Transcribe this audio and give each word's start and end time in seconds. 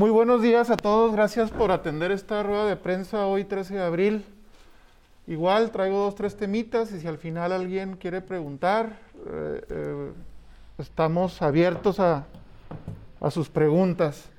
Muy 0.00 0.08
buenos 0.08 0.40
días 0.40 0.70
a 0.70 0.78
todos, 0.78 1.12
gracias 1.12 1.50
por 1.50 1.70
atender 1.70 2.10
esta 2.10 2.42
rueda 2.42 2.64
de 2.64 2.74
prensa 2.74 3.26
hoy 3.26 3.44
13 3.44 3.74
de 3.74 3.82
abril. 3.82 4.24
Igual 5.26 5.70
traigo 5.72 5.98
dos, 5.98 6.14
tres 6.14 6.38
temitas 6.38 6.90
y 6.92 7.00
si 7.00 7.06
al 7.06 7.18
final 7.18 7.52
alguien 7.52 7.96
quiere 7.96 8.22
preguntar, 8.22 8.98
eh, 9.26 9.62
eh, 9.68 10.12
estamos 10.78 11.42
abiertos 11.42 12.00
a, 12.00 12.24
sus 13.30 13.50
preguntas. 13.50 14.30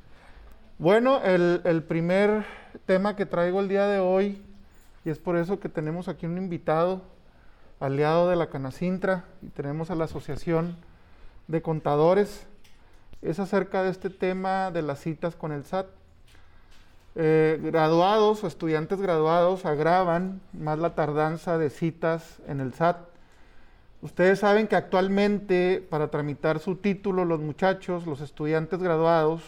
Bueno, 0.79 1.21
el, 1.23 1.61
el, 1.63 1.83
primer 1.83 2.43
tema 2.87 3.15
que 3.15 3.27
traigo 3.27 3.59
el 3.59 3.67
día 3.67 3.85
de 3.85 3.99
hoy, 3.99 4.41
y 5.05 5.11
es 5.11 5.19
por 5.19 5.37
eso 5.37 5.59
que 5.59 5.69
tenemos 5.69 6.07
aquí 6.07 6.25
un 6.25 6.39
invitado, 6.39 7.03
aliado 7.79 8.27
de 8.31 8.35
la 8.35 8.49
Canacintra, 8.49 9.25
y 9.43 9.49
tenemos 9.49 9.91
a 9.91 9.95
la 9.95 10.05
Asociación 10.05 10.75
de 11.47 11.61
Contadores, 11.61 12.47
es 13.21 13.39
acerca 13.39 13.83
de 13.83 13.91
este 13.91 14.09
tema 14.09 14.71
de 14.71 14.81
las 14.81 14.99
citas 14.99 15.35
con 15.35 15.51
el 15.51 15.63
SAT. 15.63 15.87
Eh, 17.13 17.59
graduados 17.61 18.43
o 18.43 18.47
estudiantes 18.47 19.01
graduados 19.01 19.65
agravan 19.65 20.39
más 20.53 20.79
la 20.79 20.95
tardanza 20.95 21.57
de 21.57 21.69
citas 21.69 22.39
en 22.47 22.61
el 22.61 22.73
SAT. 22.73 22.97
Ustedes 24.01 24.39
saben 24.39 24.67
que 24.67 24.75
actualmente 24.75 25.85
para 25.89 26.07
tramitar 26.09 26.59
su 26.59 26.77
título 26.77 27.25
los 27.25 27.39
muchachos, 27.39 28.07
los 28.07 28.21
estudiantes 28.21 28.81
graduados, 28.81 29.43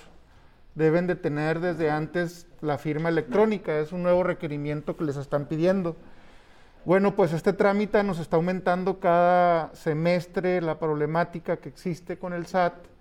deben 0.76 1.08
de 1.08 1.16
tener 1.16 1.60
desde 1.60 1.90
antes 1.90 2.48
la 2.62 2.78
firma 2.78 3.10
electrónica. 3.10 3.80
Es 3.80 3.92
un 3.92 4.04
nuevo 4.04 4.24
requerimiento 4.24 4.96
que 4.96 5.06
les 5.06 5.18
están 5.18 5.46
pidiendo. 5.46 5.96
Bueno, 6.86 7.16
pues 7.16 7.32
este 7.32 7.54
trámite 7.54 8.04
nos 8.04 8.20
está 8.20 8.36
aumentando 8.36 9.00
cada 9.00 9.74
semestre 9.74 10.62
la 10.62 10.78
problemática 10.78 11.58
que 11.58 11.70
existe 11.70 12.20
con 12.20 12.34
el 12.34 12.46
SAT 12.46 12.93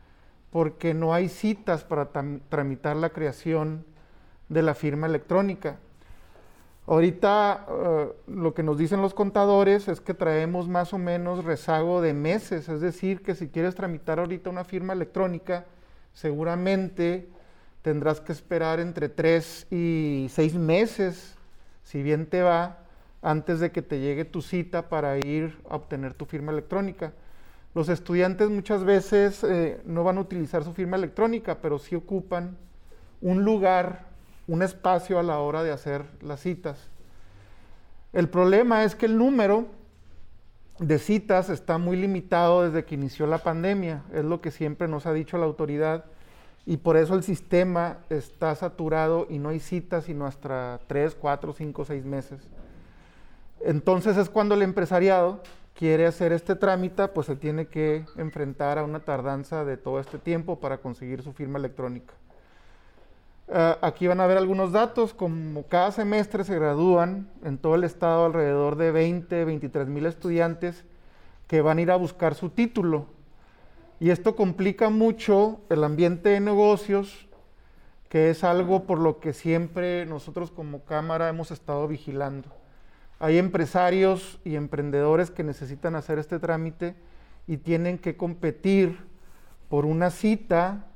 porque 0.53 0.93
no 0.93 1.15
hay 1.15 1.31
citas 1.31 1.83
para 1.83 2.11
tramitar 2.51 2.95
la 2.95 3.09
creación 3.11 3.87
de 4.51 4.63
la 4.63 4.75
firma 4.75 5.07
electrónica. 5.07 5.79
Ahorita 6.87 7.67
eh, 7.69 8.13
lo 8.27 8.53
que 8.53 8.63
nos 8.63 8.77
dicen 8.77 9.01
los 9.01 9.15
contadores 9.15 9.89
es 9.89 10.03
que 10.03 10.13
traemos 10.13 10.69
más 10.69 10.93
o 10.93 10.99
menos 10.99 11.45
rezago 11.45 12.03
de 12.03 12.13
meses, 12.13 12.69
es 12.69 12.83
decir, 12.83 13.23
que 13.23 13.35
si 13.35 13.49
quieres 13.49 13.75
tramitar 13.75 14.19
ahorita 14.19 14.51
una 14.51 14.65
firma 14.65 14.93
electrónica, 14.93 15.65
seguramente 16.13 17.29
tendrás 17.81 18.21
que 18.21 18.33
esperar 18.33 18.79
entre 18.79 19.09
tres 19.09 19.67
y 19.71 20.27
seis 20.31 20.55
meses, 20.55 21.35
si 21.83 22.03
bien 22.03 22.27
te 22.27 22.43
va, 22.43 22.81
antes 23.23 23.59
de 23.59 23.71
que 23.73 23.81
te 23.81 24.01
llegue 24.01 24.27
tu 24.27 24.43
cita 24.43 24.91
para 24.91 25.17
ir 25.17 25.59
a 25.71 25.77
obtener 25.77 26.13
tu 26.13 26.27
firma 26.27 26.53
electrónica. 26.53 27.15
Los 27.75 27.89
estudiantes 27.89 28.51
muchas 28.51 28.85
veces 28.85 29.43
eh, 29.45 29.81
no 29.87 30.05
van 30.05 30.19
a 30.19 30.21
utilizar 30.21 30.63
su 30.63 30.73
firma 30.75 30.97
electrónica, 30.97 31.59
pero 31.63 31.79
sí 31.79 31.95
ocupan 31.95 32.57
un 33.23 33.45
lugar, 33.45 34.07
un 34.47 34.63
espacio 34.63 35.19
a 35.19 35.23
la 35.23 35.39
hora 35.39 35.63
de 35.63 35.73
hacer 35.73 36.05
las 36.21 36.41
citas. 36.41 36.91
El 38.13 38.29
problema 38.29 38.85
es 38.85 38.95
que 38.95 39.07
el 39.07 39.17
número 39.17 39.67
de 40.79 40.99
citas 40.99 41.49
está 41.49 41.79
muy 41.79 41.97
limitado 41.97 42.65
desde 42.65 42.85
que 42.85 42.95
inició 42.95 43.27
la 43.27 43.39
pandemia, 43.39 44.03
es 44.13 44.25
lo 44.25 44.43
que 44.43 44.51
siempre 44.51 44.87
nos 44.87 45.07
ha 45.07 45.13
dicho 45.15 45.39
la 45.39 45.47
autoridad, 45.47 46.05
y 46.67 46.77
por 46.77 46.97
eso 46.97 47.15
el 47.15 47.23
sistema 47.23 47.99
está 48.11 48.55
saturado 48.55 49.27
y 49.31 49.39
no 49.39 49.49
hay 49.49 49.61
citas 49.61 50.05
sino 50.05 50.27
hasta 50.27 50.81
3, 50.87 51.15
4, 51.15 51.53
5, 51.53 51.85
6 51.85 52.05
meses. 52.05 52.41
Entonces 53.61 54.17
es 54.17 54.29
cuando 54.29 54.55
el 54.55 54.63
empresariado 54.63 55.41
quiere 55.75 56.07
hacer 56.07 56.33
este 56.33 56.55
trámite, 56.57 57.09
pues 57.09 57.27
se 57.27 57.37
tiene 57.37 57.67
que 57.67 58.05
enfrentar 58.17 58.79
a 58.79 58.85
una 58.85 59.01
tardanza 59.01 59.65
de 59.65 59.77
todo 59.77 60.01
este 60.01 60.19
tiempo 60.19 60.61
para 60.61 60.79
conseguir 60.79 61.23
su 61.23 61.33
firma 61.33 61.59
electrónica. 61.59 62.15
Ah, 63.49 63.79
aquí 63.83 64.07
van 64.07 64.21
a 64.21 64.27
ver 64.27 64.39
algunos 64.39 64.73
datos, 64.73 65.13
como 65.13 65.65
cada 65.65 65.93
semestre 65.93 66.45
se 66.45 66.55
gradúan 66.55 67.29
en 67.45 67.59
todo 67.59 67.75
el 67.75 67.85
estado 67.85 68.25
alrededor 68.25 68.77
de 68.77 68.93
20, 68.93 69.45
23 69.45 69.89
mil 69.89 70.07
estudiantes 70.07 70.85
que 71.47 71.61
van 71.61 71.79
a 71.79 71.83
ir 71.83 71.91
a 71.91 71.97
buscar 71.97 72.35
su 72.35 72.51
título. 72.51 73.07
Y 74.01 74.11
esto 74.11 74.37
complica 74.37 74.91
mucho 74.91 75.61
el 75.69 75.85
ambiente 75.85 76.31
de 76.31 76.41
negocios, 76.41 77.29
que 78.09 78.31
es 78.31 78.43
algo 78.43 78.85
por 78.85 78.99
lo 78.99 79.21
que 79.21 79.33
siempre 79.33 80.07
nosotros 80.07 80.51
como 80.51 80.85
Cámara 80.85 81.29
hemos 81.29 81.51
estado 81.51 81.87
vigilando. 81.89 82.62
Hay 83.23 83.39
empresarios 83.39 84.41
y 84.45 84.57
emprendedores 84.57 85.31
que 85.31 85.45
necesitan 85.45 85.95
hacer 85.95 86.19
este 86.19 86.41
trámite 86.41 86.97
y 87.47 87.59
tienen 87.59 87.99
que 87.99 88.17
competir 88.17 88.99
por 89.69 89.85
una 89.85 90.11
cita 90.11 90.87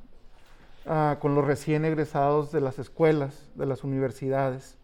ah, 0.86 1.18
con 1.20 1.36
los 1.36 1.44
recién 1.44 1.84
egresados 1.84 2.50
de 2.50 2.60
las 2.60 2.80
escuelas, 2.80 3.48
de 3.54 3.66
las 3.66 3.84
universidades. 3.84 4.76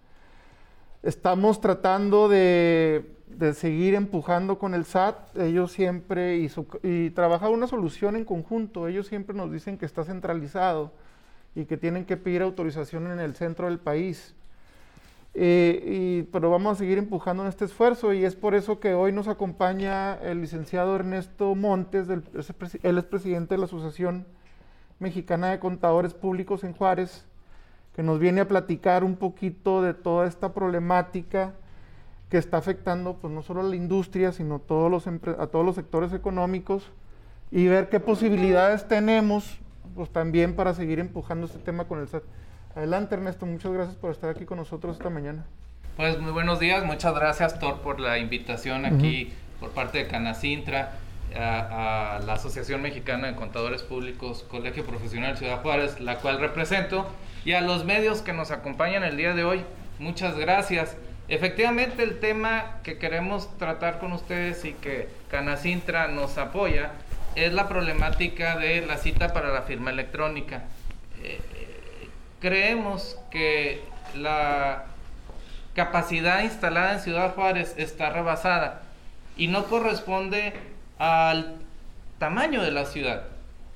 Estamos 1.02 1.60
tratando 1.60 2.28
de, 2.28 3.16
seguir 3.54 3.96
empujando 3.96 4.60
con 4.60 4.72
el 4.72 4.84
SAT, 4.84 5.36
ellos 5.38 5.72
siempre, 5.72 6.36
y, 6.36 6.48
y 6.84 7.10
trabajar 7.10 7.50
una 7.50 7.66
solución 7.66 8.14
en 8.14 8.24
conjunto, 8.24 8.86
ellos 8.86 9.08
siempre 9.08 9.34
nos 9.34 9.50
dicen 9.50 9.78
que 9.78 9.86
está 9.86 10.04
centralizado 10.04 10.92
y 11.56 11.64
que 11.64 11.76
tienen 11.76 12.04
que 12.04 12.16
pedir 12.16 12.42
autorización 12.42 13.10
en 13.10 13.18
el 13.18 13.34
centro 13.34 13.66
del 13.66 13.80
país. 13.80 14.36
Eh, 15.34 15.82
y, 15.86 16.22
pero 16.24 16.50
vamos 16.50 16.72
a 16.72 16.78
seguir 16.78 16.98
empujando 16.98 17.42
en 17.42 17.48
este 17.48 17.64
esfuerzo 17.64 18.12
y 18.12 18.24
es 18.24 18.36
por 18.36 18.54
eso 18.54 18.80
que 18.80 18.92
hoy 18.92 19.12
nos 19.12 19.28
acompaña 19.28 20.14
el 20.16 20.42
licenciado 20.42 20.94
Ernesto 20.94 21.54
Montes, 21.54 22.06
del, 22.06 22.22
él 22.82 22.98
es 22.98 23.04
presidente 23.04 23.54
de 23.54 23.58
la 23.58 23.64
Asociación 23.64 24.26
Mexicana 24.98 25.50
de 25.50 25.58
Contadores 25.58 26.12
Públicos 26.12 26.64
en 26.64 26.74
Juárez, 26.74 27.24
que 27.96 28.02
nos 28.02 28.18
viene 28.18 28.42
a 28.42 28.48
platicar 28.48 29.04
un 29.04 29.16
poquito 29.16 29.80
de 29.82 29.94
toda 29.94 30.26
esta 30.26 30.52
problemática 30.52 31.54
que 32.28 32.38
está 32.38 32.58
afectando 32.58 33.14
pues 33.14 33.32
no 33.32 33.42
solo 33.42 33.60
a 33.60 33.64
la 33.64 33.76
industria, 33.76 34.32
sino 34.32 34.58
todos 34.58 34.90
los 34.90 35.06
a 35.06 35.46
todos 35.48 35.64
los 35.64 35.74
sectores 35.74 36.12
económicos 36.12 36.90
y 37.50 37.68
ver 37.68 37.90
qué 37.90 38.00
posibilidades 38.00 38.88
tenemos 38.88 39.58
pues 39.94 40.10
también 40.10 40.56
para 40.56 40.72
seguir 40.72 40.98
empujando 40.98 41.46
este 41.46 41.58
tema 41.58 41.84
con 41.84 42.00
el 42.00 42.08
SAT. 42.08 42.22
Adelante 42.74 43.14
Ernesto, 43.14 43.44
muchas 43.44 43.72
gracias 43.72 43.96
por 43.96 44.12
estar 44.12 44.30
aquí 44.30 44.44
con 44.44 44.56
nosotros 44.58 44.96
esta 44.96 45.10
mañana. 45.10 45.44
Pues 45.96 46.18
muy 46.18 46.32
buenos 46.32 46.58
días, 46.58 46.84
muchas 46.84 47.14
gracias 47.14 47.58
Thor 47.58 47.80
por 47.80 48.00
la 48.00 48.18
invitación 48.18 48.86
aquí 48.86 49.32
por 49.60 49.70
parte 49.70 49.98
de 49.98 50.08
Canacintra, 50.08 50.92
a, 51.36 52.20
la 52.24 52.32
Asociación 52.32 52.80
Mexicana 52.80 53.28
de 53.28 53.34
Contadores 53.34 53.82
Públicos, 53.82 54.44
Colegio 54.50 54.86
Profesional 54.86 55.36
Ciudad 55.36 55.60
Juárez, 55.60 56.00
la 56.00 56.16
cual 56.16 56.40
represento, 56.40 57.06
y 57.44 57.52
a 57.52 57.60
los 57.60 57.84
medios 57.84 58.22
que 58.22 58.32
nos 58.32 58.50
acompañan 58.50 59.04
el 59.04 59.18
día 59.18 59.34
de 59.34 59.44
hoy, 59.44 59.64
muchas 59.98 60.36
gracias. 60.38 60.96
Efectivamente 61.28 62.02
el 62.02 62.20
tema 62.20 62.78
que 62.82 62.98
queremos 62.98 63.56
tratar 63.58 63.98
con 63.98 64.12
ustedes 64.12 64.64
y 64.64 64.72
que 64.72 65.08
Canacintra 65.30 66.08
nos 66.08 66.38
apoya 66.38 66.92
es 67.34 67.52
la 67.52 67.68
problemática 67.68 68.56
de 68.56 68.84
la 68.84 68.96
cita 68.96 69.32
para 69.34 69.50
la 69.52 69.62
firma 69.62 69.90
electrónica. 69.90 70.64
Creemos 72.42 73.16
que 73.30 73.84
la 74.16 74.86
capacidad 75.76 76.42
instalada 76.42 76.94
en 76.94 76.98
Ciudad 76.98 77.36
Juárez 77.36 77.72
está 77.76 78.10
rebasada 78.10 78.82
y 79.36 79.46
no 79.46 79.66
corresponde 79.66 80.52
al 80.98 81.54
tamaño 82.18 82.60
de 82.60 82.72
la 82.72 82.84
ciudad. 82.84 83.22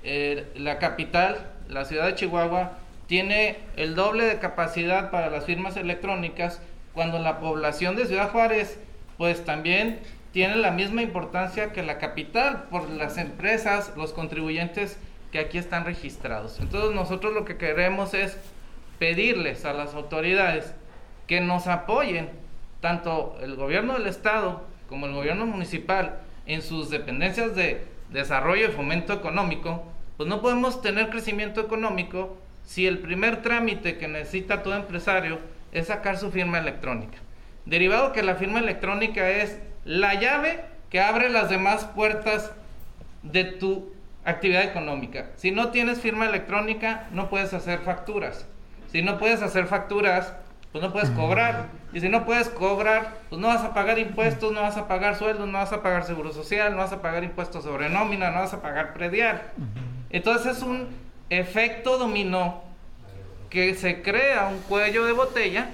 Eh, 0.03 0.51
la 0.57 0.81
capital, 0.81 1.39
la 1.69 1.85
ciudad 1.85 2.07
de 2.07 2.17
Chihuahua, 2.17 2.73
tiene 3.07 3.57
el 3.77 3.95
doble 3.95 4.25
de 4.25 4.41
capacidad 4.41 5.13
para 5.13 5.31
las 5.31 5.45
firmas 5.45 5.77
electrónicas 5.77 6.61
cuando 6.93 7.21
la 7.21 7.39
población 7.39 7.95
de 7.95 8.07
Ciudad 8.07 8.33
Juárez 8.33 8.81
pues 9.17 9.45
también 9.45 10.01
tiene 10.33 10.57
la 10.57 10.73
misma 10.73 11.03
importancia 11.03 11.73
que 11.73 11.85
la 11.85 11.99
capital 11.99 12.65
por 12.69 12.91
las 12.91 13.17
empresas, 13.17 13.93
los 13.97 14.13
contribuyentes 14.13 14.99
que 15.31 15.39
aquí 15.39 15.57
están 15.57 15.85
registrados. 15.85 16.59
Entonces 16.59 16.97
nosotros 16.97 17.33
lo 17.33 17.45
que 17.45 17.59
queremos 17.59 18.13
es 18.13 18.37
pedirles 18.99 19.65
a 19.65 19.73
las 19.73 19.95
autoridades 19.95 20.75
que 21.27 21.41
nos 21.41 21.67
apoyen, 21.67 22.31
tanto 22.81 23.37
el 23.43 23.57
gobierno 23.57 23.95
del 23.95 24.07
estado 24.07 24.65
como 24.89 25.07
el 25.07 25.15
gobierno 25.15 25.47
municipal, 25.47 26.21
en 26.47 26.63
sus 26.63 26.91
dependencias 26.91 27.57
de 27.57 27.85
desarrollo 28.11 28.69
y 28.69 28.73
fomento 28.73 29.13
económico, 29.13 29.85
pues 30.17 30.29
no 30.29 30.41
podemos 30.41 30.81
tener 30.81 31.11
crecimiento 31.11 31.61
económico 31.61 32.39
si 32.65 32.87
el 32.87 32.99
primer 32.99 33.43
trámite 33.43 33.99
que 33.99 34.09
necesita 34.09 34.63
todo 34.63 34.77
empresario 34.77 35.39
es 35.73 35.89
sacar 35.89 36.17
su 36.17 36.31
firma 36.31 36.59
electrónica. 36.59 37.19
Derivado 37.65 38.13
que 38.13 38.23
la 38.23 38.37
firma 38.37 38.61
electrónica 38.61 39.29
es 39.29 39.59
la 39.85 40.15
llave 40.15 40.65
que 40.91 41.01
abre 41.01 41.29
las 41.31 41.51
demás 41.51 41.85
puertas 41.85 42.53
de 43.23 43.45
tu 43.45 43.93
actividad 44.25 44.65
económica. 44.65 45.31
Si 45.37 45.51
no 45.51 45.71
tienes 45.71 46.01
firma 46.01 46.27
electrónica, 46.27 47.09
no 47.13 47.29
puedes 47.29 47.53
hacer 47.55 47.81
facturas. 47.81 48.49
Si 48.97 49.03
no 49.03 49.19
puedes 49.19 49.43
hacer 49.43 49.67
facturas, 49.67 50.33
pues 50.73 50.83
no 50.83 50.91
puedes 50.91 51.11
cobrar. 51.11 51.67
Y 51.93 52.01
si 52.01 52.09
no 52.09 52.25
puedes 52.25 52.49
cobrar, 52.49 53.19
pues 53.29 53.39
no 53.39 53.49
vas 53.49 53.63
a 53.63 53.75
pagar 53.75 53.99
impuestos, 53.99 54.55
no 54.55 54.63
vas 54.63 54.79
a 54.79 54.89
pagar 54.89 55.17
sueldos, 55.17 55.47
no 55.47 55.59
vas 55.59 55.71
a 55.75 55.83
pagar 55.83 56.05
seguro 56.05 56.33
social, 56.33 56.73
no 56.73 56.79
vas 56.79 56.95
a 56.95 57.03
pagar 57.03 57.23
impuestos 57.23 57.65
sobre 57.65 57.91
nómina, 57.91 58.31
no 58.31 58.39
vas 58.39 58.55
a 58.55 58.63
pagar 58.63 58.95
predial. 58.95 59.43
Entonces 60.09 60.57
es 60.57 60.63
un 60.63 60.89
efecto 61.29 61.99
dominó 61.99 62.63
que 63.51 63.75
se 63.75 64.01
crea 64.01 64.49
un 64.49 64.61
cuello 64.61 65.05
de 65.05 65.13
botella 65.13 65.69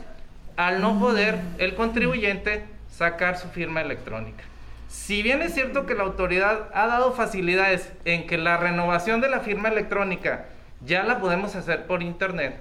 al 0.56 0.80
no 0.80 0.98
poder 0.98 1.38
el 1.58 1.76
contribuyente 1.76 2.64
sacar 2.90 3.38
su 3.38 3.46
firma 3.50 3.82
electrónica. 3.82 4.42
Si 4.88 5.22
bien 5.22 5.42
es 5.42 5.54
cierto 5.54 5.86
que 5.86 5.94
la 5.94 6.02
autoridad 6.02 6.70
ha 6.74 6.88
dado 6.88 7.12
facilidades 7.12 7.92
en 8.04 8.26
que 8.26 8.36
la 8.36 8.56
renovación 8.56 9.20
de 9.20 9.28
la 9.28 9.38
firma 9.38 9.68
electrónica 9.68 10.46
ya 10.84 11.04
la 11.04 11.20
podemos 11.20 11.54
hacer 11.54 11.86
por 11.86 12.02
internet, 12.02 12.58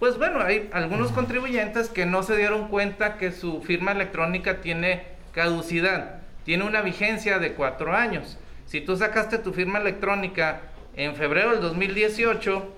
pues 0.00 0.16
bueno, 0.16 0.40
hay 0.40 0.70
algunos 0.72 1.12
contribuyentes 1.12 1.90
que 1.90 2.06
no 2.06 2.22
se 2.22 2.34
dieron 2.34 2.68
cuenta 2.68 3.18
que 3.18 3.32
su 3.32 3.60
firma 3.60 3.92
electrónica 3.92 4.62
tiene 4.62 5.04
caducidad, 5.32 6.20
tiene 6.46 6.64
una 6.64 6.80
vigencia 6.80 7.38
de 7.38 7.52
cuatro 7.52 7.94
años. 7.94 8.38
Si 8.64 8.80
tú 8.80 8.96
sacaste 8.96 9.36
tu 9.36 9.52
firma 9.52 9.78
electrónica 9.78 10.62
en 10.96 11.14
febrero 11.16 11.50
del 11.50 11.60
2018 11.60 12.74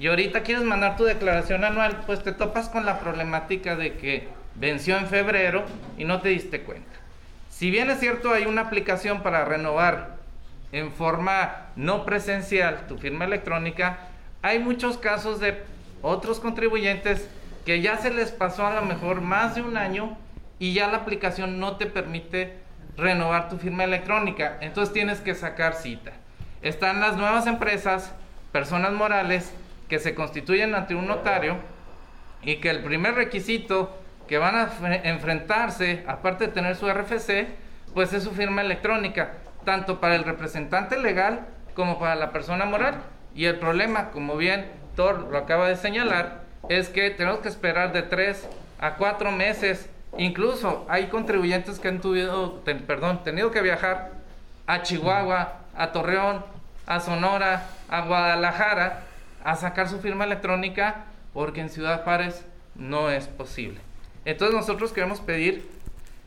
y 0.00 0.08
ahorita 0.08 0.42
quieres 0.42 0.64
mandar 0.64 0.96
tu 0.96 1.04
declaración 1.04 1.62
anual, 1.62 2.02
pues 2.06 2.24
te 2.24 2.32
topas 2.32 2.68
con 2.68 2.84
la 2.84 2.98
problemática 2.98 3.76
de 3.76 3.92
que 3.92 4.26
venció 4.56 4.98
en 4.98 5.06
febrero 5.06 5.64
y 5.96 6.04
no 6.04 6.22
te 6.22 6.30
diste 6.30 6.62
cuenta. 6.62 6.98
Si 7.50 7.70
bien 7.70 7.88
es 7.88 8.00
cierto, 8.00 8.32
hay 8.32 8.46
una 8.46 8.62
aplicación 8.62 9.22
para 9.22 9.44
renovar 9.44 10.16
en 10.72 10.90
forma 10.90 11.68
no 11.76 12.04
presencial 12.04 12.88
tu 12.88 12.98
firma 12.98 13.26
electrónica, 13.26 14.08
hay 14.42 14.58
muchos 14.58 14.98
casos 14.98 15.38
de 15.38 15.62
otros 16.04 16.38
contribuyentes 16.38 17.28
que 17.64 17.80
ya 17.80 17.96
se 17.96 18.12
les 18.12 18.30
pasó 18.30 18.66
a 18.66 18.74
lo 18.74 18.82
mejor 18.82 19.22
más 19.22 19.54
de 19.54 19.62
un 19.62 19.78
año 19.78 20.16
y 20.58 20.74
ya 20.74 20.86
la 20.86 20.98
aplicación 20.98 21.58
no 21.58 21.76
te 21.76 21.86
permite 21.86 22.58
renovar 22.96 23.48
tu 23.48 23.56
firma 23.56 23.84
electrónica. 23.84 24.58
Entonces 24.60 24.92
tienes 24.92 25.20
que 25.20 25.34
sacar 25.34 25.74
cita. 25.74 26.12
Están 26.60 27.00
las 27.00 27.16
nuevas 27.16 27.46
empresas, 27.46 28.14
personas 28.52 28.92
morales, 28.92 29.52
que 29.88 29.98
se 29.98 30.14
constituyen 30.14 30.74
ante 30.74 30.94
un 30.94 31.06
notario 31.06 31.56
y 32.42 32.56
que 32.56 32.70
el 32.70 32.82
primer 32.82 33.14
requisito 33.14 33.98
que 34.28 34.38
van 34.38 34.56
a 34.56 34.70
enfrentarse, 35.04 36.04
aparte 36.06 36.46
de 36.46 36.52
tener 36.52 36.76
su 36.76 36.86
RFC, 36.90 37.48
pues 37.94 38.12
es 38.12 38.22
su 38.22 38.32
firma 38.32 38.60
electrónica, 38.60 39.32
tanto 39.64 40.00
para 40.00 40.16
el 40.16 40.24
representante 40.24 40.98
legal 40.98 41.46
como 41.74 41.98
para 41.98 42.14
la 42.14 42.30
persona 42.30 42.66
moral. 42.66 43.02
Y 43.34 43.46
el 43.46 43.58
problema, 43.58 44.10
como 44.10 44.36
bien 44.36 44.83
Lo 44.96 45.36
acaba 45.36 45.68
de 45.68 45.76
señalar, 45.76 46.42
es 46.68 46.88
que 46.88 47.10
tenemos 47.10 47.40
que 47.40 47.48
esperar 47.48 47.92
de 47.92 48.02
tres 48.02 48.48
a 48.78 48.94
cuatro 48.94 49.32
meses. 49.32 49.88
Incluso 50.16 50.86
hay 50.88 51.08
contribuyentes 51.08 51.78
que 51.78 51.88
han 51.88 52.00
perdón, 52.00 53.24
tenido 53.24 53.50
que 53.50 53.60
viajar 53.60 54.12
a 54.66 54.82
Chihuahua, 54.82 55.60
a 55.76 55.92
Torreón, 55.92 56.44
a 56.86 57.00
Sonora, 57.00 57.66
a 57.88 58.02
Guadalajara 58.02 59.02
a 59.44 59.56
sacar 59.56 59.88
su 59.88 60.00
firma 60.00 60.24
electrónica 60.24 61.04
porque 61.32 61.60
en 61.60 61.68
Ciudad 61.68 62.02
Juárez 62.02 62.44
no 62.74 63.10
es 63.10 63.28
posible. 63.28 63.78
Entonces 64.24 64.56
nosotros 64.56 64.92
queremos 64.92 65.20
pedir 65.20 65.68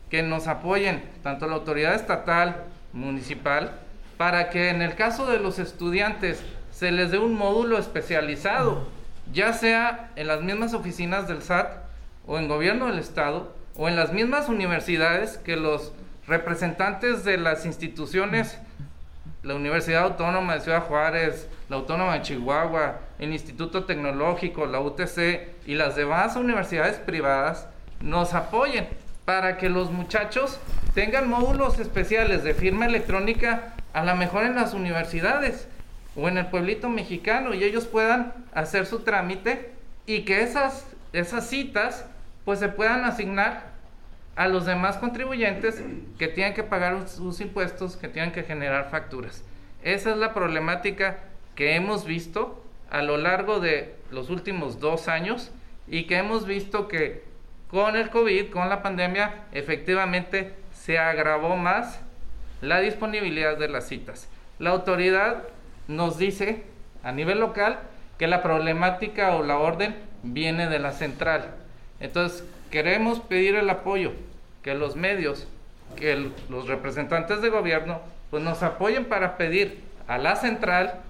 que 0.10 0.22
nos 0.22 0.48
apoyen 0.48 1.04
tanto 1.24 1.48
la 1.48 1.56
autoridad 1.56 1.96
estatal, 1.96 2.64
municipal, 2.94 3.72
para 4.18 4.50
que 4.50 4.69
en 4.69 4.81
el 4.81 4.96
caso 4.96 5.25
de 5.25 5.40
los 5.40 5.60
estudiantes 5.60 6.42
se 6.78 6.92
les 6.92 7.10
dé 7.10 7.18
un 7.18 7.34
módulo 7.34 7.80
especializado, 7.80 8.88
ya 9.34 9.52
sea 9.54 10.12
en 10.16 10.28
las 10.28 10.44
mismas 10.44 10.76
oficinas 10.76 11.28
del 11.28 11.42
SAT 11.42 11.72
o 12.28 12.38
en 12.38 12.48
gobierno 12.48 12.86
del 12.86 13.00
estado 13.00 13.52
o 13.76 13.88
en 13.88 13.96
las 13.96 14.14
mismas 14.14 14.48
universidades 14.48 15.40
que 15.40 15.56
los 15.56 15.92
representantes 16.28 17.24
de 17.24 17.40
las 17.40 17.66
instituciones, 17.66 18.60
la 19.42 19.56
Universidad 19.56 20.04
Autónoma 20.04 20.54
de 20.54 20.62
Ciudad 20.62 20.84
Juárez, 20.84 21.50
la 21.68 21.78
Autónoma 21.78 22.14
de 22.14 22.22
Chihuahua, 22.22 23.00
el 23.18 23.34
Instituto 23.34 23.86
Tecnológico, 23.86 24.68
la 24.68 24.80
UTC 24.80 25.48
y 25.66 25.74
las 25.74 25.96
demás 25.96 26.36
universidades 26.36 26.98
privadas 26.98 27.66
nos 28.02 28.36
apoyen 28.36 28.88
para 29.26 29.58
que 29.58 29.70
los 29.70 29.90
muchachos 29.90 30.60
tengan 30.94 31.28
módulos 31.28 31.80
especiales 31.80 32.44
de 32.44 32.54
firma 32.54 32.86
electrónica 32.86 33.74
a 33.94 34.06
lo 34.06 34.16
mejor 34.16 34.44
en 34.44 34.54
las 34.54 34.76
universidades 34.76 35.68
o 36.18 36.28
en 36.28 36.38
el 36.38 36.48
pueblito 36.48 36.90
mexicano 36.90 37.54
y 37.54 37.64
ellos 37.64 37.86
puedan 37.86 38.34
hacer 38.54 38.88
su 38.88 39.00
trámite 39.00 39.72
y 40.08 40.24
que 40.24 40.42
esas, 40.42 40.86
esas 41.14 41.48
citas 41.48 42.06
pues 42.44 42.60
se 42.60 42.69
puedan 42.69 43.06
asignar 43.06 43.72
a 44.36 44.48
los 44.48 44.66
demás 44.66 44.98
contribuyentes 44.98 45.81
que 46.18 46.28
tienen 46.28 46.54
que 46.54 46.64
pagar 46.64 47.08
sus 47.08 47.40
impuestos, 47.40 47.98
que 47.98 48.08
tienen 48.08 48.31
que 48.31 48.44
generar 48.44 48.90
facturas. 48.90 49.44
Esa 49.84 50.12
es 50.12 50.18
la 50.18 50.34
problemática 50.34 51.19
que 51.56 51.75
hemos 51.75 52.06
visto 52.06 52.64
a 52.90 53.02
lo 53.04 53.18
largo 53.18 53.60
de 53.60 53.96
los 54.12 54.30
últimos 54.30 54.80
dos 54.80 55.08
años 55.08 55.52
y 55.88 56.06
que 56.06 56.18
hemos 56.18 56.48
visto 56.48 56.88
que 56.88 57.24
con 57.69 57.96
el 57.96 58.10
COVID, 58.10 58.50
con 58.50 58.69
la 58.69 58.81
pandemia, 58.81 59.46
efectivamente 59.52 60.54
se 60.72 60.98
agravó 60.98 61.58
más 61.58 62.00
la 62.62 62.80
disponibilidad 62.80 63.58
de 63.58 63.69
las 63.69 63.88
citas. 63.88 64.30
La 64.58 64.72
autoridad 64.72 65.44
nos 65.88 66.18
dice 66.18 66.63
a 67.04 67.12
nivel 67.12 67.39
local 67.39 67.80
que 68.18 68.28
la 68.28 68.42
problemática 68.42 69.36
o 69.36 69.44
la 69.44 69.57
orden 69.57 69.95
viene 70.24 70.68
de 70.68 70.80
la 70.80 70.92
central. 70.92 71.56
Entonces, 72.00 72.44
queremos 72.72 73.19
pedir 73.19 73.56
el 73.56 73.69
apoyo, 73.69 74.12
que 74.63 74.74
los 74.74 74.95
medios, 74.95 75.48
que 75.95 76.31
los 76.50 76.68
representantes 76.68 77.42
de 77.42 77.50
gobierno, 77.50 78.01
pues 78.30 78.44
nos 78.44 78.63
apoyen 78.63 79.06
para 79.06 79.38
pedir 79.38 79.81
a 80.07 80.18
la 80.18 80.36
central 80.36 81.01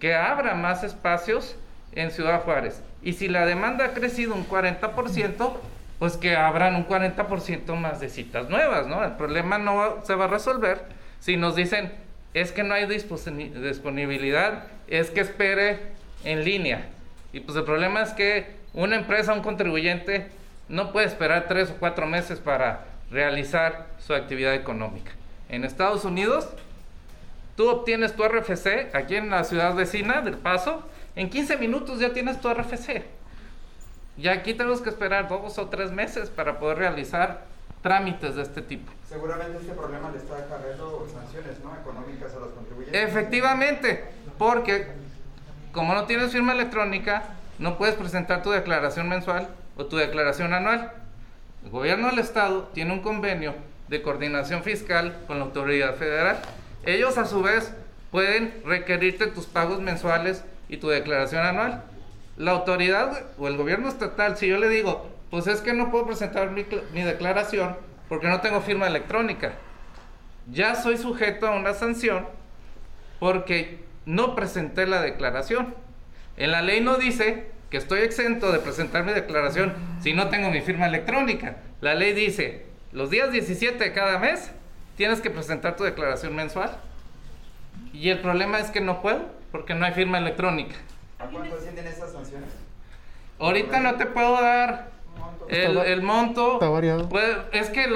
que 0.00 0.14
abra 0.14 0.54
más 0.54 0.84
espacios 0.84 1.56
en 1.92 2.10
Ciudad 2.10 2.42
Juárez. 2.42 2.82
Y 3.02 3.14
si 3.14 3.28
la 3.28 3.46
demanda 3.46 3.86
ha 3.86 3.94
crecido 3.94 4.34
un 4.34 4.48
40%, 4.48 5.52
pues 5.98 6.16
que 6.16 6.36
abran 6.36 6.74
un 6.76 6.86
40% 6.86 7.74
más 7.76 8.00
de 8.00 8.08
citas 8.08 8.50
nuevas, 8.50 8.86
¿no? 8.86 9.02
El 9.04 9.12
problema 9.12 9.58
no 9.58 10.04
se 10.04 10.14
va 10.14 10.26
a 10.26 10.28
resolver 10.28 10.82
si 11.20 11.36
nos 11.36 11.56
dicen, 11.56 11.92
es 12.40 12.52
que 12.52 12.62
no 12.62 12.74
hay 12.74 12.86
disponibilidad, 12.86 14.64
es 14.88 15.10
que 15.10 15.20
espere 15.20 15.80
en 16.24 16.44
línea. 16.44 16.86
Y 17.32 17.40
pues 17.40 17.56
el 17.56 17.64
problema 17.64 18.02
es 18.02 18.12
que 18.12 18.46
una 18.74 18.96
empresa, 18.96 19.32
un 19.32 19.42
contribuyente, 19.42 20.28
no 20.68 20.92
puede 20.92 21.06
esperar 21.06 21.46
tres 21.48 21.70
o 21.70 21.76
cuatro 21.78 22.06
meses 22.06 22.38
para 22.38 22.84
realizar 23.10 23.86
su 23.98 24.14
actividad 24.14 24.54
económica. 24.54 25.12
En 25.48 25.64
Estados 25.64 26.04
Unidos, 26.04 26.48
Tú 27.56 27.70
obtienes 27.70 28.14
tu 28.14 28.22
RFC 28.22 28.94
aquí 28.94 29.16
en 29.16 29.30
la 29.30 29.42
ciudad 29.42 29.74
vecina 29.74 30.20
del 30.20 30.36
Paso. 30.36 30.82
En 31.16 31.30
15 31.30 31.56
minutos 31.56 31.98
ya 31.98 32.12
tienes 32.12 32.38
tu 32.40 32.52
RFC. 32.52 33.02
Y 34.18 34.28
aquí 34.28 34.52
tenemos 34.52 34.82
que 34.82 34.90
esperar 34.90 35.28
dos 35.28 35.58
o 35.58 35.68
tres 35.68 35.90
meses 35.90 36.28
para 36.28 36.58
poder 36.58 36.78
realizar 36.78 37.44
trámites 37.86 38.34
de 38.34 38.42
este 38.42 38.62
tipo. 38.62 38.90
Seguramente 39.08 39.58
este 39.58 39.72
problema 39.74 40.10
le 40.10 40.18
está 40.18 40.38
acarreando 40.38 41.06
sanciones 41.12 41.60
¿no? 41.62 41.72
económicas 41.76 42.34
a 42.34 42.40
los 42.40 42.48
contribuyentes. 42.48 43.00
Efectivamente, 43.00 44.04
porque 44.38 44.88
como 45.70 45.94
no 45.94 46.06
tienes 46.06 46.32
firma 46.32 46.52
electrónica, 46.52 47.22
no 47.60 47.78
puedes 47.78 47.94
presentar 47.94 48.42
tu 48.42 48.50
declaración 48.50 49.08
mensual 49.08 49.48
o 49.76 49.86
tu 49.86 49.96
declaración 49.96 50.52
anual. 50.52 50.92
El 51.64 51.70
gobierno 51.70 52.08
del 52.08 52.18
estado 52.18 52.64
tiene 52.74 52.92
un 52.92 53.02
convenio 53.02 53.54
de 53.86 54.02
coordinación 54.02 54.64
fiscal 54.64 55.16
con 55.28 55.38
la 55.38 55.44
autoridad 55.44 55.94
federal 55.94 56.38
ellos 56.86 57.18
a 57.18 57.26
su 57.26 57.42
vez 57.42 57.74
pueden 58.12 58.62
requerirte 58.64 59.26
tus 59.26 59.46
pagos 59.46 59.80
mensuales 59.80 60.44
y 60.68 60.76
tu 60.76 60.88
declaración 60.88 61.44
anual. 61.44 61.82
La 62.36 62.52
autoridad 62.52 63.24
o 63.38 63.48
el 63.48 63.56
gobierno 63.56 63.88
estatal, 63.88 64.36
si 64.36 64.46
yo 64.46 64.56
le 64.58 64.68
digo, 64.68 65.10
pues 65.30 65.46
es 65.46 65.60
que 65.60 65.72
no 65.72 65.90
puedo 65.90 66.06
presentar 66.06 66.50
mi, 66.50 66.62
declaración 67.02 67.76
porque 68.08 68.28
no 68.28 68.40
tengo 68.40 68.60
firma 68.60 68.86
electrónica, 68.86 69.52
ya 70.50 70.74
soy 70.74 70.96
sujeto 70.96 71.48
a 71.48 71.56
una 71.56 71.74
sanción 71.74 72.26
porque 73.18 73.84
no 74.04 74.36
presenté 74.36 74.86
la 74.86 75.00
declaración. 75.00 75.74
En 76.36 76.52
la 76.52 76.62
ley 76.62 76.80
no 76.80 76.96
dice 76.96 77.50
que 77.70 77.78
estoy 77.78 78.00
exento 78.00 78.52
de 78.52 78.60
presentar 78.60 79.04
mi 79.04 79.12
declaración 79.12 79.74
si 80.00 80.12
no 80.12 80.28
tengo 80.28 80.50
mi 80.50 80.60
firma 80.60 80.86
electrónica. 80.86 81.56
La 81.80 81.94
ley 81.94 82.12
dice, 82.12 82.66
los 82.92 83.10
días 83.10 83.32
17 83.32 83.82
de 83.82 83.92
cada 83.92 84.18
mes 84.18 84.52
tienes 84.96 85.20
que 85.20 85.30
presentar 85.30 85.76
tu 85.76 85.84
declaración 85.84 86.36
mensual. 86.36 86.76
Y 87.92 88.10
el 88.10 88.20
problema 88.20 88.58
es 88.60 88.70
que 88.70 88.80
no 88.80 89.02
puedo 89.02 89.26
porque 89.50 89.74
no 89.74 89.84
hay 89.84 89.92
firma 89.92 90.18
electrónica. 90.18 90.76
¿A 91.18 91.26
cuánto 91.26 91.56
ascienden 91.56 91.86
esas 91.86 92.12
sanciones? 92.12 92.50
Ahorita 93.38 93.80
no 93.80 93.96
te 93.96 94.06
puedo 94.06 94.40
dar 94.40 94.95
el, 95.48 95.76
el 95.78 96.02
monto. 96.02 96.54
Está 96.54 96.68
variado. 96.68 97.08
Pues, 97.08 97.36
es 97.52 97.70
que 97.70 97.86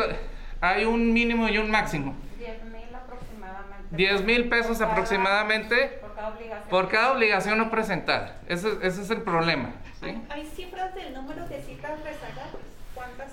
hay 0.60 0.84
un 0.84 1.12
mínimo 1.12 1.48
y 1.48 1.58
un 1.58 1.70
máximo. 1.70 2.14
10 2.38 2.64
mil 2.64 2.94
aproximadamente. 2.94 3.96
10 3.96 4.24
mil 4.24 4.48
pesos 4.48 4.80
aproximadamente 4.80 5.98
por 6.00 6.14
cada 6.14 6.28
obligación. 6.28 6.68
por 6.68 6.88
cada 6.88 7.12
obligación 7.12 7.58
no 7.58 7.70
presentar. 7.70 8.36
Ese, 8.48 8.68
ese 8.82 9.02
es 9.02 9.10
el 9.10 9.22
problema. 9.22 9.72
¿Hay, 10.02 10.22
¿Hay 10.30 10.46
cifras 10.46 10.94
del 10.94 11.14
número 11.14 11.46
de 11.48 11.60
citas 11.62 11.98
rezagadas? 12.02 12.54
¿Cuántas 12.94 13.28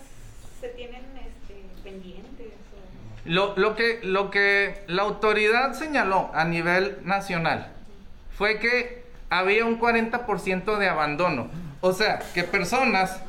se 0.60 0.70
tienen 0.70 1.04
este, 1.16 1.64
pendientes? 1.84 2.54
Lo, 3.26 3.58
lo, 3.58 3.76
que, 3.76 4.00
lo 4.04 4.32
que 4.32 4.84
la 4.88 5.04
autoridad 5.04 5.74
señaló 5.74 6.32
a 6.34 6.46
nivel 6.46 7.00
nacional 7.04 7.74
fue 8.38 8.60
que 8.60 9.04
había 9.30 9.66
un 9.66 9.80
40% 9.80 10.78
de 10.78 10.88
abandono. 10.88 11.50
O 11.82 11.92
sea, 11.92 12.20
que 12.34 12.44
personas 12.44 13.22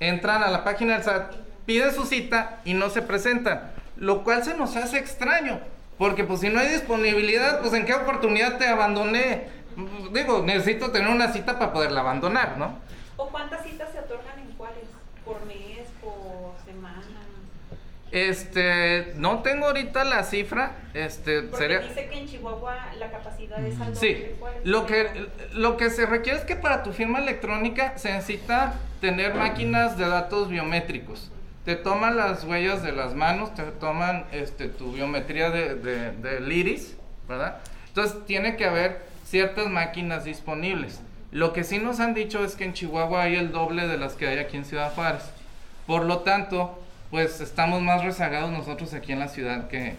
entran 0.00 0.42
a 0.42 0.50
la 0.50 0.64
página 0.64 0.94
del 0.94 1.02
SAT, 1.02 1.34
piden 1.66 1.94
su 1.94 2.04
cita 2.04 2.60
y 2.64 2.74
no 2.74 2.90
se 2.90 3.02
presentan, 3.02 3.72
lo 3.96 4.24
cual 4.24 4.44
se 4.44 4.54
nos 4.54 4.76
hace 4.76 4.98
extraño, 4.98 5.60
porque 5.98 6.24
pues 6.24 6.40
si 6.40 6.48
no 6.48 6.60
hay 6.60 6.68
disponibilidad, 6.68 7.60
pues 7.60 7.72
en 7.72 7.86
qué 7.86 7.94
oportunidad 7.94 8.58
te 8.58 8.68
abandoné. 8.68 9.48
Digo, 10.12 10.42
necesito 10.42 10.90
tener 10.90 11.08
una 11.08 11.32
cita 11.32 11.58
para 11.58 11.72
poderla 11.72 12.00
abandonar, 12.00 12.58
¿no? 12.58 12.78
¿O 13.16 13.28
cuántas 13.28 13.64
citas 13.64 13.90
se 13.92 13.98
otorgan 14.00 14.38
en 14.38 14.52
cuáles? 14.56 14.84
¿Por 15.24 15.44
mes? 15.46 15.63
Este, 18.14 19.12
no 19.16 19.40
tengo 19.42 19.66
ahorita 19.66 20.04
la 20.04 20.22
cifra, 20.22 20.76
este, 20.94 21.42
Porque 21.42 21.56
sería... 21.56 21.80
dice 21.80 22.08
que 22.08 22.18
en 22.20 22.28
Chihuahua 22.28 22.92
la 22.96 23.10
capacidad 23.10 23.58
es. 23.66 23.74
Sí, 23.98 24.26
¿Cuáles 24.38 24.64
lo 24.64 24.86
que, 24.86 25.26
lo 25.52 25.76
que 25.76 25.90
se 25.90 26.06
requiere 26.06 26.38
es 26.38 26.44
que 26.44 26.54
para 26.54 26.84
tu 26.84 26.92
firma 26.92 27.18
electrónica 27.18 27.98
se 27.98 28.12
necesita 28.12 28.74
tener 29.00 29.34
máquinas 29.34 29.98
de 29.98 30.08
datos 30.08 30.48
biométricos. 30.48 31.32
Te 31.64 31.74
toman 31.74 32.16
las 32.16 32.44
huellas 32.44 32.84
de 32.84 32.92
las 32.92 33.14
manos, 33.14 33.52
te 33.56 33.64
toman 33.64 34.26
este, 34.30 34.68
tu 34.68 34.92
biometría 34.92 35.50
de, 35.50 35.74
de- 35.74 36.12
del 36.12 36.52
iris, 36.52 36.96
¿verdad? 37.28 37.56
Entonces 37.88 38.24
tiene 38.26 38.56
que 38.56 38.64
haber 38.66 39.02
ciertas 39.24 39.66
máquinas 39.66 40.22
disponibles. 40.24 41.00
Lo 41.32 41.52
que 41.52 41.64
sí 41.64 41.78
nos 41.78 41.98
han 41.98 42.14
dicho 42.14 42.44
es 42.44 42.54
que 42.54 42.62
en 42.64 42.74
Chihuahua 42.74 43.22
hay 43.22 43.34
el 43.34 43.50
doble 43.50 43.88
de 43.88 43.96
las 43.96 44.12
que 44.14 44.28
hay 44.28 44.38
aquí 44.38 44.56
en 44.56 44.64
Ciudad 44.64 44.92
Juárez. 44.94 45.24
Por 45.88 46.04
lo 46.04 46.20
tanto, 46.20 46.80
pues 47.14 47.40
estamos 47.40 47.80
más 47.80 48.02
rezagados 48.02 48.50
nosotros 48.50 48.92
aquí 48.92 49.12
en 49.12 49.20
la 49.20 49.28
ciudad 49.28 49.68
que, 49.68 49.94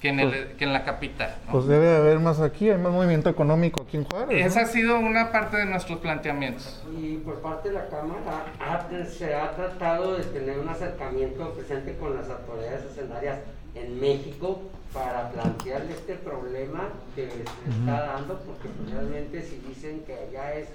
que, 0.00 0.10
en, 0.10 0.20
el- 0.20 0.52
que 0.56 0.62
en 0.62 0.72
la 0.72 0.84
capital. 0.84 1.34
¿no? 1.44 1.50
Pues 1.50 1.66
debe 1.66 1.86
de 1.86 1.96
haber 1.96 2.20
más 2.20 2.38
aquí, 2.40 2.70
hay 2.70 2.78
más 2.78 2.92
movimiento 2.92 3.28
económico 3.28 3.82
aquí 3.82 3.96
en 3.96 4.04
Juárez. 4.04 4.28
¿no? 4.42 4.46
Esa 4.46 4.60
ha 4.60 4.66
sido 4.66 4.96
una 5.00 5.32
parte 5.32 5.56
de 5.56 5.66
nuestros 5.66 5.98
planteamientos. 5.98 6.84
Y 6.96 7.16
por 7.16 7.40
parte 7.42 7.70
de 7.70 7.74
la 7.74 7.88
Cámara 7.88 8.44
ha- 8.60 8.88
se 9.06 9.34
ha 9.34 9.56
tratado 9.56 10.16
de 10.16 10.22
tener 10.22 10.60
un 10.60 10.68
acercamiento 10.68 11.50
presente 11.54 11.96
con 11.96 12.14
las 12.14 12.30
autoridades 12.30 12.84
hacendarias 12.92 13.38
en 13.74 13.98
México 13.98 14.62
para 14.92 15.28
plantearle 15.32 15.94
este 15.94 16.14
problema 16.14 16.90
que 17.16 17.28
se 17.28 17.40
está 17.80 18.06
dando, 18.06 18.38
porque 18.46 18.68
pues, 18.68 18.92
realmente 18.92 19.42
si 19.42 19.56
dicen 19.66 20.04
que 20.06 20.14
allá 20.14 20.54
es 20.54 20.68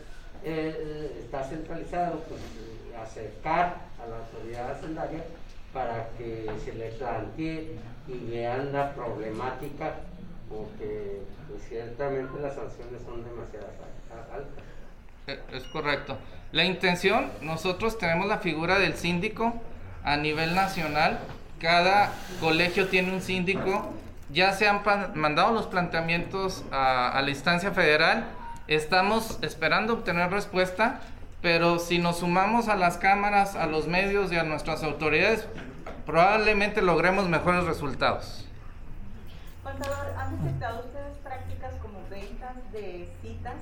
eh, 0.44 1.16
está 1.24 1.46
centralizado, 1.46 2.20
pues 2.28 2.42
acercar 3.01 3.78
a 4.04 4.10
la 4.10 4.18
autoridad 4.18 4.72
hacendaria 4.72 5.24
para 5.74 6.10
que 6.18 6.50
se 6.63 6.74
le 6.74 6.90
plantee 6.92 7.75
y 8.08 8.30
vean 8.32 8.74
la 8.74 8.94
problemática, 8.94 9.96
porque 10.50 11.22
pues, 11.48 11.63
ciertamente 11.68 12.40
las 12.42 12.56
sanciones 12.56 13.01
son 13.04 13.24
demasiado 13.24 13.68
al- 14.12 14.40
altas. 14.40 14.63
Eh, 15.28 15.40
Es 15.54 15.63
correcto. 15.66 16.18
La 16.51 16.66
intención, 16.66 17.32
nosotros 17.42 17.98
tenemos 17.98 18.28
la 18.28 18.40
figura 18.40 18.80
del 18.80 18.96
síndico 18.96 19.54
a 20.04 20.18
nivel 20.18 20.54
nacional. 20.56 21.20
Cada 21.60 22.12
colegio 22.42 22.88
tiene 22.90 23.13
un 23.13 23.22
síndico. 23.22 23.94
Ya 24.34 24.51
se 24.54 24.68
han 24.68 24.82
mandado 25.16 25.54
los 25.54 25.68
planteamientos 25.68 26.63
a 26.72 27.22
la 27.24 27.30
instancia 27.30 27.72
federal. 27.72 28.25
Estamos 28.68 29.38
esperando 29.42 29.94
obtener 29.94 30.30
respuesta, 30.32 31.00
pero 31.41 31.79
si 31.79 31.98
nos 31.98 32.19
sumamos 32.19 32.67
a 32.67 32.75
las 32.75 32.98
cámaras, 32.98 33.55
a 33.55 33.65
los 33.65 33.88
medios 33.88 34.31
y 34.31 34.38
a 34.38 34.43
nuestras 34.43 34.83
autoridades, 34.83 35.48
probablemente 36.05 36.81
logremos 36.81 37.27
mejores 37.27 37.63
resultados. 37.63 38.48
Contador, 39.63 40.15
¿han 40.17 40.43
detectado 40.43 40.79
ustedes 40.86 41.17
prácticas 41.24 41.75
como 41.81 42.00
ventas 42.10 42.55
de 42.71 43.10
citas? 43.21 43.55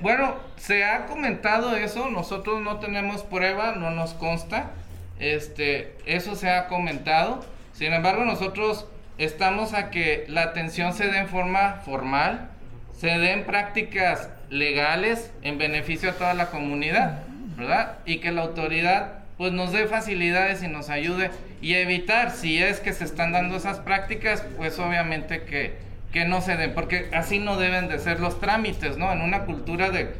Bueno, 0.00 0.36
se 0.56 0.84
ha 0.84 1.06
comentado 1.06 1.76
eso, 1.76 2.10
nosotros 2.10 2.60
no 2.60 2.78
tenemos 2.78 3.22
prueba, 3.22 3.72
no 3.72 3.90
nos 3.90 4.12
consta. 4.14 4.70
Este, 5.18 5.96
eso 6.04 6.34
se 6.36 6.50
ha 6.50 6.66
comentado. 6.68 7.44
Sin 7.72 7.92
embargo, 7.92 8.24
nosotros 8.24 8.86
estamos 9.18 9.72
a 9.72 9.90
que 9.90 10.26
la 10.28 10.42
atención 10.42 10.92
se 10.92 11.06
dé 11.06 11.18
en 11.18 11.28
forma 11.28 11.80
formal, 11.84 12.50
se 12.92 13.08
den 13.18 13.44
prácticas 13.44 14.28
legales 14.50 15.32
en 15.42 15.58
beneficio 15.58 16.10
a 16.10 16.14
toda 16.14 16.34
la 16.34 16.46
comunidad, 16.50 17.22
¿verdad? 17.56 17.98
Y 18.04 18.18
que 18.18 18.32
la 18.32 18.42
autoridad 18.42 19.24
pues 19.36 19.52
nos 19.52 19.72
dé 19.72 19.86
facilidades 19.86 20.62
y 20.62 20.68
nos 20.68 20.90
ayude 20.90 21.30
y 21.60 21.74
evitar 21.74 22.30
si 22.30 22.62
es 22.62 22.80
que 22.80 22.92
se 22.92 23.04
están 23.04 23.32
dando 23.32 23.56
esas 23.56 23.80
prácticas, 23.80 24.44
pues 24.56 24.78
obviamente 24.78 25.42
que, 25.42 25.76
que 26.12 26.24
no 26.24 26.40
se 26.40 26.56
den, 26.56 26.72
porque 26.72 27.08
así 27.12 27.38
no 27.38 27.56
deben 27.56 27.88
de 27.88 27.98
ser 27.98 28.20
los 28.20 28.38
trámites, 28.38 28.96
¿no? 28.96 29.12
En 29.12 29.20
una 29.22 29.40
cultura 29.40 29.90
de, 29.90 30.14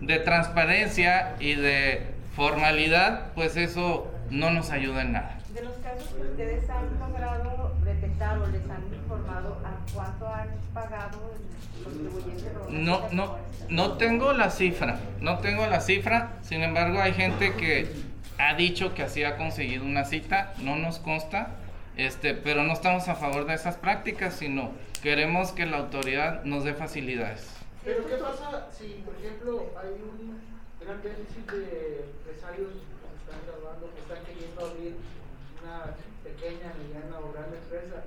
de 0.00 0.18
transparencia 0.18 1.34
y 1.40 1.54
de 1.54 2.02
formalidad, 2.36 3.32
pues 3.34 3.56
eso 3.56 4.12
no 4.30 4.50
nos 4.50 4.70
ayuda 4.70 5.02
en 5.02 5.12
nada. 5.12 5.39
De 5.54 5.62
los 5.62 5.74
casos 5.78 6.08
que 6.08 6.22
ustedes 6.22 6.70
han 6.70 6.98
logrado 7.00 7.74
detectar 7.84 8.38
o 8.38 8.46
les 8.46 8.62
han 8.70 8.84
informado, 8.94 9.58
¿a 9.64 9.92
cuánto 9.92 10.28
han 10.28 10.48
pagado 10.72 11.18
o 11.84 11.90
las 11.90 12.70
No, 12.70 13.08
no, 13.10 13.36
no 13.68 13.96
tengo 13.96 14.32
la 14.32 14.50
cifra, 14.50 15.00
no 15.20 15.38
tengo 15.38 15.66
la 15.66 15.80
cifra, 15.80 16.38
sin 16.42 16.62
embargo 16.62 17.00
hay 17.00 17.14
gente 17.14 17.54
que 17.54 17.90
ha 18.38 18.54
dicho 18.54 18.94
que 18.94 19.02
así 19.02 19.24
ha 19.24 19.36
conseguido 19.36 19.84
una 19.84 20.04
cita, 20.04 20.54
no 20.58 20.76
nos 20.76 20.98
consta, 21.00 21.48
este, 21.96 22.34
pero 22.34 22.62
no 22.62 22.72
estamos 22.72 23.08
a 23.08 23.16
favor 23.16 23.44
de 23.46 23.54
esas 23.54 23.76
prácticas, 23.76 24.34
sino 24.34 24.70
queremos 25.02 25.52
que 25.52 25.66
la 25.66 25.78
autoridad 25.78 26.44
nos 26.44 26.64
dé 26.64 26.74
facilidades. 26.74 27.48
Pero 27.84 28.06
¿qué 28.06 28.14
pasa 28.16 28.68
si, 28.72 29.02
por 29.04 29.14
ejemplo, 29.16 29.72
hay 29.76 29.90
un 30.00 30.38
gran 30.80 31.02
déficit 31.02 31.50
de 31.50 32.04
empresarios 32.04 32.70
que 32.70 33.08
se 33.08 33.16
están 33.24 33.40
graduando, 33.46 33.90
que 33.94 34.00
están 34.00 34.24
queriendo 34.24 34.64
abrir 34.64 34.96
una 35.62 35.94
pequeña, 36.24 36.72
mediana 36.78 37.18
o 37.20 37.32
gran 37.32 37.52
empresa? 37.52 38.04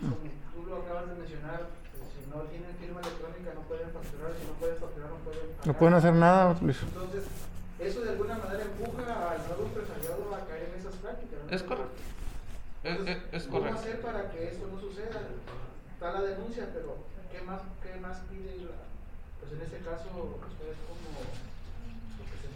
Como 0.00 0.14
tú 0.54 0.70
lo 0.70 0.76
acabas 0.82 1.08
de 1.10 1.14
mencionar, 1.16 1.60
pues, 1.74 2.06
si 2.14 2.22
no 2.30 2.42
tienen 2.46 2.74
firma 2.78 3.00
electrónica 3.02 3.54
no 3.54 3.62
pueden 3.66 3.90
facturar, 3.90 4.30
si 4.38 4.46
no 4.46 4.54
pueden 4.62 4.76
facturar 4.78 5.08
no 5.10 5.16
pueden 5.26 5.46
pagar. 5.58 5.66
No 5.66 5.74
pueden 5.78 5.94
hacer 5.94 6.14
nada, 6.14 6.56
Luis. 6.62 6.78
Entonces, 6.82 7.24
eso 7.78 8.00
de 8.02 8.10
alguna 8.10 8.38
manera 8.38 8.62
empuja 8.62 9.30
al 9.30 9.40
nuevo 9.46 9.62
empresariado 9.66 10.22
a 10.34 10.40
caer 10.46 10.70
en 10.70 10.78
esas 10.80 10.94
prácticas. 11.02 11.38
¿no? 11.42 11.50
Es 11.50 11.62
correcto. 11.62 11.98
Es, 12.84 12.90
Entonces, 12.92 13.16
es- 13.18 13.34
es 13.34 13.42
¿Cómo 13.48 13.58
correcto. 13.58 13.80
hacer 13.80 14.00
para 14.02 14.30
que 14.30 14.48
esto 14.48 14.64
no 14.70 14.78
suceda? 14.80 15.18
Está 15.94 16.12
la 16.12 16.22
denuncia, 16.22 16.70
pero 16.72 16.94
¿qué 17.34 17.42
más, 17.42 17.60
qué 17.82 17.98
más 17.98 18.18
pide 18.30 18.54
la, 18.62 18.86
pues 19.42 19.50
en 19.50 19.62
este 19.66 19.78
caso 19.82 20.06
ustedes 20.06 20.78
como 20.86 21.18
representantes 21.18 21.42
de 21.42 22.22
este 22.22 22.22
gremio? 22.22 22.46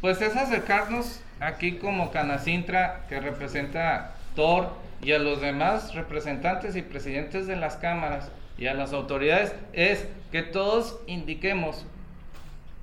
Pues 0.00 0.20
es 0.20 0.36
acercarnos 0.36 1.20
aquí 1.40 1.76
como 1.78 2.10
Canacintra, 2.10 3.04
que 3.08 3.20
representa 3.20 4.14
TOR, 4.34 4.68
y 5.02 5.12
a 5.12 5.18
los 5.18 5.40
demás 5.40 5.94
representantes 5.94 6.74
y 6.76 6.82
presidentes 6.82 7.46
de 7.46 7.56
las 7.56 7.76
cámaras 7.76 8.30
y 8.56 8.66
a 8.66 8.74
las 8.74 8.92
autoridades, 8.94 9.54
es 9.74 10.06
que 10.32 10.42
todos 10.42 10.98
indiquemos, 11.06 11.84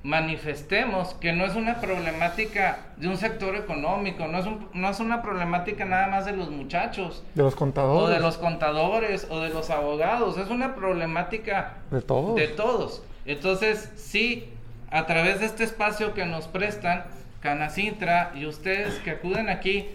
manifestemos 0.03 1.13
que 1.15 1.31
no 1.33 1.45
es 1.45 1.55
una 1.55 1.79
problemática 1.79 2.79
de 2.97 3.07
un 3.07 3.17
sector 3.17 3.55
económico, 3.55 4.27
no 4.27 4.37
es, 4.37 4.45
un- 4.45 4.67
no 4.73 4.89
es 4.89 4.99
una 4.99 5.21
problemática 5.21 5.85
nada 5.85 6.07
más 6.07 6.25
de 6.25 6.33
los 6.33 6.51
muchachos, 6.51 7.23
De 7.35 7.41
los 7.43 7.53
o 7.53 7.57
contadores. 7.57 8.15
de 8.15 8.21
los 8.21 8.37
contadores, 8.37 9.27
o 9.29 9.39
de 9.39 9.49
los 9.49 9.69
abogados, 9.69 10.37
es 10.37 10.49
una 10.49 10.75
problemática 10.75 11.75
De 11.89 12.01
todos. 12.01 12.35
de 12.35 12.47
todos. 12.49 13.01
Entonces, 13.25 13.91
sí, 13.95 14.52
a 14.93 15.07
través 15.07 15.39
de 15.39 15.47
este 15.47 15.63
espacio 15.63 16.13
que 16.13 16.27
nos 16.27 16.47
prestan, 16.47 17.03
Canacintra 17.41 18.31
y 18.35 18.45
ustedes 18.45 18.93
que 18.99 19.09
acuden 19.09 19.49
aquí 19.49 19.87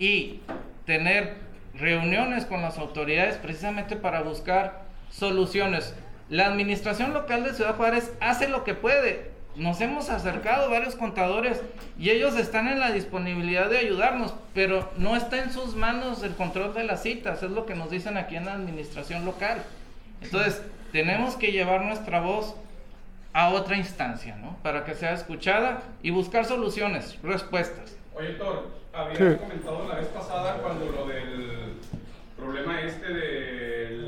y 0.00 0.40
tener 0.86 1.36
reuniones 1.72 2.46
con 2.46 2.60
las 2.60 2.76
autoridades 2.76 3.36
precisamente 3.36 3.94
para 3.94 4.22
buscar 4.22 4.82
soluciones. 5.08 5.94
La 6.28 6.46
administración 6.46 7.14
local 7.14 7.44
de 7.44 7.54
Ciudad 7.54 7.76
Juárez 7.76 8.12
hace 8.20 8.48
lo 8.48 8.64
que 8.64 8.74
puede. 8.74 9.30
Nos 9.54 9.80
hemos 9.80 10.10
acercado 10.10 10.68
varios 10.68 10.96
contadores 10.96 11.62
y 11.96 12.10
ellos 12.10 12.36
están 12.36 12.66
en 12.66 12.80
la 12.80 12.90
disponibilidad 12.90 13.70
de 13.70 13.78
ayudarnos, 13.78 14.34
pero 14.52 14.90
no 14.96 15.14
está 15.14 15.44
en 15.44 15.52
sus 15.52 15.76
manos 15.76 16.24
el 16.24 16.34
control 16.34 16.74
de 16.74 16.82
las 16.82 17.04
citas, 17.04 17.44
es 17.44 17.52
lo 17.52 17.66
que 17.66 17.76
nos 17.76 17.90
dicen 17.90 18.16
aquí 18.16 18.34
en 18.34 18.46
la 18.46 18.54
administración 18.54 19.24
local. 19.24 19.62
Entonces, 20.22 20.60
tenemos 20.90 21.36
que 21.36 21.52
llevar 21.52 21.82
nuestra 21.82 22.20
voz 22.20 22.56
a 23.32 23.50
otra 23.50 23.76
instancia, 23.76 24.36
¿no? 24.36 24.56
Para 24.62 24.84
que 24.84 24.94
sea 24.94 25.12
escuchada 25.12 25.82
y 26.02 26.10
buscar 26.10 26.44
soluciones, 26.44 27.16
respuestas. 27.22 27.96
Oye, 28.14 28.30
Thor, 28.34 28.66
habías 28.92 29.18
Sí. 29.18 29.38
comentado 29.38 29.88
la 29.88 29.94
vez 29.96 30.06
pasada 30.08 30.54
cuando 30.62 30.86
lo 30.86 31.06
del 31.06 31.74
problema 32.36 32.80
este 32.80 33.06
de 33.12 34.00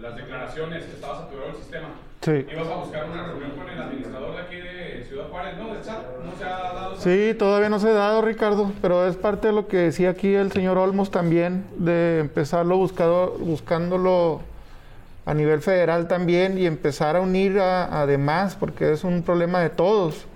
las 0.00 0.16
declaraciones 0.16 0.84
que 0.84 0.92
estaba 0.92 1.18
saturado 1.18 1.50
el 1.50 1.56
sistema. 1.56 1.88
Sí. 2.22 2.46
Ibas 2.50 2.68
a 2.68 2.76
buscar 2.76 3.04
una 3.10 3.26
reunión 3.26 3.50
con 3.52 3.68
el 3.68 3.80
administrador 3.80 4.34
de 4.36 4.42
aquí 4.42 4.56
de 4.56 5.04
Ciudad 5.06 5.28
Juárez, 5.28 5.56
¿no? 5.58 5.74
¿Del 5.74 5.84
SAT? 5.84 6.02
¿No 6.24 6.36
se 6.36 6.44
ha 6.44 6.48
dado 6.72 6.96
Sí, 6.96 7.34
todavía 7.38 7.68
no 7.68 7.78
se 7.78 7.88
ha 7.88 7.92
dado, 7.92 8.22
Ricardo, 8.22 8.72
pero 8.80 9.06
es 9.06 9.16
parte 9.16 9.48
de 9.48 9.52
lo 9.52 9.68
que 9.68 9.76
decía 9.76 10.10
aquí 10.10 10.34
el 10.34 10.50
señor 10.50 10.78
Olmos 10.78 11.10
también, 11.10 11.66
de 11.76 12.20
empezarlo 12.20 12.76
buscado, 12.78 13.32
buscándolo 13.38 14.40
a 15.26 15.34
nivel 15.34 15.60
federal 15.60 16.08
también 16.08 16.56
y 16.56 16.66
empezar 16.66 17.16
a 17.16 17.20
unir 17.20 17.58
a, 17.58 18.00
además, 18.00 18.56
porque 18.58 18.92
es 18.92 19.04
un 19.04 19.22
problema 19.22 19.60
de 19.60 19.70
todos. 19.70 20.26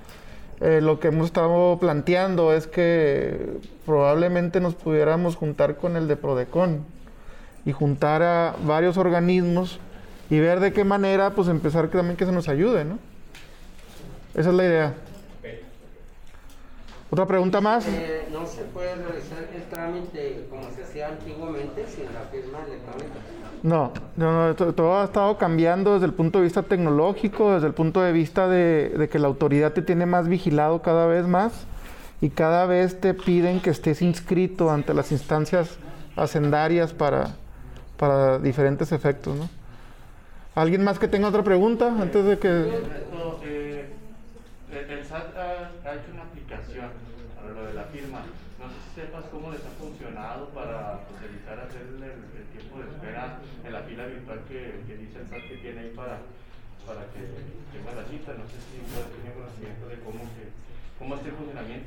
Eh, 0.60 0.80
lo 0.82 1.00
que 1.00 1.08
hemos 1.08 1.26
estado 1.26 1.78
planteando 1.78 2.52
es 2.52 2.66
que 2.66 3.56
probablemente 3.86 4.60
nos 4.60 4.74
pudiéramos 4.74 5.36
juntar 5.36 5.76
con 5.76 5.96
el 5.96 6.06
de 6.06 6.16
Prodecon 6.16 6.84
y 7.64 7.72
juntar 7.72 8.22
a 8.22 8.56
varios 8.64 8.98
organismos 8.98 9.78
y 10.28 10.38
ver 10.38 10.60
de 10.60 10.72
qué 10.72 10.84
manera 10.84 11.30
pues 11.30 11.48
empezar 11.48 11.88
también 11.88 12.16
que 12.16 12.26
se 12.26 12.32
nos 12.32 12.48
ayude, 12.48 12.84
¿no? 12.84 12.98
Esa 14.34 14.50
es 14.50 14.54
la 14.54 14.64
idea. 14.64 14.94
¿Otra 17.10 17.26
pregunta 17.26 17.60
más? 17.60 17.86
Eh, 17.88 18.28
no 18.30 18.46
se 18.46 18.62
puede 18.62 18.94
realizar 18.94 19.48
el 19.52 19.62
trámite 19.64 20.46
como 20.48 20.62
se 20.70 20.84
hacía 20.84 21.08
antiguamente 21.08 21.84
sin 21.88 22.04
la 22.04 22.20
firma 22.30 22.58
electrónica. 22.64 23.18
No, 23.64 23.92
no, 24.16 24.54
todo 24.54 25.00
ha 25.00 25.04
estado 25.04 25.36
cambiando 25.36 25.94
desde 25.94 26.06
el 26.06 26.14
punto 26.14 26.38
de 26.38 26.44
vista 26.44 26.62
tecnológico, 26.62 27.54
desde 27.54 27.66
el 27.66 27.74
punto 27.74 28.00
de 28.00 28.12
vista 28.12 28.48
de, 28.48 29.08
que 29.10 29.18
la 29.18 29.26
autoridad 29.26 29.72
te 29.72 29.82
tiene 29.82 30.06
más 30.06 30.28
vigilado 30.28 30.82
cada 30.82 31.06
vez 31.06 31.26
más 31.26 31.52
y 32.20 32.30
cada 32.30 32.64
vez 32.66 33.00
te 33.00 33.12
piden 33.12 33.60
que 33.60 33.70
estés 33.70 34.02
inscrito 34.02 34.70
ante 34.70 34.94
las 34.94 35.10
instancias 35.10 35.78
hacendarias 36.14 36.94
para, 36.94 37.34
para 37.96 38.38
diferentes 38.38 38.92
efectos, 38.92 39.36
¿no? 39.36 39.48
¿Alguien 40.54 40.84
más 40.84 40.98
que 40.98 41.08
tenga 41.08 41.28
otra 41.28 41.42
pregunta 41.42 41.88
antes 41.88 42.24
de 42.24 42.38
que...? 42.38 42.48
Eh, 44.70 44.86
el 44.88 45.04
SAT 45.04 45.36
ha, 45.36 45.94
hecho 45.94 46.14
una 46.14 46.22
aplicación 46.22 46.90
para 47.34 47.50
lo 47.50 47.66
de 47.66 47.74
la 47.74 47.84
firma. 47.90 48.22
No 48.58 48.68
sé 48.70 48.76
si 48.86 49.00
sepas 49.00 49.24
cómo 49.30 49.50
les 49.50 49.64
ha 49.66 49.70
funcionado 49.70 50.48
para 50.50 51.00
pues, 51.10 51.26
evitar 51.26 51.58
hacer 51.58 51.82
el, 51.90 52.46
tiempo 52.54 52.78
de 52.78 52.86
espera 52.86 53.38
en 53.64 53.72
la 53.72 53.82
fila 53.82 54.06
virtual 54.06 54.40
que, 54.46 54.82
que, 54.86 54.96
dice 54.96 55.18
el 55.18 55.26
SAT 55.26 55.42
que 55.48 55.56
tiene 55.58 55.80
ahí 55.80 55.92
para, 55.94 56.22
para 56.86 57.02
que 57.10 57.22
tenga 57.74 57.98
la 57.98 58.06
cita. 58.06 58.34
No 58.38 58.46
sé 58.46 58.62
si 58.62 58.78
tiene 58.78 59.34
conocimiento 59.34 59.88
de 59.90 59.98
cómo, 60.06 60.22
que, 60.38 60.54
cómo 60.98 61.14
es 61.18 61.26
el 61.26 61.34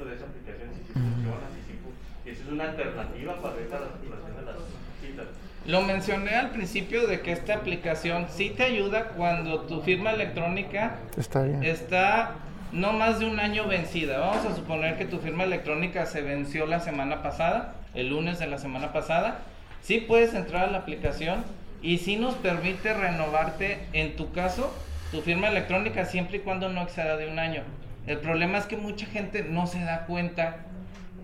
de 0.06 0.16
esa 0.16 0.26
aplicación, 0.26 0.70
si, 0.76 0.94
funciona, 0.94 1.48
si, 1.54 2.30
si, 2.30 2.30
es 2.30 2.52
una 2.52 2.66
alternativa 2.66 3.42
para 3.42 3.60
esta 3.60 3.80
la 3.80 3.88
circulación 3.88 4.36
de 4.38 4.42
las 4.44 4.56
citas. 5.02 5.28
Lo 5.66 5.82
mencioné 5.82 6.36
al 6.36 6.52
principio 6.52 7.08
de 7.08 7.22
que 7.22 7.32
esta 7.32 7.56
aplicación 7.56 8.28
sí 8.30 8.50
te 8.50 8.64
ayuda 8.64 9.10
cuando 9.10 9.62
tu 9.62 9.82
firma 9.82 10.12
electrónica 10.12 10.98
está, 11.18 11.46
está 11.62 12.36
no 12.74 12.92
más 12.92 13.20
de 13.20 13.26
un 13.26 13.40
año 13.40 13.68
vencida. 13.68 14.20
Vamos 14.20 14.46
a 14.46 14.56
suponer 14.56 14.98
que 14.98 15.06
tu 15.06 15.20
firma 15.20 15.44
electrónica 15.44 16.06
se 16.06 16.22
venció 16.22 16.66
la 16.66 16.80
semana 16.80 17.22
pasada, 17.22 17.76
el 17.94 18.10
lunes 18.10 18.40
de 18.40 18.48
la 18.48 18.58
semana 18.58 18.92
pasada. 18.92 19.40
Sí 19.82 20.00
puedes 20.00 20.34
entrar 20.34 20.68
a 20.68 20.72
la 20.72 20.80
aplicación 20.80 21.44
y 21.82 22.00
sí 22.00 22.16
nos 22.16 22.36
permite 22.36 22.94
renovarte, 22.94 23.86
en 23.94 24.16
tu 24.16 24.32
caso, 24.32 24.74
tu 25.12 25.22
firma 25.22 25.50
electrónica 25.50 26.06
siempre 26.06 26.38
y 26.38 26.40
cuando 26.40 26.70
no 26.70 26.82
exceda 26.82 27.16
de 27.16 27.30
un 27.30 27.38
año. 27.38 27.62
El 28.06 28.18
problema 28.18 28.58
es 28.58 28.66
que 28.66 28.76
mucha 28.76 29.06
gente 29.06 29.44
no 29.44 29.66
se 29.68 29.80
da 29.80 30.06
cuenta 30.06 30.58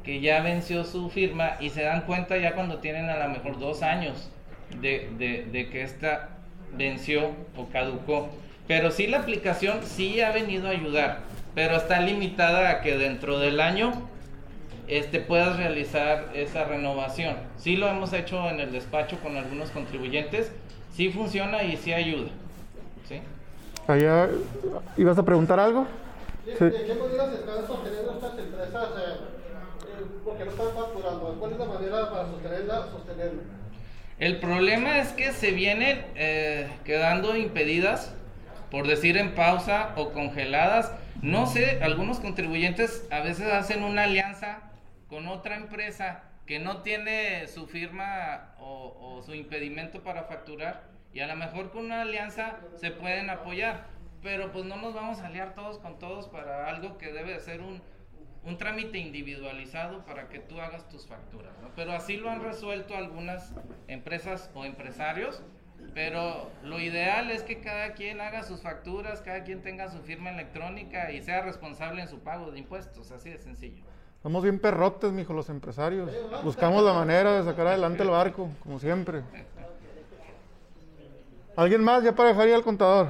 que 0.03 0.21
ya 0.21 0.41
venció 0.41 0.85
su 0.85 1.09
firma 1.09 1.57
y 1.59 1.69
se 1.69 1.83
dan 1.83 2.01
cuenta 2.01 2.37
ya 2.37 2.53
cuando 2.55 2.77
tienen 2.77 3.09
a 3.09 3.19
lo 3.19 3.29
mejor 3.29 3.59
dos 3.59 3.83
años 3.83 4.29
de, 4.79 5.09
de, 5.51 5.69
que 5.69 5.83
esta 5.83 6.29
venció 6.77 7.31
o 7.57 7.67
caducó. 7.71 8.29
Pero 8.67 8.91
sí 8.91 9.07
la 9.07 9.19
aplicación 9.19 9.79
sí 9.83 10.21
ha 10.21 10.31
venido 10.31 10.67
a 10.67 10.71
ayudar, 10.71 11.19
pero 11.53 11.75
está 11.75 11.99
limitada 11.99 12.69
a 12.69 12.81
que 12.81 12.97
dentro 12.97 13.39
del 13.39 13.59
año 13.59 13.91
este, 14.87 15.19
puedas 15.19 15.57
realizar 15.57 16.29
esa 16.33 16.63
renovación. 16.63 17.35
Sí 17.57 17.75
lo 17.75 17.87
hemos 17.89 18.13
hecho 18.13 18.49
en 18.49 18.59
el 18.59 18.71
despacho 18.71 19.19
con 19.19 19.35
algunos 19.37 19.69
contribuyentes, 19.71 20.51
sí 20.93 21.09
funciona 21.11 21.63
y 21.63 21.75
sí 21.77 21.93
ayuda. 21.93 22.29
¿Sí? 23.07 23.19
Allá, 23.87 24.29
¿ibas 24.97 25.17
a 25.17 25.23
preguntar 25.23 25.59
algo? 25.59 25.87
¿De 26.57 26.85
qué 26.85 26.93
medidas 26.93 27.33
están 27.33 27.67
sosteniendo 27.67 28.13
estas 28.13 28.39
empresas? 28.39 28.89
Eh, 28.97 30.05
porque 30.23 30.45
no 30.45 30.51
están 30.51 30.67
facturando. 30.75 31.37
¿Cuál 31.39 31.51
es 31.51 31.59
la 31.59 31.65
manera 31.65 32.09
para 32.11 32.25
sostenerla, 32.27 32.87
sostenerlo? 32.91 33.41
El 34.17 34.39
problema 34.39 34.97
es 34.99 35.09
que 35.13 35.31
se 35.31 35.51
vienen 35.51 36.05
eh, 36.15 36.69
quedando 36.83 37.35
impedidas, 37.37 38.13
por 38.69 38.87
decir 38.87 39.17
en 39.17 39.35
pausa 39.35 39.93
o 39.95 40.11
congeladas. 40.11 40.91
No 41.21 41.47
sé, 41.47 41.79
algunos 41.81 42.19
contribuyentes 42.19 43.07
a 43.11 43.21
veces 43.21 43.47
hacen 43.51 43.83
una 43.83 44.03
alianza 44.03 44.71
con 45.07 45.27
otra 45.27 45.55
empresa 45.55 46.23
que 46.45 46.59
no 46.59 46.81
tiene 46.81 47.47
su 47.47 47.67
firma 47.67 48.55
o, 48.59 48.97
o 48.99 49.21
su 49.21 49.33
impedimento 49.33 50.01
para 50.03 50.23
facturar 50.23 50.83
y 51.13 51.21
a 51.21 51.27
lo 51.27 51.35
mejor 51.35 51.71
con 51.71 51.85
una 51.85 52.01
alianza 52.01 52.57
se 52.75 52.91
pueden 52.91 53.29
apoyar, 53.29 53.87
pero 54.21 54.51
pues 54.51 54.65
no 54.65 54.77
nos 54.77 54.93
vamos 54.93 55.19
a 55.19 55.27
aliar 55.27 55.55
todos 55.55 55.79
con 55.79 55.99
todos 55.99 56.27
para 56.27 56.67
algo 56.67 56.97
que 56.97 57.11
debe 57.11 57.39
ser 57.39 57.61
un, 57.61 57.81
un 58.45 58.57
trámite 58.57 58.97
individualizado 58.97 60.05
para 60.05 60.29
que 60.29 60.39
tú 60.39 60.59
hagas 60.59 60.87
tus 60.89 61.07
facturas. 61.07 61.53
¿no? 61.61 61.69
Pero 61.75 61.93
así 61.93 62.17
lo 62.17 62.29
han 62.29 62.43
resuelto 62.43 62.95
algunas 62.95 63.53
empresas 63.87 64.49
o 64.53 64.65
empresarios. 64.65 65.41
Pero 65.93 66.49
lo 66.61 66.79
ideal 66.79 67.31
es 67.31 67.43
que 67.43 67.61
cada 67.61 67.93
quien 67.93 68.19
haga 68.19 68.43
sus 68.43 68.61
facturas, 68.61 69.21
cada 69.21 69.43
quien 69.43 69.61
tenga 69.61 69.89
su 69.89 69.99
firma 69.99 70.29
electrónica 70.29 71.11
y 71.11 71.21
sea 71.21 71.41
responsable 71.41 72.01
en 72.01 72.09
su 72.09 72.19
pago 72.19 72.51
de 72.51 72.59
impuestos, 72.59 73.11
así 73.11 73.29
de 73.29 73.37
sencillo. 73.37 73.83
Somos 74.21 74.43
bien 74.43 74.59
perrotes, 74.59 75.13
mijo, 75.13 75.33
los 75.33 75.49
empresarios. 75.49 76.11
Buscamos 76.43 76.83
la 76.83 76.93
manera 76.93 77.37
de 77.37 77.43
sacar 77.43 77.67
adelante 77.67 78.03
el 78.03 78.09
barco, 78.09 78.49
como 78.61 78.77
siempre. 78.77 79.23
¿Alguien 81.55 81.83
más 81.83 82.03
ya 82.03 82.13
para 82.13 82.29
dejar 82.29 82.49
ir 82.49 82.55
al 82.55 82.63
contador? 82.63 83.07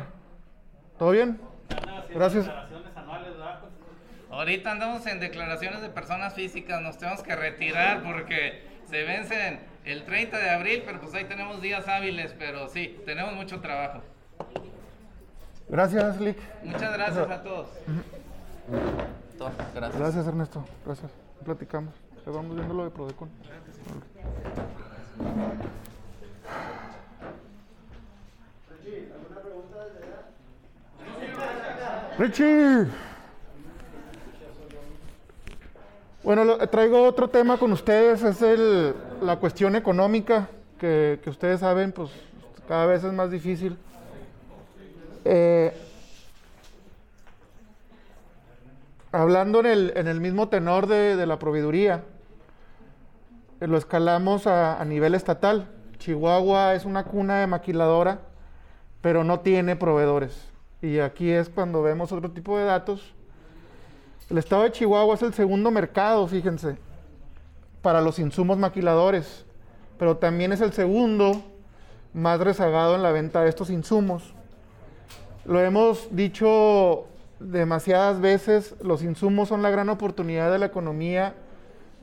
¿Todo 0.99 1.11
bien? 1.11 1.39
Gracias. 2.13 2.51
Ahorita 4.29 4.71
andamos 4.71 5.07
en 5.07 5.19
declaraciones 5.21 5.81
de 5.81 5.89
personas 5.89 6.33
físicas, 6.33 6.81
nos 6.81 6.97
tenemos 6.97 7.23
que 7.23 7.35
retirar 7.35 8.03
porque 8.03 8.63
se 8.85 9.03
vencen 9.03 9.61
el 9.85 10.03
30 10.03 10.37
de 10.37 10.49
abril, 10.49 10.83
pero 10.85 10.99
pues 10.99 11.13
ahí 11.15 11.23
tenemos 11.23 11.61
días 11.61 11.87
hábiles, 11.87 12.35
pero 12.37 12.67
sí, 12.67 12.99
tenemos 13.05 13.33
mucho 13.33 13.61
trabajo. 13.61 14.01
Gracias, 15.69 16.19
Lick. 16.19 16.37
Muchas 16.63 16.93
gracias 16.93 17.29
a 17.29 17.43
todos. 17.43 17.67
Gracias. 19.73 19.99
Gracias, 19.99 20.27
Ernesto. 20.27 20.65
Gracias. 20.85 21.11
Platicamos. 21.45 21.93
vamos 22.25 22.55
viendo 22.55 22.73
lo 22.73 22.83
de 22.83 22.91
Prodecon. 22.91 23.29
Richie. 32.19 32.85
Bueno, 36.21 36.57
traigo 36.67 37.01
otro 37.03 37.29
tema 37.29 37.55
con 37.55 37.71
ustedes, 37.71 38.21
es 38.23 38.41
el, 38.41 38.93
la 39.21 39.37
cuestión 39.37 39.77
económica, 39.77 40.49
que, 40.77 41.17
ustedes 41.27 41.61
saben, 41.61 41.93
pues 41.93 42.11
cada 42.67 42.87
vez 42.87 43.05
es 43.05 43.13
más 43.13 43.31
difícil. 43.31 43.77
Eh, 45.23 45.71
hablando 49.13 49.61
en 49.61 49.65
el, 49.67 49.93
en 49.95 50.07
el, 50.09 50.19
mismo 50.19 50.49
tenor 50.49 50.87
de, 50.87 51.25
la 51.25 51.39
proveeduría, 51.39 52.03
eh, 53.61 53.67
lo 53.67 53.77
escalamos 53.77 54.45
a, 54.45 54.77
a, 54.77 54.83
nivel 54.83 55.15
estatal. 55.15 55.69
Chihuahua 55.99 56.75
es 56.75 56.83
una 56.83 57.05
cuna 57.05 57.39
de 57.39 57.47
maquiladora, 57.47 58.19
pero 58.99 59.23
no 59.23 59.39
tiene 59.39 59.77
proveedores. 59.77 60.48
Y 60.81 60.99
aquí 60.99 61.29
es 61.29 61.49
cuando 61.49 61.81
vemos 61.81 62.11
otro 62.11 62.31
tipo 62.31 62.57
de 62.57 62.65
datos 62.65 63.13
el 64.29 64.37
estado 64.37 64.61
de 64.61 64.71
Chihuahua 64.71 65.15
es 65.15 65.23
el 65.23 65.33
segundo 65.33 65.71
mercado, 65.71 66.27
fíjense, 66.27 66.77
para 67.81 67.99
los 67.99 68.19
insumos 68.19 68.59
maquiladores, 68.59 69.43
pero 69.97 70.17
también 70.17 70.51
es 70.51 70.61
el 70.61 70.71
segundo 70.71 71.41
más 72.13 72.39
rezagado 72.39 72.95
en 72.95 73.01
la 73.01 73.11
venta 73.11 73.41
de 73.41 73.49
estos 73.49 73.71
insumos. 73.71 74.35
Lo 75.45 75.59
hemos 75.59 76.15
dicho 76.15 77.07
demasiadas 77.39 78.21
veces, 78.21 78.75
los 78.83 79.01
insumos 79.01 79.49
son 79.49 79.63
la 79.63 79.71
gran 79.71 79.89
oportunidad 79.89 80.51
de 80.51 80.59
la 80.59 80.67
economía 80.67 81.33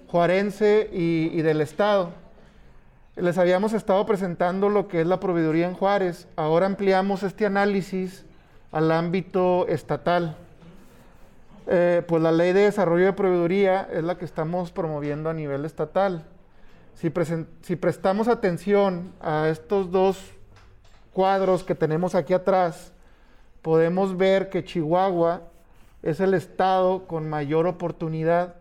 juarense 0.09 0.91
y, 0.93 1.31
y 1.33 1.43
del 1.43 1.61
Estado. 1.61 2.11
Les 3.15 3.39
habíamos 3.39 3.73
estado 3.73 4.05
presentando 4.05 4.69
lo 4.69 4.89
que 4.89 5.03
es 5.03 5.07
la 5.07 5.21
proveeduría 5.21 5.69
en 5.69 5.75
Juárez, 5.75 6.27
ahora 6.35 6.67
ampliamos 6.67 7.23
este 7.23 7.47
análisis 7.47 8.25
al 8.73 8.91
ámbito 8.93 9.67
estatal. 9.69 10.37
Eh, 11.69 12.03
pues 12.07 12.23
la 12.23 12.31
ley 12.31 12.53
de 12.53 12.63
desarrollo 12.63 13.07
de 13.07 13.13
proveeduría 13.13 13.89
es 13.93 14.05
la 14.05 14.17
que 14.17 14.25
estamos 14.25 14.71
promoviendo 14.71 15.29
a 15.31 15.35
nivel 15.35 15.65
estatal. 15.65 16.25
Si, 16.95 17.13
si 17.63 17.77
prestamos 17.77 18.29
atención 18.29 19.13
a 19.21 19.49
estos 19.49 19.91
dos 19.91 20.19
cuadros 21.13 21.65
que 21.65 21.75
tenemos 21.75 22.15
aquí 22.15 22.33
atrás, 22.35 22.93
podemos 23.63 24.17
ver 24.17 24.49
que 24.49 24.65
Chihuahua 24.65 25.43
es 26.03 26.21
el 26.21 26.35
estado 26.35 27.07
con 27.07 27.29
mayor 27.29 27.67
oportunidad, 27.67 28.55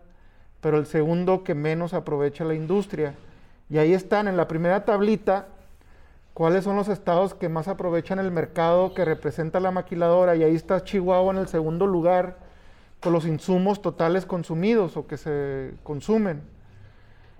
pero 0.60 0.78
el 0.78 0.86
segundo 0.86 1.44
que 1.44 1.54
menos 1.54 1.94
aprovecha 1.94 2.44
la 2.44 2.54
industria. 2.54 3.14
Y 3.70 3.78
ahí 3.78 3.92
están, 3.92 4.26
en 4.26 4.36
la 4.36 4.48
primera 4.48 4.84
tablita, 4.84 5.46
cuáles 6.36 6.64
son 6.64 6.76
los 6.76 6.88
estados 6.88 7.32
que 7.32 7.48
más 7.48 7.66
aprovechan 7.66 8.18
el 8.18 8.30
mercado 8.30 8.92
que 8.92 9.06
representa 9.06 9.58
la 9.58 9.70
maquiladora 9.70 10.36
y 10.36 10.42
ahí 10.42 10.54
está 10.54 10.84
Chihuahua 10.84 11.32
en 11.32 11.38
el 11.38 11.48
segundo 11.48 11.86
lugar 11.86 12.36
con 13.00 13.14
los 13.14 13.24
insumos 13.24 13.80
totales 13.80 14.26
consumidos 14.26 14.98
o 14.98 15.06
que 15.06 15.16
se 15.16 15.72
consumen. 15.82 16.42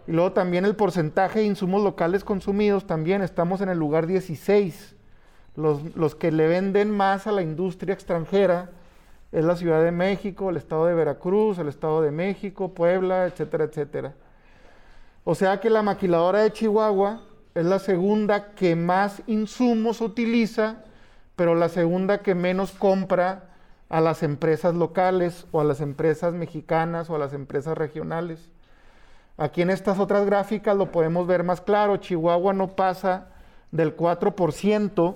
Y 0.06 0.12
luego 0.12 0.32
también 0.32 0.64
el 0.64 0.76
porcentaje 0.76 1.40
de 1.40 1.44
insumos 1.44 1.82
locales 1.82 2.24
consumidos, 2.24 2.86
también 2.86 3.20
estamos 3.20 3.60
en 3.60 3.68
el 3.68 3.76
lugar 3.76 4.06
16. 4.06 4.96
Los, 5.56 5.94
los 5.94 6.14
que 6.14 6.32
le 6.32 6.48
venden 6.48 6.90
más 6.90 7.26
a 7.26 7.32
la 7.32 7.42
industria 7.42 7.92
extranjera 7.92 8.70
es 9.30 9.44
la 9.44 9.56
Ciudad 9.56 9.84
de 9.84 9.92
México, 9.92 10.48
el 10.48 10.56
Estado 10.56 10.86
de 10.86 10.94
Veracruz, 10.94 11.58
el 11.58 11.68
Estado 11.68 12.00
de 12.00 12.12
México, 12.12 12.72
Puebla, 12.72 13.26
etcétera, 13.26 13.64
etcétera. 13.64 14.14
O 15.22 15.34
sea 15.34 15.60
que 15.60 15.68
la 15.68 15.82
maquiladora 15.82 16.40
de 16.40 16.50
Chihuahua 16.50 17.20
es 17.56 17.64
la 17.64 17.78
segunda 17.78 18.52
que 18.54 18.76
más 18.76 19.22
insumos 19.26 20.02
utiliza, 20.02 20.84
pero 21.36 21.54
la 21.54 21.70
segunda 21.70 22.18
que 22.18 22.34
menos 22.34 22.72
compra 22.72 23.48
a 23.88 24.02
las 24.02 24.22
empresas 24.22 24.74
locales 24.74 25.46
o 25.52 25.62
a 25.62 25.64
las 25.64 25.80
empresas 25.80 26.34
mexicanas 26.34 27.08
o 27.08 27.16
a 27.16 27.18
las 27.18 27.32
empresas 27.32 27.78
regionales. 27.78 28.50
Aquí 29.38 29.62
en 29.62 29.70
estas 29.70 29.98
otras 29.98 30.26
gráficas 30.26 30.76
lo 30.76 30.92
podemos 30.92 31.26
ver 31.26 31.44
más 31.44 31.62
claro. 31.62 31.96
Chihuahua 31.96 32.52
no 32.52 32.76
pasa 32.76 33.28
del 33.70 33.96
4%, 33.96 35.14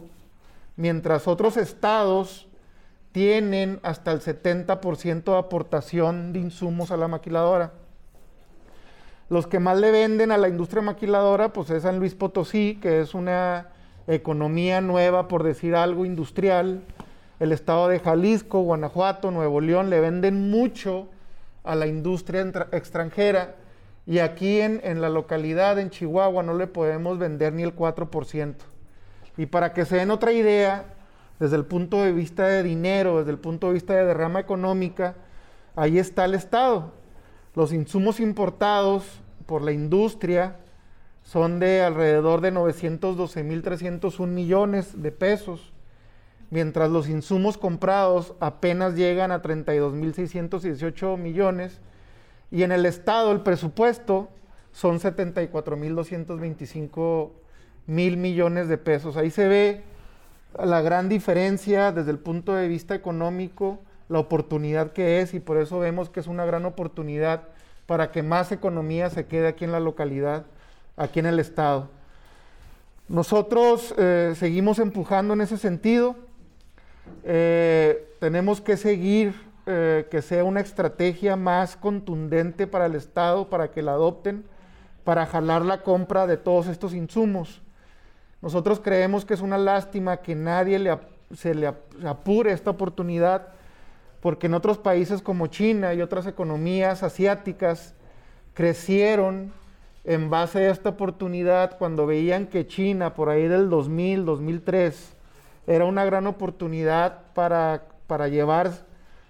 mientras 0.77 1.29
otros 1.29 1.59
estados 1.59 2.49
tienen 3.13 3.81
hasta 3.83 4.13
el 4.13 4.21
70% 4.21 5.25
de 5.25 5.39
aportación 5.39 6.33
de 6.33 6.39
insumos 6.39 6.91
a 6.91 6.97
la 6.97 7.09
maquiladora. 7.09 7.73
Los 9.31 9.47
que 9.47 9.61
más 9.61 9.79
le 9.79 9.93
venden 9.93 10.33
a 10.33 10.39
la 10.39 10.49
industria 10.49 10.83
maquiladora, 10.83 11.53
pues 11.53 11.71
es 11.71 11.85
San 11.85 12.01
Luis 12.01 12.17
Potosí, 12.17 12.81
que 12.83 13.01
es 13.01 13.15
una 13.15 13.69
economía 14.09 14.81
nueva, 14.81 15.29
por 15.29 15.45
decir 15.45 15.77
algo, 15.77 16.05
industrial. 16.05 16.83
El 17.39 17.53
estado 17.53 17.87
de 17.87 18.01
Jalisco, 18.01 18.63
Guanajuato, 18.63 19.31
Nuevo 19.31 19.61
León, 19.61 19.89
le 19.89 20.01
venden 20.01 20.51
mucho 20.51 21.07
a 21.63 21.77
la 21.77 21.87
industria 21.87 22.41
extranjera. 22.73 23.55
Y 24.05 24.19
aquí 24.19 24.61
en, 24.61 24.81
en, 24.83 25.01
la 25.01 25.09
localidad, 25.09 25.79
en 25.79 25.91
Chihuahua, 25.91 26.43
no 26.43 26.55
le 26.55 26.67
podemos 26.67 27.17
vender 27.17 27.53
ni 27.53 27.63
el 27.63 27.77
4%. 27.77 28.57
Y 29.37 29.47
para 29.47 29.73
que 29.73 29.85
se 29.85 29.95
den 29.95 30.11
otra 30.11 30.33
idea, 30.33 30.87
desde 31.39 31.55
el 31.55 31.67
punto 31.67 32.03
de 32.03 32.11
vista 32.11 32.49
de 32.49 32.65
dinero, 32.65 33.19
desde 33.19 33.31
el 33.31 33.39
punto 33.39 33.69
de 33.69 33.75
vista 33.75 33.95
de 33.95 34.07
derrama 34.07 34.41
económica, 34.41 35.15
ahí 35.77 36.01
está 36.01 36.25
el 36.25 36.35
Estado. 36.35 36.99
Los 37.55 37.73
insumos 37.73 38.19
importados 38.19 39.20
por 39.51 39.61
la 39.63 39.73
industria 39.73 40.57
son 41.25 41.59
de 41.59 41.83
alrededor 41.83 42.41
de 42.41 42.53
912.301 42.53 44.29
millones 44.29 45.03
de 45.03 45.11
pesos, 45.11 45.73
mientras 46.51 46.89
los 46.89 47.09
insumos 47.09 47.59
comprados 47.59 48.37
apenas 48.39 48.95
llegan 48.95 49.33
a 49.33 49.43
32.618 49.43 51.19
millones 51.19 51.81
y 52.53 52.63
en 52.63 52.71
el 52.71 52.87
Estado 52.87 53.33
el 53.33 53.41
presupuesto 53.41 54.29
son 54.71 55.01
74.225 55.01 57.31
mil 57.89 58.19
millones 58.19 58.69
de 58.69 58.79
pesos. 58.79 59.17
Ahí 59.17 59.33
se 59.33 59.49
ve 59.49 59.83
la 60.63 60.81
gran 60.81 61.09
diferencia 61.09 61.91
desde 61.91 62.13
el 62.13 62.21
punto 62.21 62.55
de 62.55 62.69
vista 62.69 62.95
económico 62.95 63.81
la 64.09 64.21
oportunidad 64.21 64.93
que 64.93 65.21
es 65.21 65.35
y 65.35 65.41
por 65.41 65.57
eso 65.57 65.81
vemos 65.81 66.09
que 66.09 66.21
es 66.21 66.29
una 66.29 66.45
gran 66.45 66.67
oportunidad 66.67 67.49
para 67.91 68.13
que 68.13 68.23
más 68.23 68.53
economía 68.53 69.11
se 69.11 69.27
quede 69.27 69.49
aquí 69.49 69.65
en 69.65 69.73
la 69.73 69.81
localidad, 69.81 70.45
aquí 70.97 71.19
en 71.19 71.27
el 71.27 71.41
estado. 71.41 71.89
Nosotros 73.09 73.93
eh, 73.99 74.35
seguimos 74.37 74.79
empujando 74.79 75.35
en 75.35 75.41
ese 75.41 75.59
sentido. 75.59 76.15
Eh, 77.25 78.15
tenemos 78.21 78.61
que 78.61 78.77
seguir 78.77 79.35
eh, 79.67 80.07
que 80.09 80.23
sea 80.23 80.45
una 80.45 80.61
estrategia 80.61 81.35
más 81.35 81.77
contundente 81.77 82.69
para 82.69 82.87
el 82.87 82.95
Estado, 82.95 83.51
para 83.51 83.73
que 83.73 83.83
la 83.83 83.95
adopten, 83.95 84.45
para 85.03 85.27
jalar 85.27 85.65
la 85.65 85.83
compra 85.83 86.29
de 86.29 86.37
todos 86.37 86.69
estos 86.69 86.95
insumos. 86.95 87.61
Nosotros 88.41 88.79
creemos 88.79 89.25
que 89.25 89.35
es 89.35 89.41
una 89.41 89.59
lástima 89.59 90.19
que 90.19 90.37
nadie 90.37 90.97
se 91.35 91.57
le 91.57 91.75
apure 92.07 92.53
esta 92.53 92.71
oportunidad 92.71 93.49
porque 94.21 94.47
en 94.47 94.55
otros 94.55 94.79
países 94.79 95.23
como 95.23 95.47
China 95.47 95.95
y 95.95 96.03
otras 96.03 96.27
economías 96.27 97.03
asiáticas 97.03 97.95
crecieron 98.55 99.53
en 100.05 100.31
base 100.31 100.67
a 100.67 100.71
esta 100.71 100.91
oportunidad 100.91 101.79
cuando 101.79 102.07
veían 102.07 102.47
que 102.47 102.67
China 102.67 103.15
por 103.15 103.29
ahí 103.29 103.49
del 103.49 103.69
2000, 103.71 104.25
2003 104.25 105.17
era 105.67 105.85
una 105.85 106.05
gran 106.05 106.27
oportunidad 106.27 107.21
para, 107.35 107.85
para 108.07 108.29
llevar 108.29 108.73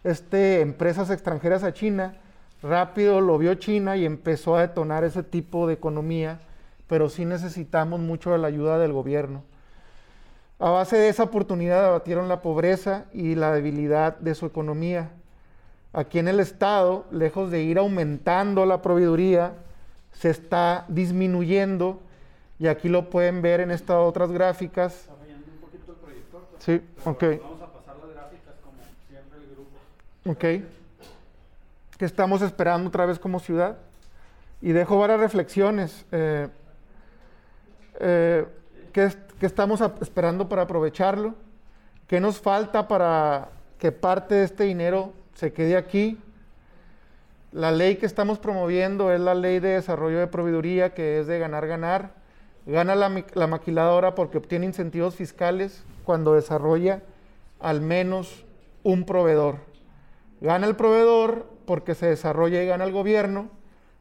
este, 0.05 0.61
empresas 0.61 1.11
extranjeras 1.11 1.65
a 1.65 1.73
China. 1.73 2.17
Rápido 2.63 3.21
lo 3.21 3.39
vio 3.39 3.55
China 3.55 3.97
y 3.97 4.05
empezó 4.05 4.57
a 4.57 4.63
detonar 4.63 5.05
ese 5.05 5.23
tipo 5.23 5.67
de 5.67 5.75
economía, 5.75 6.41
pero 6.87 7.09
sí 7.09 7.25
necesitamos 7.25 8.01
mucho 8.01 8.33
de 8.33 8.39
la 8.39 8.49
ayuda 8.49 8.79
del 8.79 8.93
gobierno. 8.93 9.43
A 10.61 10.69
base 10.69 10.99
de 10.99 11.09
esa 11.09 11.23
oportunidad 11.23 11.87
abatieron 11.87 12.29
la 12.29 12.43
pobreza 12.43 13.07
y 13.15 13.35
la 13.35 13.51
debilidad 13.51 14.19
de 14.19 14.35
su 14.35 14.45
economía. 14.45 15.11
Aquí 15.95 16.19
en 16.19 16.29
el 16.29 16.39
Estado, 16.39 17.07
lejos 17.11 17.51
de 17.51 17.63
ir 17.63 17.79
aumentando 17.79 18.67
la 18.67 18.83
proveeduría, 18.83 19.55
se 20.13 20.29
está 20.29 20.85
disminuyendo 20.89 22.01
y 22.59 22.67
aquí 22.67 22.91
lo 22.91 23.09
pueden 23.09 23.41
ver 23.41 23.61
en 23.61 23.71
estas 23.71 23.97
otras 23.97 24.31
gráficas. 24.31 24.95
Está 24.95 25.15
fallando 25.15 25.47
un 25.51 25.59
poquito 25.61 25.93
el 25.93 25.99
proyector. 25.99 26.43
Sí, 26.59 26.83
ok. 27.07 27.43
Vamos 27.43 27.63
a 27.63 27.73
pasar 27.73 27.97
las 27.97 28.11
gráficas 28.15 28.55
como 28.63 28.77
siempre 29.09 29.39
el 29.39 29.55
grupo. 29.55 29.79
Ok. 30.31 30.69
¿Qué 31.97 32.05
estamos 32.05 32.43
esperando 32.43 32.89
otra 32.89 33.07
vez 33.07 33.19
como 33.19 33.41
ciudad? 33.41 33.79
Y 34.61 34.73
dejo 34.73 34.99
varias 34.99 35.21
reflexiones. 35.21 36.05
Eh, 36.13 36.49
eh, 38.01 38.47
¿qué, 38.93 39.11
estamos 39.47 39.81
esperando 40.01 40.49
para 40.49 40.63
aprovecharlo? 40.63 41.35
¿Qué 42.07 42.21
nos 42.21 42.41
falta 42.41 42.89
para 42.89 43.51
que 43.79 43.93
parte 43.93 44.35
de 44.35 44.45
este 44.45 44.65
dinero 44.65 45.13
se 45.35 45.53
quede 45.53 45.77
aquí? 45.77 46.19
La 47.53 47.71
ley 47.73 47.97
que 47.97 48.07
estamos 48.07 48.39
promoviendo 48.39 49.13
es 49.13 49.21
la 49.21 49.35
ley 49.35 49.59
de 49.59 49.71
desarrollo 49.71 50.19
de 50.19 50.27
proveeduría, 50.27 50.95
que 50.95 51.21
es 51.21 51.27
de 51.27 51.39
ganar, 51.39 51.67
ganar. 51.67 52.15
Gana 52.67 52.95
la, 52.95 53.25
la 53.35 53.47
maquiladora 53.47 54.15
porque 54.15 54.39
obtiene 54.39 54.67
incentivos 54.67 55.17
fiscales 55.17 55.83
cuando 56.05 56.35
desarrolla 56.35 57.03
al 57.59 57.81
menos 57.81 58.45
un 58.83 59.05
proveedor. 59.05 59.57
Gana 60.41 60.67
el 60.67 60.77
proveedor 60.77 61.47
porque 61.65 61.95
se 61.95 62.07
desarrolla 62.07 62.63
y 62.63 62.67
gana 62.67 62.85
el 62.85 62.93
gobierno, 62.93 63.49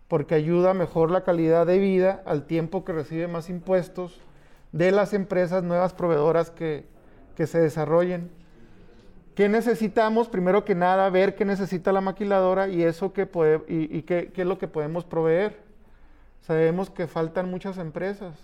porque 0.07 0.35
ayuda 0.35 0.73
mejor 0.73 1.11
la 1.11 1.23
calidad 1.23 1.65
de 1.67 1.77
vida 1.77 2.23
al 2.25 2.45
tiempo 2.47 2.83
que 2.83 2.93
recibe 2.93 3.27
más 3.27 3.49
impuestos 3.49 4.19
de 4.71 4.91
las 4.91 5.13
empresas 5.13 5.63
nuevas 5.63 5.93
proveedoras 5.93 6.51
que, 6.51 6.85
se 7.37 7.59
desarrollen. 7.61 8.29
¿Qué 9.33 9.47
necesitamos? 9.47 10.27
Primero 10.27 10.65
que 10.65 10.75
nada, 10.75 11.09
ver 11.09 11.35
qué 11.35 11.45
necesita 11.45 11.93
la 11.93 12.01
maquiladora 12.01 12.67
y 12.67 12.83
eso 12.83 13.13
que 13.13 13.25
puede, 13.25 13.61
y, 13.69 14.01
qué, 14.01 14.33
qué, 14.33 14.41
es 14.41 14.47
lo 14.47 14.57
que 14.57 14.67
podemos 14.67 15.05
proveer. 15.05 15.57
Sabemos 16.41 16.89
que 16.89 17.07
faltan 17.07 17.49
muchas 17.49 17.77
empresas 17.77 18.35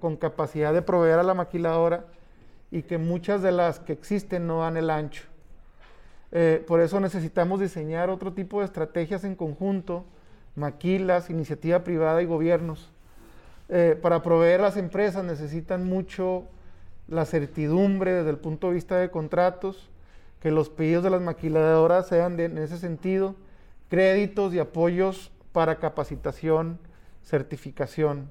con 0.00 0.16
capacidad 0.16 0.72
de 0.72 0.80
proveer 0.80 1.18
a 1.18 1.22
la 1.22 1.34
maquiladora 1.34 2.06
y 2.70 2.82
que 2.82 2.96
muchas 2.96 3.42
de 3.42 3.52
las 3.52 3.78
que 3.78 3.92
existen 3.92 4.46
no 4.46 4.60
dan 4.60 4.78
el 4.78 4.88
ancho. 4.88 5.24
Eh, 6.32 6.64
por 6.66 6.80
eso 6.80 6.98
necesitamos 6.98 7.60
diseñar 7.60 8.08
otro 8.08 8.32
tipo 8.32 8.60
de 8.60 8.64
estrategias 8.64 9.24
en 9.24 9.34
conjunto, 9.34 10.06
maquilas, 10.54 11.28
iniciativa 11.28 11.84
privada 11.84 12.22
y 12.22 12.24
gobiernos 12.24 12.90
eh, 13.72 13.96
para 14.02 14.20
proveer 14.20 14.60
las 14.60 14.76
empresas 14.76 15.22
necesitan 15.22 15.86
mucho 15.86 16.42
la 17.06 17.24
certidumbre 17.24 18.12
desde 18.12 18.30
el 18.30 18.38
punto 18.38 18.66
de 18.66 18.74
vista 18.74 18.96
de 18.96 19.12
contratos, 19.12 19.88
que 20.40 20.50
los 20.50 20.68
pedidos 20.68 21.04
de 21.04 21.10
las 21.10 21.22
maquiladoras 21.22 22.08
sean 22.08 22.40
en 22.40 22.58
ese 22.58 22.78
sentido, 22.78 23.36
créditos 23.88 24.52
y 24.54 24.58
apoyos 24.58 25.30
para 25.52 25.78
capacitación, 25.78 26.80
certificación. 27.22 28.28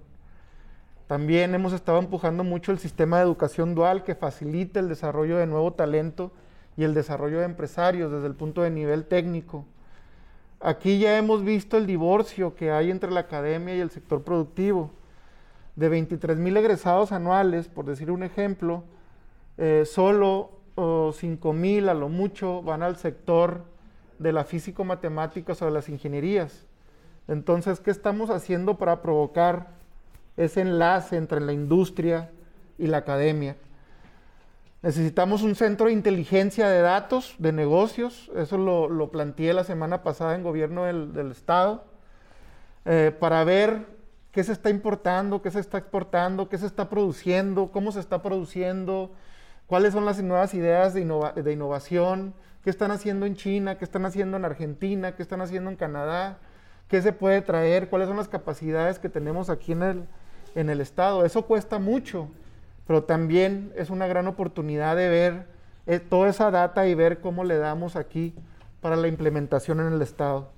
También 1.07 1.55
hemos 1.55 1.71
estado 1.71 1.99
empujando 1.99 2.43
mucho 2.43 2.73
el 2.73 2.79
sistema 2.79 3.17
de 3.17 3.23
educación 3.23 3.75
dual 3.75 4.03
que 4.03 4.15
facilita 4.15 4.81
el 4.81 4.89
desarrollo 4.89 5.37
de 5.37 5.47
nuevo 5.47 5.71
talento 5.71 6.33
y 6.75 6.83
el 6.83 6.93
desarrollo 6.93 7.39
de 7.39 7.45
empresarios 7.45 8.11
desde 8.11 8.27
el 8.27 8.35
punto 8.35 8.61
de 8.61 8.71
nivel 8.71 9.05
técnico. 9.05 9.65
Aquí 10.59 10.99
ya 10.99 11.17
hemos 11.17 11.45
visto 11.45 11.77
el 11.77 11.87
divorcio 11.87 12.55
que 12.55 12.71
hay 12.71 12.91
entre 12.91 13.09
la 13.09 13.21
academia 13.21 13.77
y 13.77 13.79
el 13.79 13.89
sector 13.89 14.23
productivo 14.23 14.98
de 15.79 15.89
23 15.89 16.37
mil 16.37 16.57
egresados 16.57 17.11
anuales, 17.11 17.67
por 17.67 17.85
decir 17.85 18.11
un 18.11 18.23
ejemplo, 18.23 18.83
eh, 19.57 19.83
solo 19.85 20.51
5 20.75 21.53
mil 21.53 21.89
a 21.89 21.93
lo 21.93 22.07
mucho 22.07 22.61
van 22.61 22.83
al 22.83 22.95
sector 22.95 23.63
de 24.17 24.31
la 24.31 24.45
físico-matemáticas 24.45 25.61
o 25.61 25.65
de 25.65 25.71
las 25.71 25.89
ingenierías. 25.89 26.65
Entonces, 27.27 27.79
¿qué 27.79 27.91
estamos 27.91 28.29
haciendo 28.29 28.77
para 28.77 29.01
provocar 29.01 29.79
ese 30.39 30.61
enlace 30.61 31.17
entre 31.17 31.41
la 31.41 31.51
industria 31.51 32.29
y 32.77 32.87
la 32.87 32.97
academia. 32.97 33.57
Necesitamos 34.81 35.43
un 35.43 35.55
centro 35.55 35.87
de 35.87 35.91
inteligencia 35.91 36.69
de 36.69 36.79
datos, 36.79 37.35
de 37.37 37.51
negocios, 37.51 38.31
eso 38.37 38.57
lo, 38.57 39.11
planteé 39.11 39.53
la 39.53 39.65
semana 39.65 40.01
pasada 40.01 40.35
en 40.35 40.43
gobierno 40.43 40.85
del, 40.85 41.11
del 41.11 41.31
Estado, 41.31 41.83
eh, 42.85 43.13
para 43.19 43.43
ver 43.43 43.98
qué 44.31 44.43
se 44.43 44.51
está 44.51 44.69
importando, 44.69 45.41
qué 45.41 45.51
se 45.51 45.59
está 45.59 45.77
exportando, 45.79 46.49
qué 46.49 46.57
se 46.57 46.65
está 46.65 46.89
produciendo, 46.89 47.71
cómo 47.71 47.91
se 47.91 47.99
está 47.99 48.21
produciendo, 48.21 49.11
cuáles 49.67 49.93
son 49.93 50.05
las 50.05 50.21
nuevas 50.21 50.53
ideas 50.53 50.93
de, 50.93 51.01
innova- 51.01 51.33
de 51.33 51.51
innovación, 51.51 52.33
qué 52.63 52.69
están 52.69 52.91
haciendo 52.91 53.25
en 53.25 53.35
China, 53.35 53.77
qué 53.77 53.85
están 53.85 54.05
haciendo 54.05 54.37
en 54.37 54.45
Argentina, 54.45 55.15
qué 55.15 55.23
están 55.23 55.41
haciendo 55.41 55.69
en 55.69 55.75
Canadá, 55.75 56.37
qué 56.87 57.01
se 57.01 57.13
puede 57.13 57.41
traer, 57.41 57.89
cuáles 57.89 58.07
son 58.07 58.17
las 58.17 58.27
capacidades 58.27 58.99
que 58.99 59.09
tenemos 59.09 59.49
aquí 59.49 59.71
en 59.71 59.83
el, 59.83 60.03
en 60.55 60.69
el 60.69 60.81
Estado. 60.81 61.25
Eso 61.25 61.43
cuesta 61.45 61.79
mucho, 61.79 62.29
pero 62.85 63.03
también 63.03 63.71
es 63.75 63.89
una 63.89 64.07
gran 64.07 64.27
oportunidad 64.27 64.95
de 64.95 65.09
ver 65.09 65.47
eh, 65.87 65.99
toda 65.99 66.29
esa 66.29 66.51
data 66.51 66.87
y 66.87 66.95
ver 66.95 67.19
cómo 67.19 67.43
le 67.43 67.57
damos 67.57 67.95
aquí 67.95 68.33
para 68.81 68.95
la 68.95 69.07
implementación 69.07 69.79
en 69.79 69.93
el 69.93 70.01
Estado. 70.01 70.49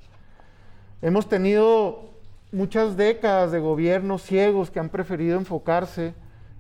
Hemos 1.02 1.28
tenido 1.28 2.11
muchas 2.52 2.98
décadas 2.98 3.52
de 3.52 3.60
gobiernos 3.60 4.22
ciegos 4.24 4.72
que 4.72 4.80
han 4.80 4.90
preferido 4.90 5.38
enfocarse 5.38 6.14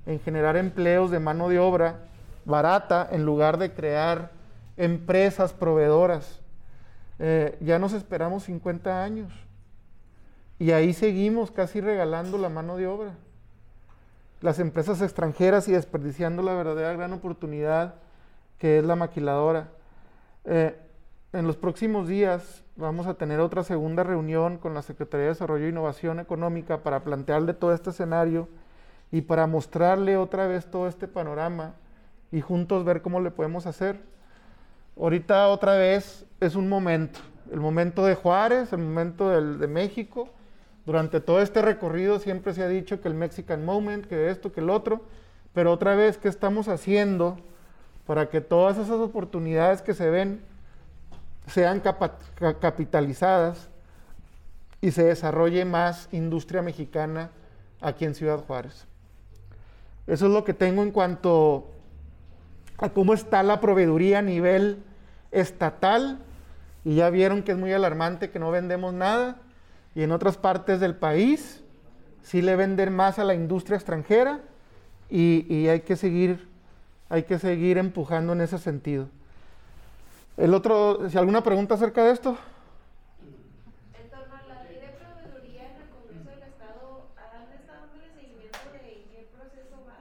en 0.05 0.19
generar 0.19 0.55
empleos 0.57 1.11
de 1.11 1.19
mano 1.19 1.49
de 1.49 1.59
obra 1.59 2.07
barata 2.45 3.07
en 3.11 3.25
lugar 3.25 3.57
de 3.57 3.73
crear 3.73 4.31
empresas 4.77 5.53
proveedoras. 5.53 6.39
Eh, 7.19 7.57
ya 7.61 7.77
nos 7.77 7.93
esperamos 7.93 8.43
50 8.43 9.03
años 9.03 9.31
y 10.57 10.71
ahí 10.71 10.93
seguimos 10.93 11.51
casi 11.51 11.81
regalando 11.81 12.37
la 12.37 12.49
mano 12.49 12.77
de 12.77 12.87
obra. 12.87 13.15
Las 14.41 14.59
empresas 14.59 15.01
extranjeras 15.01 15.67
y 15.67 15.73
desperdiciando 15.73 16.41
la 16.41 16.53
verdadera 16.53 16.93
gran 16.93 17.13
oportunidad 17.13 17.95
que 18.57 18.79
es 18.79 18.85
la 18.85 18.95
maquiladora. 18.95 19.69
Eh, 20.45 20.75
en 21.33 21.47
los 21.47 21.55
próximos 21.55 22.07
días 22.07 22.63
vamos 22.75 23.07
a 23.07 23.13
tener 23.13 23.39
otra 23.39 23.63
segunda 23.63 24.03
reunión 24.03 24.57
con 24.57 24.73
la 24.73 24.81
Secretaría 24.81 25.25
de 25.25 25.31
Desarrollo 25.31 25.65
e 25.65 25.69
Innovación 25.69 26.19
Económica 26.19 26.79
para 26.83 27.03
plantearle 27.03 27.53
todo 27.53 27.73
este 27.73 27.91
escenario 27.91 28.49
y 29.11 29.21
para 29.21 29.47
mostrarle 29.47 30.17
otra 30.17 30.47
vez 30.47 30.65
todo 30.69 30.87
este 30.87 31.07
panorama 31.07 31.73
y 32.31 32.41
juntos 32.41 32.83
ver 32.83 33.01
cómo 33.01 33.19
le 33.21 33.31
podemos 33.31 33.65
hacer. 33.65 34.01
Ahorita 34.99 35.47
otra 35.47 35.75
vez 35.75 36.25
es 36.39 36.55
un 36.55 36.67
momento, 36.67 37.19
el 37.51 37.59
momento 37.59 38.05
de 38.05 38.15
Juárez, 38.15 38.73
el 38.73 38.79
momento 38.79 39.29
del- 39.29 39.59
de 39.59 39.67
México. 39.67 40.29
Durante 40.85 41.21
todo 41.21 41.41
este 41.41 41.61
recorrido 41.61 42.19
siempre 42.19 42.53
se 42.53 42.63
ha 42.63 42.67
dicho 42.67 42.99
que 43.01 43.07
el 43.07 43.13
Mexican 43.13 43.63
Moment, 43.63 44.05
que 44.05 44.29
esto, 44.29 44.51
que 44.51 44.59
el 44.61 44.69
otro, 44.69 45.01
pero 45.53 45.71
otra 45.71 45.95
vez, 45.95 46.17
¿qué 46.17 46.27
estamos 46.27 46.67
haciendo 46.67 47.37
para 48.05 48.29
que 48.29 48.41
todas 48.41 48.77
esas 48.77 48.99
oportunidades 48.99 49.81
que 49.81 49.93
se 49.93 50.09
ven 50.09 50.41
sean 51.47 51.81
capitalizadas 52.59 53.69
y 54.79 54.91
se 54.91 55.03
desarrolle 55.03 55.65
más 55.65 56.09
industria 56.11 56.61
mexicana 56.61 57.29
aquí 57.81 58.05
en 58.05 58.15
Ciudad 58.15 58.39
Juárez? 58.39 58.85
Eso 60.07 60.25
es 60.25 60.31
lo 60.31 60.43
que 60.43 60.53
tengo 60.53 60.83
en 60.83 60.91
cuanto 60.91 61.69
a 62.77 62.89
cómo 62.89 63.13
está 63.13 63.43
la 63.43 63.61
proveeduría 63.61 64.19
a 64.19 64.23
nivel 64.23 64.83
estatal. 65.31 66.19
Y 66.83 66.95
ya 66.95 67.09
vieron 67.09 67.43
que 67.43 67.51
es 67.51 67.57
muy 67.57 67.71
alarmante 67.71 68.31
que 68.31 68.39
no 68.39 68.51
vendemos 68.51 68.93
nada. 68.93 69.37
Y 69.93 70.01
en 70.01 70.11
otras 70.11 70.37
partes 70.37 70.79
del 70.79 70.95
país 70.95 71.63
sí 72.23 72.41
le 72.41 72.55
venden 72.55 72.93
más 72.93 73.19
a 73.19 73.23
la 73.23 73.35
industria 73.35 73.77
extranjera. 73.77 74.41
Y, 75.09 75.45
y 75.53 75.67
hay 75.69 75.81
que 75.81 75.95
seguir, 75.95 76.47
hay 77.09 77.23
que 77.23 77.37
seguir 77.37 77.77
empujando 77.77 78.33
en 78.33 78.41
ese 78.41 78.57
sentido. 78.57 79.07
El 80.37 80.53
otro, 80.53 81.09
si 81.09 81.17
alguna 81.17 81.43
pregunta 81.43 81.75
acerca 81.75 82.05
de 82.05 82.13
esto. 82.13 82.37
En 83.93 84.09
torno 84.09 84.33
a 84.33 84.47
la 84.47 84.63
ley 84.63 84.75
de 84.75 84.87
proveeduría 84.97 85.69
en 85.69 85.81
el 85.81 85.89
Congreso 85.89 86.29
del 86.29 86.49
Estado, 86.49 87.07
¿han 87.17 87.51
estado 87.53 87.81
dándole 87.81 88.09
seguimiento 88.15 88.57
de 88.71 88.93
en 88.93 89.09
qué 89.09 89.27
proceso 89.35 89.75
va? 89.87 89.97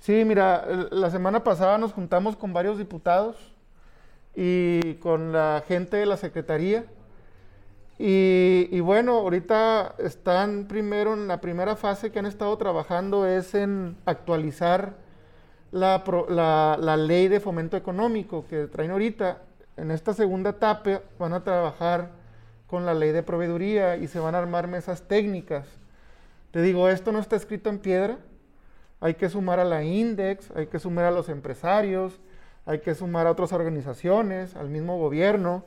Sí, 0.00 0.24
mira, 0.24 0.66
la 0.90 1.10
semana 1.10 1.44
pasada 1.44 1.78
nos 1.78 1.92
juntamos 1.92 2.34
con 2.36 2.52
varios 2.52 2.78
diputados 2.78 3.36
y 4.34 4.94
con 4.94 5.32
la 5.32 5.62
gente 5.68 5.98
de 5.98 6.06
la 6.06 6.16
Secretaría. 6.16 6.86
Y, 7.98 8.68
y 8.72 8.80
bueno, 8.80 9.18
ahorita 9.18 9.94
están 9.98 10.66
primero 10.66 11.12
en 11.12 11.28
la 11.28 11.40
primera 11.40 11.76
fase 11.76 12.10
que 12.10 12.18
han 12.18 12.26
estado 12.26 12.56
trabajando 12.56 13.26
es 13.26 13.54
en 13.54 13.96
actualizar 14.06 14.94
la, 15.72 16.96
ley 16.96 17.28
de 17.28 17.40
fomento 17.40 17.76
económico 17.76 18.46
que 18.46 18.66
traen 18.66 18.92
ahorita. 18.92 19.38
En 19.76 19.90
esta 19.90 20.14
segunda 20.14 20.50
etapa 20.50 21.00
van 21.18 21.32
a 21.32 21.42
trabajar 21.42 22.10
con 22.66 22.86
la 22.86 22.94
ley 22.94 23.10
de 23.10 23.22
proveeduría 23.22 23.96
y 23.96 24.06
se 24.06 24.20
van 24.20 24.34
a 24.34 24.38
armar 24.38 24.68
mesas 24.68 25.02
técnicas. 25.02 25.66
Te 26.50 26.62
digo, 26.62 26.88
esto 26.88 27.10
no 27.12 27.18
está 27.18 27.36
escrito 27.36 27.70
en 27.70 27.78
piedra. 27.78 28.18
Hay 29.00 29.14
que 29.14 29.28
sumar 29.28 29.58
a 29.58 29.64
la 29.64 29.82
Index, 29.82 30.50
hay 30.54 30.66
que 30.66 30.78
sumar 30.78 31.06
a 31.06 31.10
los 31.10 31.28
empresarios, 31.28 32.20
hay 32.66 32.78
que 32.80 32.94
sumar 32.94 33.26
a 33.26 33.32
otras 33.32 33.52
organizaciones, 33.52 34.54
al 34.54 34.68
mismo 34.68 34.98
gobierno 34.98 35.64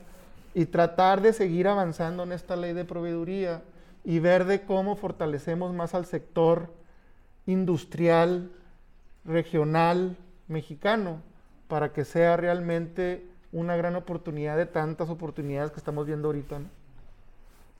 y 0.54 0.64
tratar 0.64 1.20
de 1.20 1.34
seguir 1.34 1.68
avanzando 1.68 2.22
en 2.22 2.32
esta 2.32 2.56
ley 2.56 2.72
de 2.72 2.86
proveeduría 2.86 3.62
y 4.04 4.20
ver 4.20 4.46
de 4.46 4.62
cómo 4.62 4.96
fortalecemos 4.96 5.74
más 5.74 5.94
al 5.94 6.06
sector 6.06 6.72
industrial, 7.44 8.50
regional, 9.26 10.16
mexicano, 10.48 11.20
para 11.68 11.92
que 11.92 12.04
sea 12.04 12.36
realmente 12.36 13.26
una 13.52 13.76
gran 13.76 13.96
oportunidad 13.96 14.56
de 14.56 14.66
tantas 14.66 15.08
oportunidades 15.08 15.70
que 15.70 15.78
estamos 15.78 16.06
viendo 16.06 16.28
ahorita. 16.28 16.60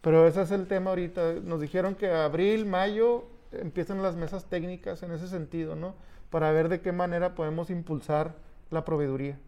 Pero 0.00 0.26
ese 0.26 0.42
es 0.42 0.50
el 0.50 0.66
tema 0.66 0.90
ahorita. 0.90 1.34
Nos 1.42 1.60
dijeron 1.60 1.94
que 1.94 2.10
abril, 2.10 2.66
mayo 2.66 3.24
empiezan 3.52 4.02
las 4.02 4.16
mesas 4.16 4.44
técnicas 4.46 5.02
en 5.02 5.12
ese 5.12 5.28
sentido, 5.28 5.76
¿no? 5.76 5.94
Para 6.30 6.50
ver 6.52 6.68
de 6.68 6.80
qué 6.80 6.92
manera 6.92 7.34
podemos 7.34 7.70
impulsar 7.70 8.34
la 8.70 8.84
proveeduría. 8.84 9.38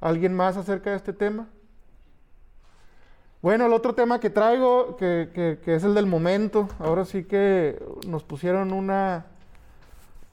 ¿Alguien 0.00 0.34
más 0.34 0.56
acerca 0.56 0.90
de 0.90 0.96
este 0.96 1.12
tema? 1.12 1.48
Bueno, 3.40 3.66
el 3.66 3.72
otro 3.72 3.94
tema 3.94 4.20
que 4.20 4.30
traigo, 4.30 4.96
que- 4.96 5.58
que 5.64 5.74
es 5.74 5.82
el 5.82 5.94
del 5.94 6.06
momento, 6.06 6.68
ahora 6.78 7.04
sí 7.04 7.24
que 7.24 7.82
nos 8.06 8.22
pusieron 8.22 8.72
una, 8.72 9.26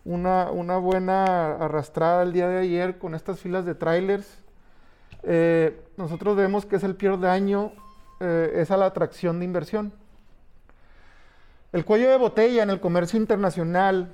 una, 0.06 0.52
una 0.52 0.78
buena 0.78 1.56
arrastrada 1.56 2.24
el 2.24 2.34
día 2.34 2.48
de 2.48 2.60
ayer 2.60 2.98
con 2.98 3.16
estas 3.16 3.40
filas 3.40 3.66
de 3.66 3.76
trailers. 3.76 4.40
Eh, 5.24 5.82
nosotros 5.98 6.36
vemos 6.36 6.66
que 6.66 6.78
es 6.78 6.84
el 6.84 6.96
peor 6.96 7.20
daño, 7.20 7.72
eh, 8.20 8.54
es 8.56 8.72
a 8.72 8.78
la 8.78 8.86
atracción 8.86 9.40
de 9.40 9.46
inversión. 9.46 9.94
El 11.72 11.86
cuello 11.86 12.10
de 12.10 12.18
botella 12.18 12.64
en 12.64 12.70
el 12.70 12.80
comercio 12.80 13.20
internacional 13.20 14.12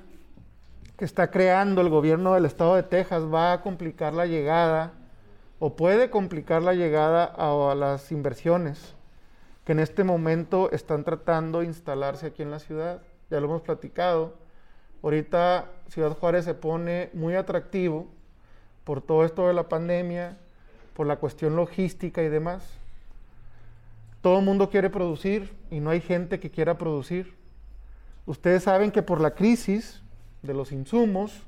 que 0.97 1.05
está 1.05 1.31
creando 1.31 1.81
el 1.81 1.89
gobierno 1.89 2.33
del 2.33 2.45
estado 2.45 2.75
de 2.75 2.83
Texas 2.83 3.23
va 3.23 3.53
a 3.53 3.61
complicar 3.61 4.13
la 4.13 4.25
llegada 4.25 4.93
o 5.59 5.75
puede 5.75 6.09
complicar 6.09 6.61
la 6.61 6.73
llegada 6.73 7.23
a, 7.25 7.71
a 7.71 7.75
las 7.75 8.11
inversiones 8.11 8.95
que 9.65 9.71
en 9.71 9.79
este 9.79 10.03
momento 10.03 10.69
están 10.71 11.03
tratando 11.03 11.59
de 11.59 11.65
instalarse 11.65 12.27
aquí 12.27 12.43
en 12.43 12.51
la 12.51 12.59
ciudad. 12.59 13.01
Ya 13.29 13.39
lo 13.39 13.47
hemos 13.47 13.63
platicado. 13.63 14.33
Ahorita 15.05 15.69
Ciudad 15.89 16.17
Juárez 16.17 16.45
se 16.45 16.55
pone 16.55 17.11
muy 17.13 17.35
atractivo 17.35 18.07
por 18.83 19.03
todo 19.03 19.23
esto 19.23 19.47
de 19.47 19.53
la 19.53 19.69
pandemia, 19.69 20.35
por 20.95 21.05
la 21.05 21.17
cuestión 21.17 21.55
logística 21.55 22.23
y 22.23 22.29
demás. 22.29 22.67
Todo 24.21 24.39
el 24.39 24.45
mundo 24.45 24.71
quiere 24.71 24.89
producir 24.89 25.53
y 25.69 25.79
no 25.79 25.91
hay 25.91 26.01
gente 26.01 26.39
que 26.39 26.49
quiera 26.49 26.79
producir. 26.79 27.35
Ustedes 28.25 28.63
saben 28.63 28.89
que 28.89 29.03
por 29.03 29.21
la 29.21 29.35
crisis 29.35 30.01
de 30.41 30.55
los 30.55 30.71
insumos, 30.71 31.43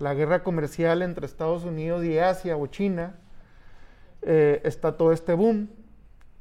la 0.00 0.12
guerra 0.14 0.42
comercial 0.42 1.02
entre 1.02 1.24
Estados 1.24 1.62
Unidos 1.62 2.04
y 2.04 2.18
Asia 2.18 2.56
o 2.56 2.66
China, 2.66 3.14
eh, 4.22 4.60
está 4.64 4.96
todo 4.96 5.12
este 5.12 5.34
boom. 5.34 5.70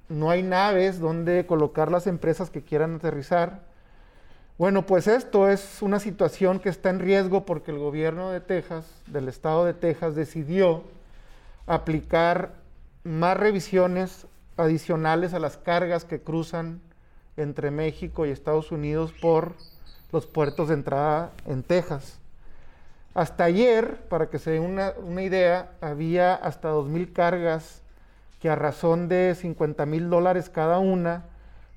No 0.10 0.32
hay 0.32 0.42
naves 0.42 1.00
donde 1.00 1.46
colocar 1.46 1.92
las 1.92 2.08
empresas 2.08 2.50
que 2.50 2.64
quieran 2.64 2.96
aterrizar. 2.96 3.68
Bueno, 4.58 4.88
pues 4.88 5.06
esto 5.06 5.48
es 5.50 5.84
una 5.84 6.00
situación 6.00 6.60
que 6.60 6.70
está 6.70 6.90
en 6.90 7.00
riesgo 7.00 7.46
porque 7.46 7.70
el 7.70 7.78
gobierno 7.78 8.32
de 8.32 8.42
Texas, 8.42 8.86
del 9.06 9.28
estado 9.28 9.66
de 9.66 9.76
Texas, 9.76 10.16
decidió 10.16 10.82
aplicar 11.68 12.54
más 13.04 13.38
revisiones 13.38 14.26
adicionales 14.56 15.36
a 15.36 15.40
las 15.40 15.58
cargas 15.58 16.06
que 16.06 16.22
cruzan 16.22 16.82
entre 17.36 17.70
México 17.70 18.26
y 18.26 18.32
Estados 18.32 18.72
Unidos 18.72 19.14
por 19.22 19.54
los 20.12 20.26
puertos 20.26 20.70
de 20.70 20.74
entrada 20.74 21.34
en 21.46 21.62
Texas. 21.62 22.18
Hasta 23.14 23.44
ayer, 23.44 24.08
para 24.10 24.32
que 24.32 24.40
se 24.40 24.50
den 24.50 24.64
una, 24.64 24.94
una 25.04 25.22
idea, 25.22 25.74
había 25.82 26.34
hasta 26.34 26.72
2.000 26.72 27.14
cargas 27.14 27.84
que 28.40 28.50
a 28.50 28.56
razón 28.56 29.08
de 29.08 29.36
50 29.36 29.86
mil 29.86 30.10
dólares 30.10 30.50
cada 30.50 30.80
una 30.80 31.26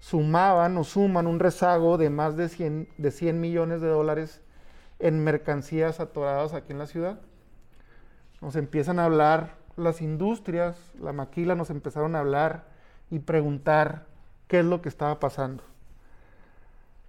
sumaban 0.00 0.76
o 0.78 0.84
suman 0.84 1.26
un 1.26 1.38
rezago 1.38 1.98
de 1.98 2.10
más 2.10 2.36
de 2.36 2.48
100, 2.48 2.88
de 2.96 3.10
100 3.10 3.40
millones 3.40 3.80
de 3.80 3.88
dólares 3.88 4.40
en 4.98 5.22
mercancías 5.22 6.00
atoradas 6.00 6.54
aquí 6.54 6.72
en 6.72 6.78
la 6.78 6.86
ciudad. 6.86 7.20
Nos 8.40 8.56
empiezan 8.56 8.98
a 8.98 9.04
hablar 9.04 9.56
las 9.76 10.00
industrias, 10.00 10.76
la 11.00 11.12
maquila, 11.12 11.54
nos 11.54 11.70
empezaron 11.70 12.16
a 12.16 12.20
hablar 12.20 12.64
y 13.10 13.18
preguntar 13.20 14.06
qué 14.48 14.60
es 14.60 14.64
lo 14.64 14.82
que 14.82 14.88
estaba 14.88 15.20
pasando. 15.20 15.62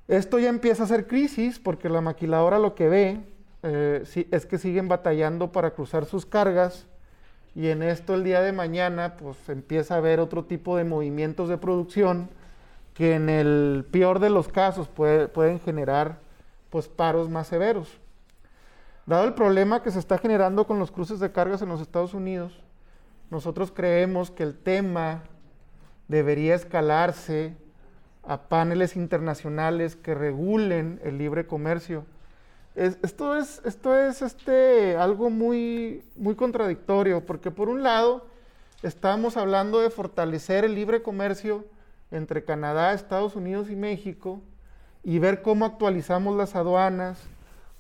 Esto 0.08 0.40
ya 0.40 0.50
empieza 0.50 0.84
a 0.84 0.88
ser 0.88 1.08
crisis 1.08 1.60
porque 1.60 1.90
la 1.90 2.02
maquiladora 2.02 2.60
lo 2.60 2.76
que 2.76 2.90
ve 2.90 3.22
eh, 3.64 4.04
es 4.32 4.46
que 4.46 4.58
siguen 4.58 4.90
batallando 4.90 5.54
para 5.54 5.72
cruzar 5.72 6.06
sus 6.06 6.26
cargas 6.26 6.88
y 7.56 7.68
en 7.68 7.84
esto 7.84 8.16
el 8.16 8.24
día 8.24 8.42
de 8.42 8.52
mañana 8.52 9.16
pues 9.16 9.38
empieza 9.48 9.96
a 9.96 9.98
haber 9.98 10.20
otro 10.20 10.46
tipo 10.46 10.76
de 10.76 10.84
movimientos 10.84 11.48
de 11.48 11.58
producción 11.58 12.30
que 12.94 13.16
en 13.16 13.30
el 13.30 13.86
peor 13.92 14.20
de 14.20 14.30
los 14.30 14.48
casos 14.48 14.88
pueden 14.90 15.60
generar 15.60 16.20
pues 16.70 16.88
paros 16.88 17.30
más 17.30 17.48
severos. 17.48 18.00
Dado 19.06 19.26
el 19.26 19.34
problema 19.34 19.82
que 19.82 19.92
se 19.92 20.00
está 20.00 20.18
generando 20.18 20.66
con 20.68 20.80
los 20.80 20.92
cruces 20.92 21.20
de 21.20 21.32
cargas 21.32 21.62
en 21.62 21.70
los 21.70 21.82
Estados 21.82 22.14
Unidos, 22.14 22.60
nosotros 23.30 23.72
creemos 23.72 24.30
que 24.32 24.44
el 24.44 24.58
tema 24.58 25.24
debería 26.08 26.56
escalarse 26.56 27.56
a 28.24 28.50
paneles 28.50 28.96
internacionales 28.96 29.96
que 29.96 30.14
regulen 30.14 31.00
el 31.04 31.18
libre 31.18 31.48
comercio. 31.48 32.06
esto 32.76 33.38
es, 33.38 33.62
esto 33.66 33.98
es 33.98 34.22
este, 34.22 34.96
algo 34.96 35.30
muy, 35.30 36.04
muy 36.16 36.36
contradictorio, 36.36 37.26
porque 37.26 37.52
por 37.52 37.70
un 37.70 37.84
lado 37.84 38.28
estamos 38.84 39.38
hablando 39.38 39.80
de 39.80 39.90
fortalecer 39.90 40.64
el 40.64 40.76
libre 40.76 41.02
comercio 41.02 41.66
entre 42.12 42.44
Canadá, 42.44 42.94
Estados 42.94 43.36
Unidos 43.36 43.70
y 43.70 43.76
México 43.76 44.42
y 45.04 45.20
ver 45.20 45.42
cómo 45.42 45.66
actualizamos 45.66 46.36
las 46.36 46.56
aduanas, 46.56 47.20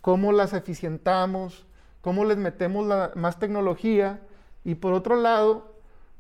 cómo 0.01 0.31
las 0.31 0.53
eficientamos, 0.53 1.65
cómo 2.01 2.25
les 2.25 2.37
metemos 2.37 2.87
más 3.15 3.39
tecnología 3.39 4.21
y 4.63 4.75
por 4.75 4.93
otro 4.93 5.15
lado 5.15 5.71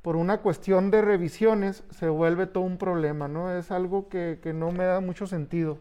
por 0.01 0.15
una 0.15 0.39
cuestión 0.39 0.89
de 0.89 1.01
revisiones 1.01 1.83
se 1.91 2.09
vuelve 2.09 2.47
todo 2.47 2.63
un 2.63 2.77
problema, 2.77 3.27
¿no? 3.27 3.55
Es 3.55 3.71
algo 3.71 4.09
que, 4.09 4.39
no 4.55 4.71
me 4.71 4.83
da 4.83 4.99
mucho 4.99 5.27
sentido. 5.27 5.77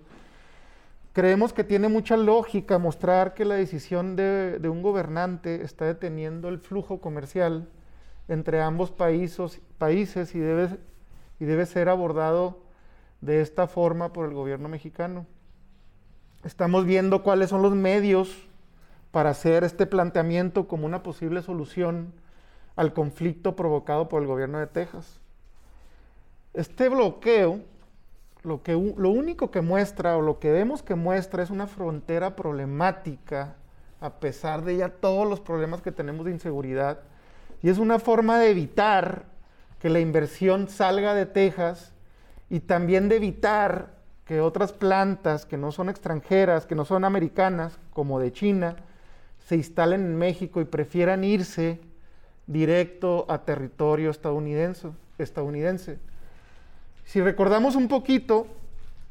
Creemos 1.13 1.53
que 1.53 1.65
tiene 1.65 1.89
mucha 1.89 2.17
lógica 2.17 2.79
mostrar 2.79 3.35
que 3.35 3.45
la 3.45 3.55
decisión 3.55 4.17
de, 4.17 4.61
un 4.71 4.83
gobernante 4.83 5.63
está 5.63 5.87
deteniendo 5.87 6.49
el 6.49 6.59
flujo 6.59 7.01
comercial 7.01 7.69
entre 8.29 8.61
ambos 8.61 8.91
países, 8.91 9.61
países 9.79 10.35
y, 10.35 10.39
debe, 10.39 10.79
y 11.41 11.47
debe 11.47 11.67
ser 11.67 11.89
abordado 11.89 12.59
de 13.21 13.41
esta 13.41 13.67
forma 13.67 14.13
por 14.13 14.27
el 14.27 14.35
gobierno 14.35 14.69
mexicano. 14.69 15.27
Estamos 16.45 16.85
viendo 16.85 17.23
cuáles 17.23 17.51
son 17.51 17.63
los 17.63 17.75
medios 17.75 18.47
para 19.11 19.31
hacer 19.31 19.65
este 19.65 19.87
planteamiento 19.87 20.69
como 20.69 20.87
una 20.87 21.03
posible 21.03 21.43
solución 21.43 22.13
al 22.77 22.93
conflicto 22.93 23.57
provocado 23.57 24.09
por 24.09 24.23
el 24.23 24.29
gobierno 24.29 24.59
de 24.59 24.67
Texas. 24.67 25.21
Este 26.55 26.89
bloqueo, 26.89 27.61
lo, 28.43 28.63
que, 28.63 28.73
lo 28.73 29.11
único 29.11 29.51
que 29.51 29.61
muestra 29.61 30.17
o 30.17 30.23
lo 30.23 30.39
que 30.39 30.53
vemos 30.53 30.83
que 30.83 30.95
muestra 30.95 31.43
es 31.43 31.51
una 31.51 31.67
frontera 31.67 32.37
problemática 32.37 33.57
a 34.01 34.15
pesar 34.15 34.65
de 34.65 34.79
ya 34.79 34.89
todos 34.89 35.29
los 35.29 35.41
problemas 35.41 35.83
que 35.83 35.93
tenemos 35.93 36.25
de 36.25 36.33
inseguridad. 36.33 37.01
Y 37.63 37.69
es 37.69 37.79
una 37.79 37.99
forma 37.99 38.39
de 38.39 38.51
evitar 38.51 39.30
que 39.81 39.89
la 39.89 39.99
inversión 39.99 40.69
salga 40.69 41.15
de 41.15 41.27
Texas 41.27 41.93
y 42.51 42.61
también 42.61 43.09
de 43.09 43.17
evitar 43.17 43.99
que 44.27 44.41
otras 44.41 44.73
plantas 44.73 45.47
que 45.47 45.57
no 45.57 45.73
son 45.73 45.89
extranjeras, 45.89 46.67
que 46.67 46.75
no 46.75 46.85
son 46.85 47.05
americanas, 47.05 47.79
como 47.93 48.21
de 48.21 48.33
China, 48.33 48.77
se 49.39 49.57
instalen 49.57 50.03
en 50.03 50.17
México 50.17 50.61
y 50.61 50.67
prefieran 50.67 51.25
irse 51.25 51.81
directo 52.47 53.27
a 53.29 53.39
territorio 53.39 54.11
estadounidense. 54.11 54.91
estadounidense. 55.19 55.99
Si 57.05 57.21
recordamos 57.21 57.75
un 57.75 57.89
poquito 57.89 58.47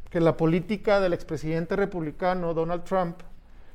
que 0.10 0.20
la 0.20 0.38
política 0.38 1.00
del 1.00 1.14
expresidente 1.14 1.76
republicano 1.76 2.54
Donald 2.54 2.84
Trump 2.84 3.18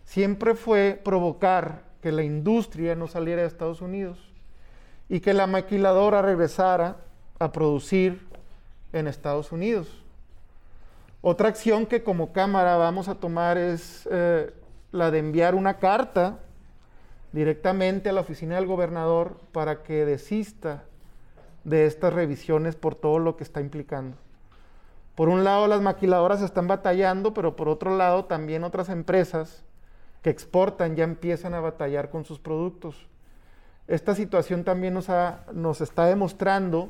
siempre 0.04 0.54
fue 0.54 1.00
provocar 1.04 1.82
que 2.00 2.12
la 2.12 2.22
industria 2.22 2.94
no 2.94 3.08
saliera 3.08 3.42
de 3.42 3.48
Estados 3.48 3.80
Unidos 3.80 4.33
y 5.14 5.20
que 5.20 5.32
la 5.32 5.46
maquiladora 5.46 6.22
regresara 6.22 6.96
a 7.38 7.52
producir 7.52 8.26
en 8.92 9.06
Estados 9.06 9.52
Unidos. 9.52 9.86
Otra 11.22 11.50
acción 11.50 11.86
que 11.86 12.02
como 12.02 12.32
Cámara 12.32 12.76
vamos 12.76 13.06
a 13.06 13.14
tomar 13.14 13.56
es 13.56 14.08
eh, 14.10 14.52
la 14.90 15.12
de 15.12 15.20
enviar 15.20 15.54
una 15.54 15.78
carta 15.78 16.40
directamente 17.30 18.08
a 18.08 18.12
la 18.12 18.22
oficina 18.22 18.56
del 18.56 18.66
gobernador 18.66 19.36
para 19.52 19.84
que 19.84 20.04
desista 20.04 20.82
de 21.62 21.86
estas 21.86 22.12
revisiones 22.12 22.74
por 22.74 22.96
todo 22.96 23.20
lo 23.20 23.36
que 23.36 23.44
está 23.44 23.60
implicando. 23.60 24.16
Por 25.14 25.28
un 25.28 25.44
lado, 25.44 25.68
las 25.68 25.80
maquiladoras 25.80 26.42
están 26.42 26.66
batallando, 26.66 27.34
pero 27.34 27.54
por 27.54 27.68
otro 27.68 27.96
lado, 27.96 28.24
también 28.24 28.64
otras 28.64 28.88
empresas 28.88 29.62
que 30.22 30.30
exportan 30.30 30.96
ya 30.96 31.04
empiezan 31.04 31.54
a 31.54 31.60
batallar 31.60 32.10
con 32.10 32.24
sus 32.24 32.40
productos. 32.40 33.06
Esta 33.86 34.14
situación 34.14 34.64
también 34.64 34.94
nos, 34.94 35.08
nos 35.52 35.80
está 35.80 36.06
demostrando 36.06 36.88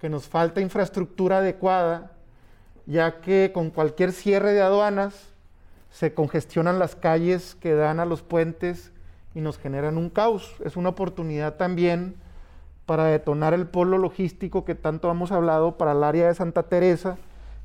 que 0.00 0.08
nos 0.08 0.28
falta 0.28 0.60
infraestructura 0.60 1.38
adecuada, 1.38 2.12
ya 2.86 3.20
que 3.20 3.52
con 3.52 3.70
cualquier 3.70 4.12
cierre 4.12 4.52
de 4.52 4.62
aduanas 4.62 5.34
se 5.90 6.12
congestionan 6.12 6.78
las 6.78 6.96
calles 6.96 7.54
que 7.54 7.74
dan 7.74 8.00
a 8.00 8.04
los 8.04 8.22
puentes 8.22 8.92
y 9.34 9.40
nos 9.40 9.58
generan 9.58 9.96
un 9.96 10.10
caos. 10.10 10.56
Es 10.64 10.76
una 10.76 10.90
oportunidad 10.90 11.54
también 11.54 12.16
para 12.86 13.04
detonar 13.04 13.54
el 13.54 13.66
polo 13.66 13.98
logístico 13.98 14.64
que 14.64 14.74
tanto 14.74 15.10
hemos 15.10 15.32
hablado 15.32 15.78
para 15.78 15.92
el 15.92 16.04
área 16.04 16.28
de 16.28 16.34
Santa 16.34 16.64
Teresa, 16.64 17.16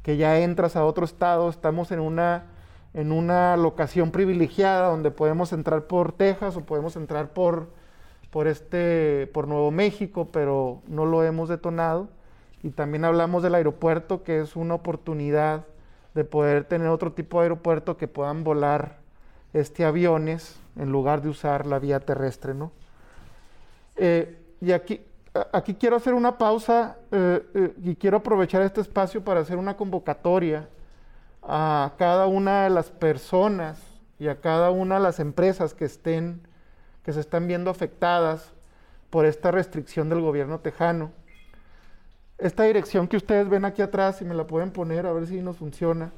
que 0.03 0.17
ya 0.17 0.39
entras 0.39 0.75
a 0.75 0.85
otro 0.85 1.05
estado, 1.05 1.49
estamos 1.49 1.91
en 1.91 1.99
una, 1.99 2.45
en 2.93 3.11
una 3.11 3.57
locación 3.57 4.11
privilegiada 4.11 4.87
donde 4.89 5.11
podemos 5.11 5.51
entrar 5.51 5.87
por 5.87 6.13
Texas 6.13 6.55
o 6.55 6.61
podemos 6.61 6.95
entrar 6.95 7.33
por, 7.33 7.69
por, 8.31 8.47
este, 8.47 9.27
por 9.33 9.47
Nuevo 9.47 9.71
México, 9.71 10.29
pero 10.31 10.81
no 10.87 11.05
lo 11.05 11.23
hemos 11.23 11.49
detonado. 11.49 12.09
Y 12.61 12.71
también 12.71 13.05
hablamos 13.05 13.43
del 13.43 13.55
aeropuerto, 13.55 14.23
que 14.23 14.41
es 14.41 14.55
una 14.55 14.75
oportunidad 14.75 15.65
de 16.13 16.25
poder 16.25 16.65
tener 16.65 16.87
otro 16.87 17.13
tipo 17.13 17.39
de 17.39 17.43
aeropuerto 17.43 17.97
que 17.97 18.07
puedan 18.07 18.43
volar 18.43 18.97
este, 19.53 19.85
aviones 19.85 20.59
en 20.75 20.91
lugar 20.91 21.21
de 21.21 21.29
usar 21.29 21.65
la 21.65 21.79
vía 21.79 21.99
terrestre, 21.99 22.53
¿no? 22.53 22.71
Eh, 23.95 24.37
y 24.61 24.71
aquí, 24.71 25.01
aquí 25.51 25.75
quiero 25.75 25.95
hacer 25.95 26.13
una 26.13 26.37
pausa 26.37 26.97
eh, 27.11 27.45
eh, 27.53 27.73
y 27.83 27.95
quiero 27.95 28.17
aprovechar 28.17 28.61
este 28.61 28.81
espacio 28.81 29.23
para 29.23 29.41
hacer 29.41 29.57
una 29.57 29.75
convocatoria 29.75 30.69
a 31.43 31.93
cada 31.97 32.27
una 32.27 32.63
de 32.63 32.69
las 32.69 32.89
personas 32.89 33.81
y 34.19 34.27
a 34.27 34.39
cada 34.39 34.71
una 34.71 34.95
de 34.95 35.01
las 35.01 35.19
empresas 35.19 35.73
que 35.73 35.85
estén, 35.85 36.41
que 37.03 37.13
se 37.13 37.19
están 37.19 37.47
viendo 37.47 37.69
afectadas 37.69 38.53
por 39.09 39.25
esta 39.25 39.51
restricción 39.51 40.09
del 40.09 40.21
gobierno 40.21 40.59
tejano. 40.59 41.11
Esta 42.37 42.63
dirección 42.63 43.07
que 43.07 43.17
ustedes 43.17 43.49
ven 43.49 43.65
aquí 43.65 43.81
atrás, 43.81 44.17
si 44.17 44.25
me 44.25 44.35
la 44.35 44.47
pueden 44.47 44.71
poner 44.71 45.05
a 45.05 45.13
ver 45.13 45.27
si 45.27 45.41
nos 45.41 45.57
funciona. 45.57 46.11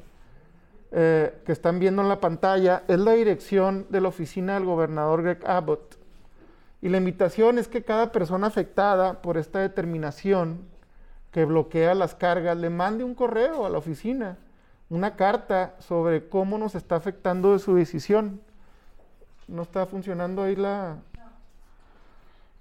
Eh, 0.93 1.41
que 1.45 1.53
están 1.53 1.79
viendo 1.79 2.01
en 2.01 2.09
la 2.09 2.19
pantalla 2.19 2.83
es 2.89 2.99
la 2.99 3.13
dirección 3.13 3.87
de 3.89 4.01
la 4.01 4.09
oficina 4.09 4.55
del 4.55 4.65
gobernador 4.65 5.23
Greg 5.23 5.39
Abbott. 5.47 5.97
Y 6.81 6.89
la 6.89 6.97
invitación 6.97 7.59
es 7.59 7.67
que 7.67 7.83
cada 7.83 8.11
persona 8.11 8.47
afectada 8.47 9.21
por 9.21 9.37
esta 9.37 9.59
determinación 9.59 10.65
que 11.31 11.45
bloquea 11.45 11.95
las 11.95 12.13
cargas 12.13 12.57
le 12.57 12.69
mande 12.69 13.03
un 13.03 13.15
correo 13.15 13.65
a 13.65 13.69
la 13.69 13.77
oficina, 13.77 14.37
una 14.89 15.15
carta 15.15 15.75
sobre 15.79 16.27
cómo 16.27 16.57
nos 16.57 16.75
está 16.75 16.97
afectando 16.97 17.53
de 17.53 17.59
su 17.59 17.73
decisión. 17.75 18.41
¿No 19.47 19.63
está 19.63 19.85
funcionando 19.85 20.43
ahí 20.43 20.55
la...? 20.55 20.97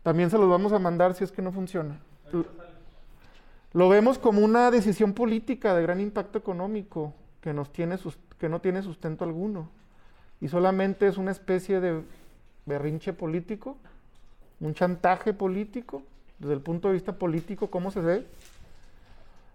También 0.02 0.30
se 0.30 0.38
los 0.38 0.48
vamos 0.48 0.72
a 0.72 0.78
mandar 0.78 1.14
si 1.14 1.24
es 1.24 1.32
que 1.32 1.42
no 1.42 1.52
funciona. 1.52 1.98
Lo 3.72 3.88
vemos 3.88 4.18
como 4.18 4.40
una 4.40 4.70
decisión 4.70 5.12
política 5.12 5.74
de 5.74 5.82
gran 5.82 6.00
impacto 6.00 6.38
económico 6.38 7.12
que, 7.40 7.52
nos 7.52 7.72
tiene 7.72 7.96
que 8.38 8.48
no 8.48 8.60
tiene 8.60 8.82
sustento 8.82 9.24
alguno 9.24 9.68
y 10.40 10.48
solamente 10.48 11.06
es 11.06 11.18
una 11.18 11.30
especie 11.30 11.80
de 11.80 12.02
berrinche 12.66 13.12
político, 13.12 13.76
un 14.60 14.74
chantaje 14.74 15.32
político, 15.34 16.02
desde 16.38 16.54
el 16.54 16.60
punto 16.60 16.88
de 16.88 16.94
vista 16.94 17.12
político, 17.12 17.70
¿cómo 17.70 17.90
se 17.90 18.00
ve? 18.00 18.26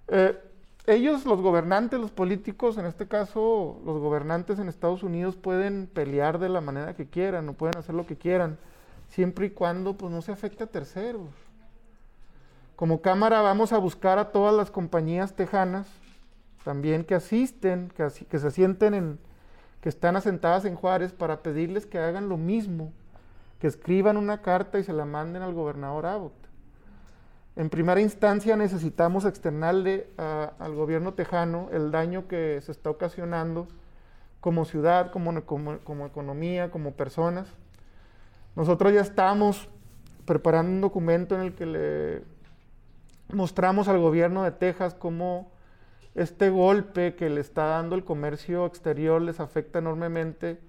Eh, 0.08 0.40
ellos, 0.88 1.26
los 1.26 1.42
gobernantes, 1.42 2.00
los 2.00 2.12
políticos, 2.12 2.78
en 2.78 2.86
este 2.86 3.08
caso 3.08 3.80
los 3.86 4.00
gobernantes 4.00 4.60
en 4.60 4.70
Estados 4.70 5.02
Unidos 5.02 5.36
pueden 5.36 5.88
pelear 5.88 6.38
de 6.38 6.50
la 6.50 6.62
manera 6.62 6.96
que 6.96 7.08
quieran 7.08 7.50
o 7.50 7.54
pueden 7.54 7.78
hacer 7.78 7.96
lo 7.96 8.06
que 8.06 8.18
quieran, 8.18 8.58
siempre 9.10 9.48
y 9.48 9.50
cuando 9.50 9.98
pues, 9.98 10.12
no 10.12 10.22
se 10.22 10.32
afecte 10.32 10.64
a 10.64 10.68
terceros. 10.68 11.30
Como 12.76 13.02
Cámara 13.02 13.42
vamos 13.42 13.74
a 13.74 13.78
buscar 13.78 14.20
a 14.20 14.32
todas 14.32 14.54
las 14.54 14.70
compañías 14.70 15.34
tejanas 15.34 15.88
también 16.64 17.04
que 17.04 17.16
asisten, 17.16 17.92
que, 17.96 18.40
se 18.40 18.52
sienten 18.52 18.94
en, 18.94 19.20
que 19.82 19.90
están 19.90 20.16
asentadas 20.16 20.66
en 20.66 20.76
Juárez 20.76 21.14
para 21.14 21.42
pedirles 21.42 21.86
que 21.86 22.00
hagan 22.00 22.28
lo 22.28 22.38
mismo, 22.38 22.92
que 23.60 23.68
escriban 23.68 24.18
una 24.18 24.42
carta 24.42 24.80
y 24.80 24.84
se 24.84 24.92
la 24.92 25.06
manden 25.06 25.42
al 25.42 25.54
gobernador 25.54 26.06
Abbott. 26.06 26.45
En 27.56 27.70
primera 27.70 28.02
instancia 28.02 28.58
necesitamos 28.58 29.24
externarle 29.24 30.08
a- 30.18 30.52
al 30.60 30.76
gobierno 30.76 31.14
tejano 31.14 31.70
el 31.72 31.90
daño 31.92 32.28
que 32.28 32.60
se 32.62 32.72
está 32.72 32.90
ocasionando 32.90 33.68
como 34.42 34.66
ciudad, 34.66 35.12
como, 35.12 35.32
economía, 36.06 36.70
como 36.70 36.92
personas. 36.94 37.48
Nosotros 38.56 38.94
ya 38.94 39.02
estamos 39.02 39.70
preparando 40.26 40.72
un 40.72 40.82
documento 40.82 41.36
en 41.36 41.42
el 41.42 41.56
que 41.56 41.66
le 41.66 42.24
mostramos 43.34 43.88
al 43.88 44.00
gobierno 44.00 44.44
de 44.44 44.52
Texas 44.52 44.94
cómo 44.94 45.52
este 46.14 46.50
golpe 46.50 47.16
que 47.16 47.30
le 47.30 47.42
está 47.42 47.66
dando 47.66 47.96
el 47.96 48.04
comercio 48.04 48.66
exterior 48.66 49.22
les 49.22 49.40
afecta 49.40 49.80
enormemente 49.80 50.60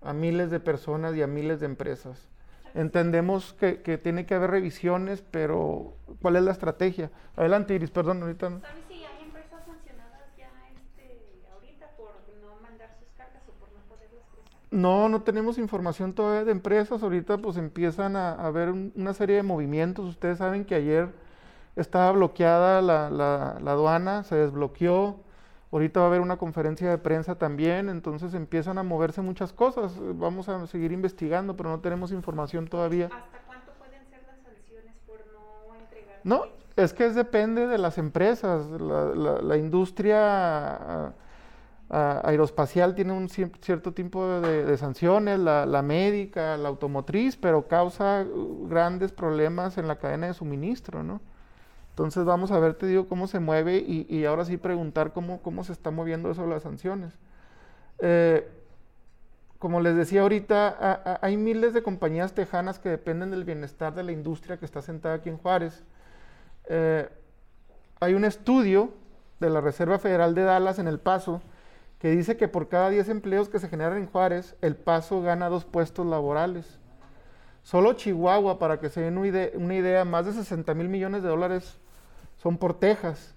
a 0.00 0.12
miles 0.12 0.50
de 0.50 0.60
personas 0.60 1.14
y 1.16 1.22
a 1.22 1.26
miles 1.26 1.60
de 1.60 1.66
empresas. 1.66 2.28
Entendemos 2.74 3.52
que, 3.54 3.82
que 3.82 3.98
tiene 3.98 4.24
que 4.26 4.34
haber 4.34 4.50
revisiones, 4.50 5.22
pero 5.30 5.94
¿cuál 6.20 6.36
es 6.36 6.42
la 6.42 6.52
estrategia? 6.52 7.10
Adelante, 7.36 7.74
Iris, 7.74 7.90
perdón, 7.90 8.22
ahorita 8.22 8.48
no. 8.50 8.60
¿Sabes 8.60 8.84
si 8.88 8.94
hay 9.04 9.24
empresas 9.24 9.64
sancionadas 9.66 10.22
ya 10.38 10.48
este, 10.74 11.20
ahorita 11.52 11.86
por 11.96 12.14
no 12.42 12.60
mandar 12.62 12.96
sus 12.98 13.08
cargas 13.16 13.42
o 13.48 13.52
por 13.60 13.68
no 13.72 13.80
poderlas 13.88 14.24
cruzar? 14.32 14.52
No, 14.70 15.08
no 15.10 15.22
tenemos 15.22 15.58
información 15.58 16.14
todavía 16.14 16.44
de 16.44 16.52
empresas. 16.52 17.02
Ahorita 17.02 17.38
pues 17.38 17.56
empiezan 17.58 18.16
a, 18.16 18.30
a 18.32 18.46
haber 18.46 18.70
un- 18.70 18.92
una 18.96 19.12
serie 19.12 19.36
de 19.36 19.42
movimientos. 19.42 20.06
Ustedes 20.06 20.38
saben 20.38 20.64
que 20.64 20.74
ayer 20.74 21.08
estaba 21.76 22.12
bloqueada 22.12 22.80
la, 22.82 23.10
la- 23.10 23.58
la 23.62 23.70
aduana, 23.72 24.24
se 24.24 24.36
desbloqueó. 24.36 25.20
Ahorita 25.72 26.00
va 26.00 26.06
a 26.06 26.08
haber 26.10 26.20
una 26.20 26.36
conferencia 26.36 26.90
de 26.90 26.98
prensa 26.98 27.36
también, 27.36 27.88
entonces 27.88 28.34
empiezan 28.34 28.76
a 28.76 28.82
moverse 28.82 29.22
muchas 29.22 29.52
cosas. 29.54 29.94
Vamos 29.98 30.48
a 30.50 30.66
seguir 30.66 30.92
investigando, 30.92 31.56
pero 31.56 31.70
no 31.70 31.80
tenemos 31.80 32.12
información 32.12 32.68
todavía. 32.68 33.06
¿Hasta 33.06 33.38
cuánto 33.46 33.72
pueden 33.78 34.04
ser 34.10 34.20
las 34.26 34.36
sanciones 34.42 34.94
por 35.06 35.16
no 35.32 35.74
entregar? 35.80 36.20
No, 36.24 36.42
es 36.76 36.92
que 36.92 37.06
es 37.06 37.14
depende 37.14 37.66
de 37.66 37.78
las 37.78 37.96
empresas. 37.96 38.66
La, 38.70 39.04
la- 39.14 39.40
la 39.40 39.56
industria 39.56 40.18
ah, 40.76 41.12
ah, 41.88 42.20
aeroespacial 42.24 42.94
tiene 42.94 43.14
un 43.14 43.28
cier- 43.30 43.56
cierto 43.62 43.92
tipo 43.94 44.26
de, 44.28 44.66
de 44.66 44.76
sanciones, 44.76 45.38
la, 45.38 45.64
la 45.64 45.80
médica, 45.80 46.58
la 46.58 46.68
automotriz, 46.68 47.36
pero 47.36 47.66
causa 47.66 48.26
grandes 48.68 49.10
problemas 49.12 49.78
en 49.78 49.88
la 49.88 49.96
cadena 49.96 50.26
de 50.26 50.34
suministro, 50.34 51.02
¿no? 51.02 51.22
Entonces 51.92 52.24
vamos 52.24 52.50
a 52.50 52.58
ver, 52.58 52.72
te 52.72 52.86
digo, 52.86 53.06
cómo 53.06 53.26
se 53.26 53.38
mueve 53.38 53.76
y, 53.76 54.24
ahora 54.24 54.46
sí 54.46 54.56
preguntar 54.56 55.12
cómo, 55.12 55.42
cómo 55.42 55.62
se 55.62 55.72
está 55.72 55.90
moviendo 55.90 56.30
eso 56.30 56.46
las 56.46 56.62
sanciones. 56.62 57.12
Eh, 57.98 58.48
como 59.58 59.80
les 59.80 59.94
decía 59.94 60.22
ahorita, 60.22 61.18
hay 61.20 61.36
miles 61.36 61.74
de 61.74 61.82
compañías 61.82 62.32
tejanas 62.32 62.78
que 62.78 62.88
dependen 62.88 63.30
del 63.30 63.44
bienestar 63.44 63.94
de 63.94 64.02
la 64.02 64.12
industria 64.12 64.56
que 64.56 64.64
está 64.64 64.80
sentada 64.80 65.16
aquí 65.16 65.28
en 65.28 65.36
Juárez. 65.36 65.84
Eh, 66.70 67.10
hay 68.00 68.14
un 68.14 68.24
estudio 68.24 68.94
de 69.38 69.50
la 69.50 69.60
Reserva 69.60 69.98
Federal 69.98 70.34
de 70.34 70.44
Dallas 70.44 70.78
en 70.78 70.88
El 70.88 70.98
Paso 70.98 71.42
que 71.98 72.10
dice 72.10 72.38
que 72.38 72.48
por 72.48 72.68
cada 72.68 72.88
10 72.88 73.10
empleos 73.10 73.48
que 73.50 73.58
se 73.58 73.68
generan 73.68 73.98
en 73.98 74.06
Juárez, 74.06 74.56
El 74.62 74.76
Paso 74.76 75.20
gana 75.20 75.50
dos 75.50 75.66
puestos 75.66 76.06
laborales. 76.06 76.80
Solo 77.62 77.92
Chihuahua, 77.94 78.58
para 78.58 78.80
que 78.80 78.88
se 78.90 79.00
den 79.00 79.18
una 79.18 79.28
ide- 79.28 79.52
una 79.56 79.74
idea, 79.74 80.04
más 80.04 80.26
de 80.26 80.32
60 80.32 80.74
mil 80.74 80.88
millones 80.88 81.22
de 81.22 81.28
dólares 81.28 81.78
son 82.42 82.58
por 82.58 82.74
Texas. 82.78 83.34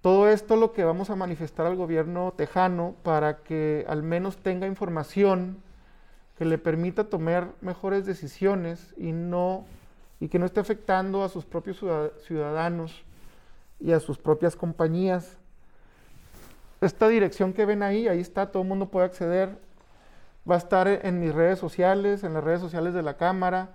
Todo 0.00 0.28
esto 0.28 0.54
es 0.54 0.60
lo 0.60 0.72
que 0.72 0.82
vamos 0.84 1.10
a 1.10 1.16
manifestar 1.16 1.66
al 1.66 1.76
gobierno 1.76 2.32
tejano 2.36 2.94
para 3.02 3.38
que 3.38 3.84
al 3.88 4.02
menos 4.02 4.38
tenga 4.38 4.66
información 4.66 5.58
que 6.38 6.44
le 6.46 6.58
permita 6.58 7.04
tomar 7.04 7.48
mejores 7.60 8.06
decisiones 8.06 8.94
y 8.96 9.12
no 9.12 9.64
y 10.20 10.28
que 10.28 10.38
no 10.38 10.46
esté 10.46 10.60
afectando 10.60 11.22
a 11.22 11.28
sus 11.28 11.44
propios 11.44 11.78
ciudad- 11.78 12.12
ciudadanos 12.26 13.04
y 13.78 13.92
a 13.92 14.00
sus 14.00 14.18
propias 14.18 14.56
compañías. 14.56 15.36
Esta 16.80 17.08
dirección 17.08 17.52
que 17.52 17.64
ven 17.66 17.82
ahí, 17.82 18.08
ahí 18.08 18.20
está, 18.20 18.50
todo 18.50 18.62
el 18.62 18.68
mundo 18.68 18.86
puede 18.90 19.06
acceder. 19.06 19.56
Va 20.48 20.54
a 20.54 20.58
estar 20.58 20.88
en 20.88 21.20
mis 21.20 21.34
redes 21.34 21.58
sociales, 21.58 22.24
en 22.24 22.34
las 22.34 22.44
redes 22.44 22.60
sociales 22.60 22.94
de 22.94 23.02
la 23.02 23.16
Cámara. 23.16 23.70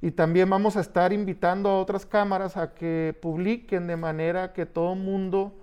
Y 0.00 0.12
también 0.12 0.48
vamos 0.48 0.76
a 0.76 0.80
estar 0.80 1.12
invitando 1.12 1.68
a 1.68 1.80
otras 1.80 2.06
cámaras 2.06 2.56
a 2.56 2.72
que 2.74 3.18
publiquen 3.20 3.86
de 3.88 3.96
manera 3.96 4.52
que 4.52 4.64
todo 4.64 4.94
mundo 4.94 5.54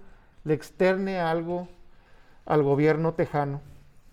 le 0.44 0.54
externe 0.54 1.20
algo 1.20 1.68
al 2.46 2.62
gobierno 2.62 3.14
tejano. 3.14 3.62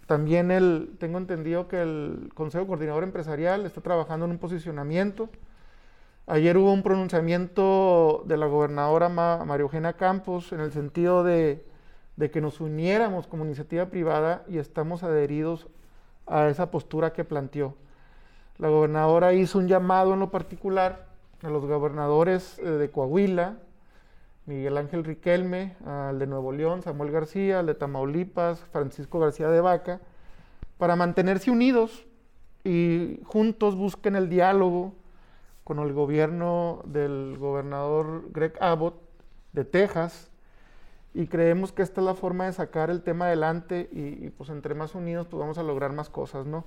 También 0.07 0.51
el, 0.51 0.97
tengo 0.99 1.19
entendido 1.19 1.69
que 1.69 1.83
el 1.83 2.31
Consejo 2.35 2.67
Coordinador 2.67 3.03
Empresarial 3.03 3.67
está 3.67 3.81
trabajando 3.81 4.27
en 4.27 4.33
un 4.33 4.39
posicionamiento. 4.39 5.29
Ayer 6.27 6.57
hubo 6.57 6.73
un 6.73 6.83
pronunciamiento 6.85 8.23
de 8.27 8.37
la 8.37 8.47
gobernadora 8.47 9.09
Ma- 9.09 9.45
María 9.45 9.63
Eugenia 9.63 9.95
Campos 9.95 10.53
en 10.53 10.61
el 10.61 10.71
sentido 10.71 11.25
de, 11.25 11.67
de 12.17 12.31
que 12.31 12.41
nos 12.41 12.61
uniéramos 12.61 13.27
como 13.27 13.45
iniciativa 13.45 13.87
privada 13.87 14.45
y 14.49 14.59
estamos 14.59 15.03
adheridos 15.03 15.67
a 16.27 16.49
esa 16.49 16.71
postura 16.71 17.13
que 17.13 17.25
planteó. 17.25 17.75
La 18.59 18.69
gobernadora 18.69 19.33
hizo 19.33 19.59
un 19.59 19.69
llamado 19.69 20.15
en 20.15 20.21
lo 20.21 20.31
particular 20.31 21.07
a 21.43 21.49
los 21.49 21.65
gobernadores 21.67 22.59
eh, 22.59 22.65
de 22.65 22.91
Coahuila, 22.91 23.59
Miguel 24.47 24.77
Ángel 24.77 25.05
Riquelme, 25.05 25.77
al 25.87 26.19
de 26.19 26.27
Nuevo 26.27 26.53
León, 26.53 26.83
Samuel 26.83 27.13
García, 27.13 27.61
al 27.61 27.67
de 27.67 27.75
Tamaulipas, 27.75 28.61
Francisco 28.73 29.21
García 29.21 29.49
de 29.49 29.61
Vaca, 29.61 30.01
para 30.79 30.97
mantenerse 30.97 31.51
unidos 31.51 32.07
y 32.65 33.21
juntos 33.25 33.77
busquen 33.77 34.17
el 34.17 34.29
diálogo 34.29 34.95
con 35.65 35.79
el 35.79 35.93
gobierno 35.93 36.83
del 36.85 37.37
gobernador 37.39 38.25
Greg 38.33 38.55
Abbott 38.61 38.97
de 39.53 39.65
Texas 39.65 40.32
y 41.15 41.27
creemos 41.27 41.73
que 41.73 41.83
esta 41.83 42.01
es 42.01 42.07
la 42.07 42.15
forma 42.15 42.47
de 42.47 42.53
sacar 42.53 42.91
el 42.91 43.03
tema 43.03 43.27
adelante 43.27 43.89
y, 43.93 44.31
pues 44.31 44.49
entre 44.51 44.75
más 44.75 44.95
unidos 44.95 45.27
pues 45.29 45.39
vamos 45.41 45.59
a 45.59 45.63
lograr 45.63 45.93
más 45.93 46.09
cosas, 46.09 46.47
¿no? 46.47 46.65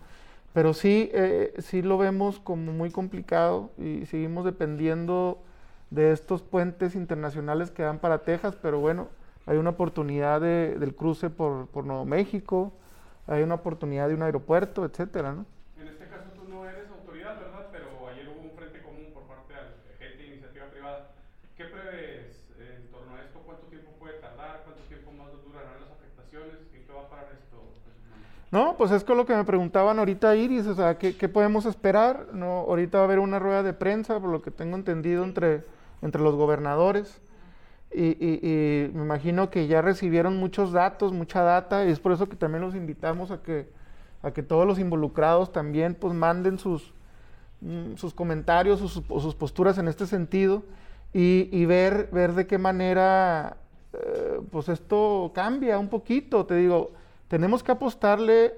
Pero 0.54 0.74
sí, 0.74 1.10
eh, 1.14 1.54
sí 1.60 1.82
lo 1.82 1.98
vemos 1.98 2.40
como 2.40 2.72
muy 2.72 2.90
complicado 2.92 3.72
y 3.78 4.06
seguimos 4.06 4.46
dependiendo 4.46 5.40
de 5.90 6.12
estos 6.12 6.42
puentes 6.44 6.96
internacionales 6.96 7.72
que 7.72 7.84
dan 7.84 8.00
para 8.00 8.20
Texas, 8.20 8.56
pero 8.62 8.80
bueno, 8.80 9.10
hay 9.48 9.58
una 9.58 9.72
oportunidad 9.72 10.42
de- 10.42 10.76
del 10.80 10.96
cruce 10.96 11.30
por, 11.30 11.68
por 11.68 11.86
Nuevo 11.86 12.06
México, 12.06 12.72
hay 13.28 13.44
una 13.44 13.56
oportunidad 13.56 14.08
de 14.08 14.14
un 14.16 14.24
aeropuerto, 14.24 14.86
etcétera, 14.86 15.34
¿no? 15.34 15.46
En 15.82 15.88
este 15.88 16.06
caso 16.08 16.30
tú 16.36 16.48
no 16.50 16.66
eres 16.70 16.90
autoridad, 16.90 17.38
¿verdad? 17.40 17.68
Pero 17.72 17.88
ayer 18.08 18.28
hubo 18.30 18.42
un 18.50 18.56
frente 18.58 18.82
común 18.82 19.12
por 19.14 19.24
parte 19.24 19.54
de 19.54 19.98
gente 20.00 20.24
de 20.24 20.28
iniciativa 20.30 20.66
privada. 20.72 21.10
¿Qué 21.58 21.66
prevés 21.66 22.48
en 22.58 22.88
torno 22.92 23.16
a 23.16 23.22
esto? 23.22 23.40
¿Cuánto 23.46 23.66
tiempo 23.68 23.92
puede 24.00 24.14
tardar? 24.20 24.62
¿Cuánto 24.64 24.82
tiempo 24.88 25.12
más 25.12 25.28
durarán 25.46 25.82
las 25.84 25.92
afectaciones? 25.92 26.56
¿En 26.74 26.86
qué 26.88 26.92
va 26.94 27.02
a 27.02 27.10
parar 27.10 27.30
esto? 27.36 27.58
No, 28.56 28.78
pues 28.78 28.90
es 28.92 29.04
con 29.04 29.18
lo 29.18 29.26
que 29.26 29.36
me 29.36 29.44
preguntaban 29.44 30.00
ahorita 30.00 30.34
Iris, 30.34 30.66
o 30.68 30.76
sea, 30.76 30.98
¿qué, 30.98 31.12
podemos 31.28 31.66
esperar? 31.66 32.28
No, 32.32 32.60
ahorita 32.60 33.00
va 33.00 33.04
a 33.04 33.06
haber 33.08 33.20
una 33.20 33.38
rueda 33.38 33.64
de 33.64 33.74
prensa, 33.74 34.18
por 34.18 34.30
lo 34.30 34.42
que 34.42 34.50
tengo 34.50 34.78
entendido, 34.78 35.26
entre, 35.26 35.66
entre 36.02 36.22
los 36.22 36.36
gobernadores. 36.36 37.20
Y, 37.94 38.16
y- 38.26 38.92
me 38.94 39.04
imagino 39.04 39.50
que 39.50 39.68
ya 39.68 39.82
recibieron 39.82 40.38
muchos 40.38 40.72
datos, 40.72 41.12
mucha 41.12 41.42
data, 41.42 41.84
y 41.84 41.92
es 41.92 42.00
por 42.00 42.14
eso 42.14 42.30
que 42.30 42.38
también 42.38 42.62
los 42.62 42.76
invitamos 42.76 43.30
a 43.30 43.42
que, 43.42 43.68
a 44.24 44.32
que 44.32 44.42
todos 44.42 44.66
los 44.66 44.80
involucrados 44.80 45.52
también 45.52 45.94
pues 45.94 46.14
manden 46.14 46.58
sus, 46.58 46.94
mm, 47.60 47.96
sus 47.98 48.14
comentarios 48.14 48.82
o 48.82 48.88
sus, 48.88 49.04
sus 49.22 49.36
posturas 49.36 49.78
en 49.80 49.90
este 49.90 50.08
sentido 50.08 50.64
y, 51.12 51.50
y 51.52 51.66
ver, 51.66 52.08
ver 52.14 52.32
de 52.32 52.48
qué 52.48 52.58
manera 52.58 53.58
eh, 53.92 54.40
pues 54.50 54.70
esto 54.70 55.34
cambia 55.36 55.78
un 55.78 55.90
poquito. 55.90 56.46
Te 56.46 56.56
digo, 56.56 56.94
tenemos 57.28 57.64
que 57.64 57.72
apostarle, 57.72 58.56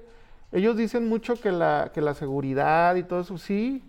ellos 0.52 0.76
dicen 0.76 1.08
mucho 1.08 1.34
que 1.40 1.52
la, 1.52 1.90
que 1.92 2.00
la 2.00 2.14
seguridad 2.14 2.94
y 2.96 3.02
todo 3.02 3.20
eso, 3.20 3.38
sí, 3.38 3.82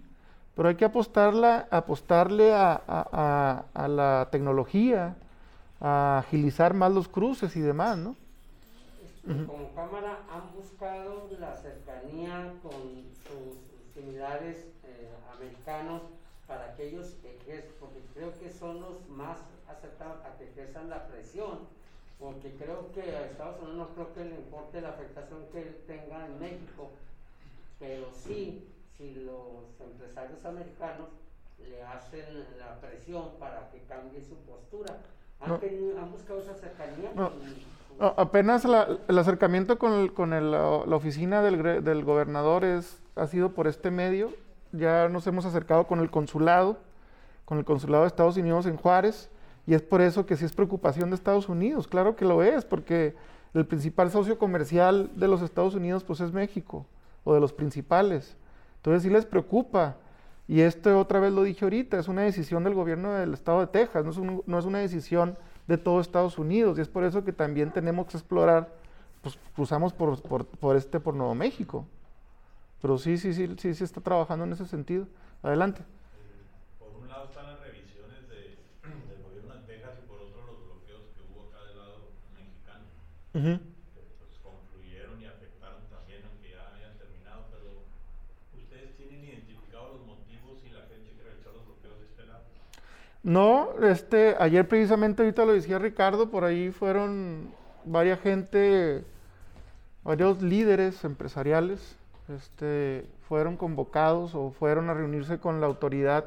pero 0.55 0.69
hay 0.69 0.75
que 0.75 0.85
apostarla, 0.85 1.67
apostarle 1.71 2.53
a, 2.53 2.81
a- 2.87 3.87
la 3.87 4.27
tecnología, 4.31 5.15
a 5.79 6.19
agilizar 6.19 6.73
más 6.73 6.91
los 6.91 7.07
cruces 7.07 7.55
y 7.55 7.61
demás, 7.61 7.97
¿no? 7.97 8.15
Ujú. 9.25 9.45
Como 9.45 9.71
cámara 9.73 10.19
han 10.29 10.53
buscado 10.53 11.29
la 11.39 11.55
cercanía 11.55 12.53
con 12.61 12.71
sus 13.27 13.59
similares 13.93 14.65
eh, 14.83 15.09
americanos 15.35 16.01
para 16.47 16.75
que 16.75 16.89
ellos 16.89 17.15
ejerzan, 17.23 17.71
porque 17.79 17.99
creo 18.13 18.37
que 18.39 18.49
son 18.51 18.81
los 18.81 19.07
más 19.09 19.37
acertados 19.69 20.17
a 20.25 20.37
que 20.37 20.45
ejerzan 20.49 20.89
la 20.89 21.07
presión, 21.07 21.59
porque 22.19 22.53
creo 22.55 22.91
que 22.93 23.01
a 23.01 23.25
Estados 23.25 23.61
Unidos 23.61 23.77
no 23.77 23.87
creo 23.95 24.13
que 24.13 24.25
le 24.25 24.35
importe 24.35 24.81
la 24.81 24.89
afectación 24.89 25.39
que 25.51 25.61
él 25.61 25.77
tenga 25.87 26.25
en 26.25 26.39
México, 26.39 26.89
pero 27.79 28.07
sí, 28.13 28.67
si 28.97 29.15
los 29.15 29.79
empresarios 29.79 30.43
americanos 30.45 31.07
le 31.69 31.81
hacen 31.83 32.45
la 32.59 32.79
presión 32.81 33.29
para 33.39 33.69
que 33.71 33.79
cambie 33.83 34.21
su 34.21 34.35
postura, 34.39 34.97
¿Han, 35.41 35.49
No. 35.51 35.57
tenido- 35.59 35.97
han 35.97 36.11
buscado 36.11 36.41
esa 36.41 36.53
cercanía? 36.53 37.11
No. 37.15 37.31
No, 37.97 38.13
apenas 38.17 38.65
la- 38.65 38.97
el 39.07 39.17
acercamiento 39.17 39.79
con, 39.79 39.93
el- 39.93 40.11
con 40.13 40.33
el, 40.33 40.51
la, 40.51 40.83
la 40.85 40.95
oficina 40.97 41.41
del, 41.41 41.81
del 41.81 42.03
gobernador 42.03 42.65
es, 42.65 43.01
ha 43.15 43.25
sido 43.25 43.51
por 43.53 43.65
este 43.67 43.89
medio. 43.89 44.33
Ya 44.73 45.07
nos 45.07 45.25
hemos 45.27 45.45
acercado 45.45 45.87
con 45.87 46.01
el 46.01 46.11
consulado, 46.11 46.75
con 47.45 47.57
el 47.57 47.63
consulado 47.63 48.03
de 48.03 48.07
Estados 48.09 48.35
Unidos 48.35 48.65
en 48.65 48.75
Juárez, 48.75 49.29
y 49.69 49.73
es 49.75 49.81
por 49.81 50.01
eso 50.01 50.25
que 50.25 50.35
sí 50.35 50.45
es 50.45 50.53
preocupación 50.53 51.09
de 51.09 51.15
Estados 51.15 51.47
Unidos. 51.47 51.87
Claro 51.87 52.15
que 52.15 52.25
lo 52.25 52.41
es, 52.41 52.65
porque 52.65 53.15
el 53.53 53.65
principal 53.65 54.09
socio 54.11 54.37
comercial 54.37 55.11
de 55.15 55.27
los 55.27 55.41
Estados 55.41 55.75
Unidos 55.75 56.03
pues 56.03 56.19
es 56.21 56.31
México, 56.33 56.85
o 57.23 57.33
de 57.33 57.39
los 57.39 57.53
principales. 57.53 58.35
Entonces 58.77 59.03
sí 59.03 59.09
les 59.09 59.25
preocupa. 59.25 59.97
Y 60.47 60.61
esto 60.61 60.97
otra 60.99 61.19
vez 61.19 61.31
lo 61.31 61.43
dije 61.43 61.63
ahorita, 61.63 61.99
es 61.99 62.07
una 62.07 62.23
decisión 62.23 62.63
del 62.63 62.73
gobierno 62.73 63.13
del 63.13 63.33
estado 63.35 63.59
de 63.59 63.67
Texas, 63.67 64.03
no 64.03 64.09
es, 64.11 64.17
un- 64.17 64.41
no 64.47 64.57
es 64.57 64.65
una 64.65 64.79
decisión 64.79 65.37
de 65.67 65.77
todo 65.77 65.99
Estados 66.01 66.39
Unidos. 66.39 66.77
Y 66.79 66.81
es 66.81 66.87
por 66.87 67.03
eso 67.03 67.23
que 67.23 67.31
también 67.33 67.71
tenemos 67.71 68.07
que 68.07 68.17
explorar, 68.17 68.73
pues 69.21 69.37
cruzamos 69.55 69.93
por, 69.93 70.19
por, 70.23 70.45
por 70.47 70.75
este, 70.75 70.99
por 70.99 71.13
Nuevo 71.13 71.35
México. 71.35 71.85
Pero 72.81 72.97
sí, 72.97 73.17
sí, 73.17 73.33
sí, 73.33 73.53
sí 73.59 73.73
se 73.75 73.83
está 73.83 74.01
trabajando 74.01 74.45
en 74.45 74.53
ese 74.53 74.65
sentido. 74.65 75.05
Adelante. 75.43 75.83
Por 76.79 76.89
un 76.99 77.07
lado 77.07 77.25
están 77.25 77.45
las 77.45 77.59
revisiones 77.59 78.27
de- 78.29 78.57
del 79.09 79.21
gobierno 79.21 79.53
de 79.53 79.61
Texas 79.67 79.99
y 80.03 80.07
por 80.07 80.17
otro 80.21 80.41
los 80.47 80.57
bloqueos 80.65 81.03
que 81.13 81.21
hubo 81.29 81.49
acá 81.49 81.59
del 81.67 81.77
lado 81.77 81.97
que 83.33 83.59
pues 84.17 84.39
confluyeron 84.41 85.21
y 85.21 85.25
afectaron 85.25 85.81
también, 85.89 86.21
aunque 86.25 86.49
ya 86.49 86.65
hayan 86.75 86.97
terminado, 86.97 87.45
pero 87.51 87.85
ustedes 88.57 88.95
tienen 88.97 89.23
identificados 89.23 89.97
los 89.97 90.07
motivos 90.07 90.57
y 90.65 90.69
la 90.69 90.81
gente 90.87 91.13
que 91.15 91.23
realizó 91.23 91.51
los 91.51 91.65
bloqueos 91.65 91.99
de 91.99 92.05
este 92.05 92.25
lado. 92.25 92.43
No, 93.21 93.69
este, 93.85 94.35
ayer 94.39 94.67
precisamente, 94.67 95.21
ahorita 95.21 95.45
lo 95.45 95.53
decía 95.53 95.77
Ricardo, 95.77 96.29
por 96.31 96.43
ahí 96.43 96.71
fueron 96.71 97.51
varias 97.85 98.19
gente, 98.21 99.03
varios 100.03 100.41
líderes 100.41 101.03
empresariales, 101.03 101.97
este, 102.29 103.05
fueron 103.27 103.57
convocados 103.57 104.33
o 104.33 104.51
fueron 104.51 104.89
a 104.89 104.95
reunirse 104.95 105.39
con 105.39 105.61
la 105.61 105.67
autoridad 105.67 106.25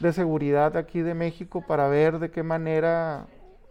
de 0.00 0.12
seguridad 0.12 0.76
aquí 0.76 1.00
de 1.00 1.14
México 1.14 1.64
para 1.66 1.88
ver 1.88 2.18
de 2.18 2.30
qué 2.30 2.42
manera 2.42 3.26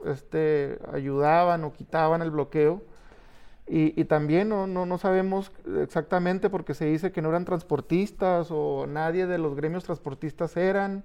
este, 0.05 0.79
ayudaban 0.93 1.63
o 1.63 1.73
quitaban 1.73 2.21
el 2.21 2.31
bloqueo. 2.31 2.81
Y, 3.67 3.99
y 3.99 4.05
también 4.05 4.49
no, 4.49 4.65
no, 4.65 4.85
no 4.87 4.97
sabemos 4.97 5.51
exactamente 5.81 6.49
porque 6.49 6.73
se 6.73 6.85
dice 6.85 7.11
que 7.11 7.21
no 7.21 7.29
eran 7.29 7.45
transportistas 7.45 8.47
o 8.49 8.87
nadie 8.87 9.27
de 9.27 9.37
los 9.37 9.55
gremios 9.55 9.83
transportistas 9.83 10.57
eran. 10.57 11.03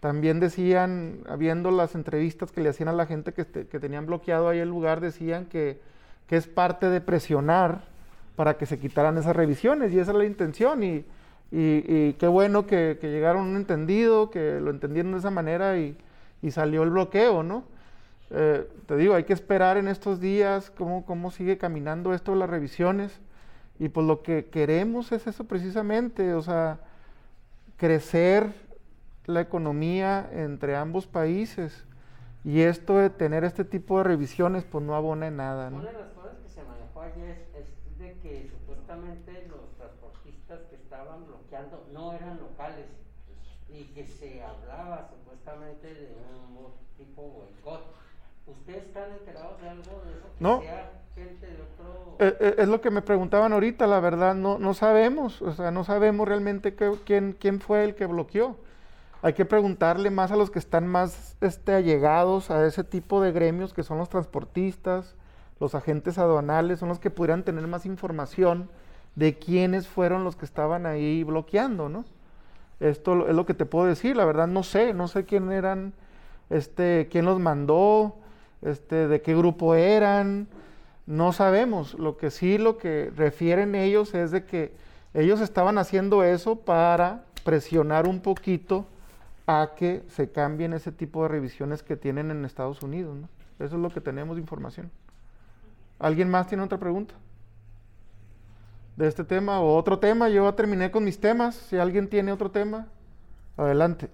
También 0.00 0.38
decían, 0.38 1.20
viendo 1.38 1.70
las 1.70 1.94
entrevistas 1.94 2.52
que 2.52 2.60
le 2.60 2.68
hacían 2.68 2.88
a 2.90 2.92
la 2.92 3.06
gente 3.06 3.32
que, 3.32 3.40
este- 3.42 3.66
que 3.68 3.80
tenían 3.80 4.04
bloqueado 4.04 4.48
ahí 4.50 4.58
el 4.58 4.68
lugar, 4.68 5.00
decían 5.00 5.46
que, 5.46 5.80
que 6.26 6.36
es 6.36 6.46
parte 6.46 6.90
de 6.90 7.00
presionar 7.00 7.84
para 8.36 8.58
que 8.58 8.66
se 8.66 8.78
quitaran 8.78 9.16
esas 9.16 9.34
revisiones 9.34 9.92
y 9.92 9.98
esa 9.98 10.10
es 10.12 10.18
la 10.18 10.26
intención. 10.26 10.82
Y, 10.82 11.06
y- 11.50 11.84
y 11.88 12.12
qué 12.18 12.26
bueno 12.26 12.66
que, 12.66 12.98
que 13.00 13.10
llegaron 13.10 13.46
a 13.46 13.48
un 13.50 13.56
entendido, 13.56 14.30
que 14.30 14.60
lo 14.60 14.70
entendieron 14.70 15.12
de 15.12 15.18
esa 15.18 15.30
manera 15.30 15.78
y, 15.78 15.96
y 16.42 16.50
salió 16.50 16.82
el 16.82 16.90
bloqueo, 16.90 17.42
¿no? 17.42 17.64
Eh, 18.36 18.68
te 18.86 18.96
digo, 18.96 19.14
hay 19.14 19.22
que 19.22 19.32
esperar 19.32 19.76
en 19.76 19.86
estos 19.86 20.20
días 20.20 20.72
cómo, 20.76 21.06
cómo 21.06 21.30
sigue 21.30 21.56
caminando 21.56 22.12
esto 22.12 22.32
de 22.32 22.38
las 22.38 22.50
revisiones. 22.50 23.20
Y 23.78 23.88
pues 23.88 24.06
lo 24.06 24.22
que 24.22 24.46
queremos 24.46 25.12
es 25.12 25.26
eso 25.28 25.44
precisamente, 25.44 26.34
o 26.34 26.42
sea, 26.42 26.80
crecer 27.76 28.52
la 29.26 29.40
economía 29.40 30.28
entre 30.32 30.74
ambos 30.74 31.06
países. 31.06 31.84
Y 32.44 32.60
esto 32.60 32.98
de 32.98 33.08
tener 33.08 33.44
este 33.44 33.64
tipo 33.64 33.98
de 33.98 34.04
revisiones, 34.04 34.64
pues 34.64 34.84
no 34.84 34.96
abona 34.96 35.28
en 35.28 35.36
nada, 35.36 35.70
¿no? 35.70 35.78
Una 35.78 35.92
de 35.92 35.98
las 35.98 36.10
cosas 36.10 36.36
que 36.42 36.48
se 36.48 36.62
manejó 36.64 37.02
ayer 37.02 37.46
es, 37.54 37.68
es 37.90 37.98
de 37.98 38.18
que 38.18 38.50
supuestamente 38.50 39.46
los 39.48 39.74
transportistas 39.76 40.60
que 40.68 40.76
estaban 40.76 41.24
bloqueando 41.24 41.86
no 41.92 42.12
eran 42.12 42.38
locales 42.38 42.86
y 43.68 43.84
que 43.94 44.06
se 44.06 44.42
hablaba 44.42 45.08
supuestamente 45.08 45.94
de 45.94 46.14
un 46.48 46.72
tipo 46.96 47.22
boicot. 47.22 48.03
¿Ustedes 48.46 48.84
están 48.84 49.10
enterados 49.18 49.60
de 49.60 49.68
algo 49.68 50.02
de 50.04 50.12
eso? 50.12 50.26
Que 50.38 50.44
No. 50.44 50.60
sea 50.60 50.92
gente 51.14 51.46
de 51.46 51.62
otro... 51.62 52.16
Eh, 52.18 52.36
eh, 52.40 52.54
es 52.58 52.68
lo 52.68 52.80
que 52.80 52.90
me 52.90 53.02
preguntaban 53.02 53.52
ahorita, 53.52 53.86
la 53.86 54.00
verdad, 54.00 54.34
no, 54.34 54.58
no 54.58 54.74
sabemos, 54.74 55.42
o 55.42 55.52
sea, 55.52 55.70
no 55.70 55.84
sabemos 55.84 56.28
realmente 56.28 56.74
quién, 57.04 57.36
quién 57.38 57.60
fue 57.60 57.84
el 57.84 57.94
que 57.94 58.06
bloqueó. 58.06 58.56
Hay 59.22 59.32
que 59.32 59.46
preguntarle 59.46 60.10
más 60.10 60.30
a 60.32 60.36
los 60.36 60.50
que 60.50 60.58
están 60.58 60.86
más 60.86 61.36
este, 61.40 61.72
allegados 61.72 62.50
a 62.50 62.66
ese 62.66 62.84
tipo 62.84 63.22
de 63.22 63.32
gremios, 63.32 63.72
que 63.72 63.82
son 63.82 63.96
los 63.96 64.10
transportistas, 64.10 65.14
los 65.60 65.74
agentes 65.74 66.18
aduanales, 66.18 66.78
son 66.80 66.90
los 66.90 66.98
que 66.98 67.10
pudieran 67.10 67.42
tener 67.42 67.66
más 67.66 67.86
información 67.86 68.68
de 69.14 69.38
quiénes 69.38 69.88
fueron 69.88 70.24
los 70.24 70.36
que 70.36 70.44
estaban 70.44 70.84
ahí 70.84 71.22
bloqueando, 71.24 71.88
¿no? 71.88 72.04
Esto 72.80 73.26
es 73.28 73.34
lo 73.34 73.46
que 73.46 73.54
te 73.54 73.64
puedo 73.64 73.86
decir, 73.86 74.16
la 74.16 74.24
verdad 74.24 74.46
no 74.46 74.62
sé, 74.62 74.92
no 74.92 75.08
sé 75.08 75.24
quién 75.24 75.52
eran, 75.52 75.94
este, 76.50 77.08
quién 77.10 77.24
los 77.24 77.38
mandó, 77.40 78.16
este, 78.64 79.08
de 79.08 79.20
qué 79.20 79.36
grupo 79.36 79.74
eran, 79.74 80.48
no 81.06 81.32
sabemos. 81.32 81.94
Lo 81.94 82.16
que 82.16 82.30
sí, 82.30 82.58
lo 82.58 82.78
que 82.78 83.12
refieren 83.14 83.74
ellos 83.74 84.14
es 84.14 84.30
de 84.30 84.44
que 84.44 84.72
ellos 85.12 85.40
estaban 85.40 85.78
haciendo 85.78 86.24
eso 86.24 86.56
para 86.56 87.24
presionar 87.44 88.08
un 88.08 88.20
poquito 88.20 88.86
a 89.46 89.72
que 89.76 90.02
se 90.08 90.30
cambien 90.30 90.72
ese 90.72 90.90
tipo 90.90 91.22
de 91.22 91.28
revisiones 91.28 91.82
que 91.82 91.96
tienen 91.96 92.30
en 92.30 92.44
Estados 92.44 92.82
Unidos, 92.82 93.16
¿no? 93.16 93.28
Eso 93.58 93.76
es 93.76 93.82
lo 93.82 93.90
que 93.90 94.00
tenemos 94.00 94.36
de 94.36 94.42
información. 94.42 94.90
¿Alguien 95.98 96.30
más 96.30 96.48
tiene 96.48 96.64
otra 96.64 96.78
pregunta? 96.78 97.14
De 98.96 99.06
este 99.06 99.24
tema 99.24 99.60
o 99.60 99.76
otro 99.76 99.98
tema, 99.98 100.28
yo 100.28 100.52
terminé 100.54 100.90
con 100.90 101.04
mis 101.04 101.20
temas. 101.20 101.54
Si 101.54 101.76
alguien 101.76 102.08
tiene 102.08 102.32
otro 102.32 102.50
tema, 102.50 102.86
adelante. 103.56 104.08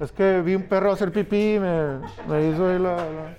Es 0.00 0.12
que 0.12 0.40
vi 0.42 0.54
un 0.54 0.62
perro 0.64 0.92
hacer 0.92 1.10
pipí 1.10 1.54
y 1.54 1.58
me, 1.58 1.98
me 2.28 2.48
hizo 2.48 2.68
ahí 2.68 2.78
la... 2.78 2.96
la- 2.96 3.34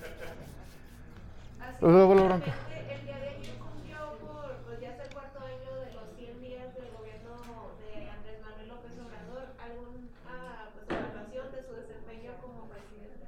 Luego 1.82 2.14
la 2.14 2.24
bronca. 2.24 2.52
El 2.76 3.06
día 3.06 3.16
de 3.18 3.30
ayer 3.30 3.54
cumplió 3.58 3.96
por, 4.20 4.52
pues 4.68 4.82
ya 4.82 4.90
es 4.90 5.00
el 5.00 5.14
cuarto 5.14 5.40
año 5.40 5.74
de 5.86 5.94
los 5.94 6.04
100 6.18 6.42
días 6.42 6.76
del 6.76 6.90
gobierno 6.92 7.32
de 7.80 8.10
Andrés 8.12 8.40
Manuel 8.44 8.68
López 8.68 8.92
Obrador. 9.00 9.48
¿Alguna 9.64 10.68
pues, 10.76 11.00
evaluación 11.00 11.46
de 11.54 11.64
su 11.64 11.72
desempeño 11.80 12.32
como 12.42 12.68
presidente? 12.68 13.24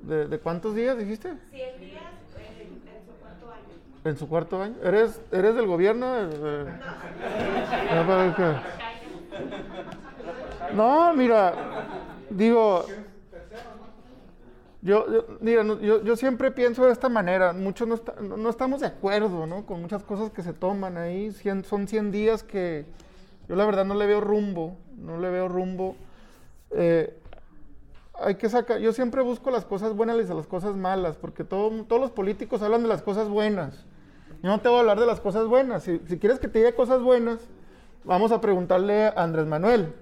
¿De, 0.00 0.28
de 0.28 0.38
cuántos 0.38 0.74
días 0.74 0.98
dijiste? 0.98 1.32
100 1.50 1.80
días 1.80 2.02
en, 2.36 2.68
en 2.92 3.00
su 3.08 3.12
cuarto 3.18 3.50
año. 3.50 3.72
En 4.04 4.16
su 4.18 4.28
cuarto 4.28 4.60
año. 4.62 4.74
¿Eres, 4.84 5.18
eres 5.32 5.54
del 5.54 5.66
gobierno? 5.66 6.14
Eh, 6.18 6.66
no, 7.94 8.36
que- 8.36 8.56
No, 10.74 11.14
mira, 11.14 11.54
digo, 12.36 12.84
yo, 14.82 15.06
yo- 15.40 15.80
yo, 15.80 16.02
yo 16.02 16.16
siempre 16.16 16.50
pienso 16.50 16.84
de 16.86 16.92
esta 16.92 17.08
manera, 17.08 17.52
muchos 17.52 17.86
no, 17.86 17.94
está- 17.94 18.14
no- 18.20 18.50
estamos 18.50 18.80
de 18.80 18.88
acuerdo, 18.88 19.46
¿no? 19.46 19.64
Con 19.64 19.80
muchas 19.80 20.02
cosas 20.02 20.30
que 20.30 20.42
se 20.42 20.52
toman 20.52 20.96
ahí, 20.98 21.30
son 21.64 21.86
100 21.86 22.10
días 22.10 22.42
que 22.42 22.84
yo 23.48 23.54
la 23.56 23.64
verdad 23.64 23.84
no 23.84 23.94
le 23.94 24.06
veo 24.06 24.20
rumbo, 24.20 24.76
no 24.96 25.18
le 25.18 25.30
veo 25.30 25.48
rumbo. 25.48 25.94
Eh, 26.72 27.16
hay 28.14 28.34
que 28.36 28.48
sacar, 28.48 28.78
yo 28.78 28.92
siempre 28.92 29.22
busco 29.22 29.50
las 29.50 29.64
cosas 29.64 29.94
buenas 29.94 30.16
y 30.16 30.34
las 30.34 30.46
cosas 30.46 30.76
malas, 30.76 31.16
porque 31.16 31.44
todo- 31.44 31.84
todos 31.84 32.00
los 32.02 32.10
políticos 32.10 32.62
hablan 32.62 32.82
de 32.82 32.88
las 32.88 33.02
cosas 33.02 33.28
buenas. 33.28 33.84
Yo 34.42 34.48
no 34.48 34.60
te 34.60 34.68
voy 34.68 34.78
a 34.78 34.80
hablar 34.80 34.98
de 34.98 35.06
las 35.06 35.20
cosas 35.20 35.46
buenas. 35.46 35.84
Si, 35.84 36.00
si 36.08 36.18
quieres 36.18 36.40
que 36.40 36.48
te 36.48 36.58
diga 36.58 36.72
cosas 36.72 37.00
buenas, 37.02 37.38
vamos 38.04 38.32
a 38.32 38.40
preguntarle 38.40 39.06
a 39.06 39.10
Andrés 39.16 39.46
Manuel. 39.46 39.92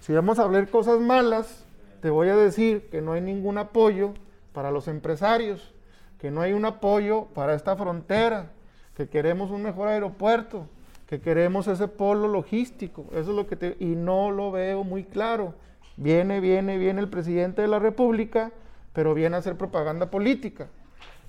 Si 0.00 0.12
vamos 0.12 0.38
a 0.38 0.44
hablar 0.44 0.68
cosas 0.68 1.00
malas, 1.00 1.64
te 2.00 2.10
voy 2.10 2.28
a 2.28 2.36
decir 2.36 2.88
que 2.90 3.02
no 3.02 3.12
hay 3.12 3.20
ningún 3.20 3.58
apoyo 3.58 4.14
para 4.52 4.70
los 4.70 4.88
empresarios, 4.88 5.74
que 6.18 6.30
no 6.30 6.40
hay 6.40 6.52
un 6.52 6.64
apoyo 6.64 7.26
para 7.34 7.54
esta 7.54 7.76
frontera, 7.76 8.50
que 8.96 9.08
queremos 9.08 9.50
un 9.50 9.62
mejor 9.62 9.88
aeropuerto, 9.88 10.66
que 11.06 11.20
queremos 11.20 11.66
ese 11.68 11.88
polo 11.88 12.28
logístico. 12.28 13.06
Eso 13.12 13.30
es 13.30 13.36
lo 13.36 13.46
que 13.46 13.56
te 13.56 13.76
y 13.80 13.96
no 13.96 14.30
lo 14.30 14.50
veo 14.50 14.84
muy 14.84 15.04
claro. 15.04 15.54
Viene, 15.96 16.40
viene, 16.40 16.78
viene 16.78 17.00
el 17.00 17.08
presidente 17.08 17.62
de 17.62 17.68
la 17.68 17.78
República, 17.78 18.52
pero 18.92 19.14
viene 19.14 19.36
a 19.36 19.40
hacer 19.40 19.56
propaganda 19.56 20.10
política. 20.10 20.68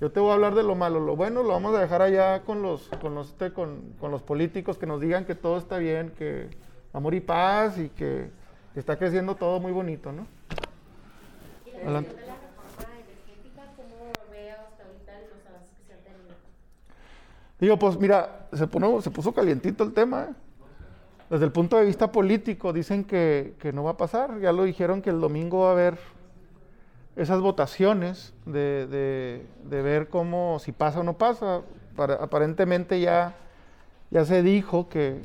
Yo 0.00 0.10
te 0.10 0.20
voy 0.20 0.30
a 0.30 0.34
hablar 0.34 0.54
de 0.54 0.62
lo 0.62 0.74
malo, 0.74 1.00
lo 1.00 1.14
bueno 1.14 1.42
lo 1.42 1.50
vamos 1.50 1.74
a 1.74 1.80
dejar 1.80 2.02
allá 2.02 2.42
con 2.44 2.62
los, 2.62 2.88
con 3.02 3.14
los, 3.14 3.28
este, 3.28 3.52
con, 3.52 3.94
con 4.00 4.10
los 4.10 4.22
políticos 4.22 4.78
que 4.78 4.86
nos 4.86 5.00
digan 5.00 5.26
que 5.26 5.34
todo 5.34 5.58
está 5.58 5.76
bien, 5.78 6.12
que 6.16 6.48
amor 6.92 7.14
y 7.14 7.20
paz 7.20 7.78
y 7.78 7.90
que 7.90 8.30
está 8.76 8.96
creciendo 8.96 9.34
todo 9.34 9.58
muy 9.60 9.72
bonito, 9.72 10.12
¿no? 10.12 10.26
Y 11.66 11.70
la 11.72 11.78
Adelante. 11.78 12.10
decisión 12.10 12.26
de 12.26 12.26
la 12.26 12.48
reforma 12.48 12.94
energética, 13.00 13.62
¿cómo 13.76 14.12
ve 14.30 14.50
hasta 14.52 14.84
ahorita 14.84 15.12
los 15.34 15.46
avances 15.46 15.70
que 15.78 15.84
se 15.86 15.92
han 15.92 15.98
tenido? 16.04 16.34
Digo, 17.58 17.78
pues 17.78 17.98
mira, 17.98 18.46
se, 18.52 18.66
puso- 18.66 19.02
se 19.02 19.10
puso 19.10 19.32
calientito 19.34 19.82
el 19.84 19.92
tema. 19.92 20.28
¿eh? 20.30 20.34
Desde 21.30 21.44
el 21.44 21.52
punto 21.52 21.76
de 21.76 21.84
vista 21.84 22.10
político, 22.10 22.72
dicen 22.72 23.04
que, 23.04 23.54
que 23.60 23.72
no 23.72 23.84
va 23.84 23.92
a 23.92 23.96
pasar. 23.96 24.38
Ya 24.40 24.52
lo 24.52 24.64
dijeron 24.64 25.00
que 25.02 25.10
el 25.10 25.20
domingo 25.20 25.60
va 25.62 25.68
a 25.68 25.72
haber 25.72 25.98
esas 27.16 27.40
votaciones 27.40 28.32
de, 28.46 28.86
de- 28.86 29.46
de 29.64 29.82
ver 29.82 30.08
cómo, 30.08 30.58
si 30.60 30.72
pasa 30.72 31.00
o 31.00 31.02
no 31.04 31.14
pasa. 31.18 31.62
Para- 31.96 32.14
aparentemente 32.14 33.00
ya, 33.00 33.34
ya 34.10 34.24
se 34.24 34.42
dijo 34.42 34.88
que, 34.88 35.22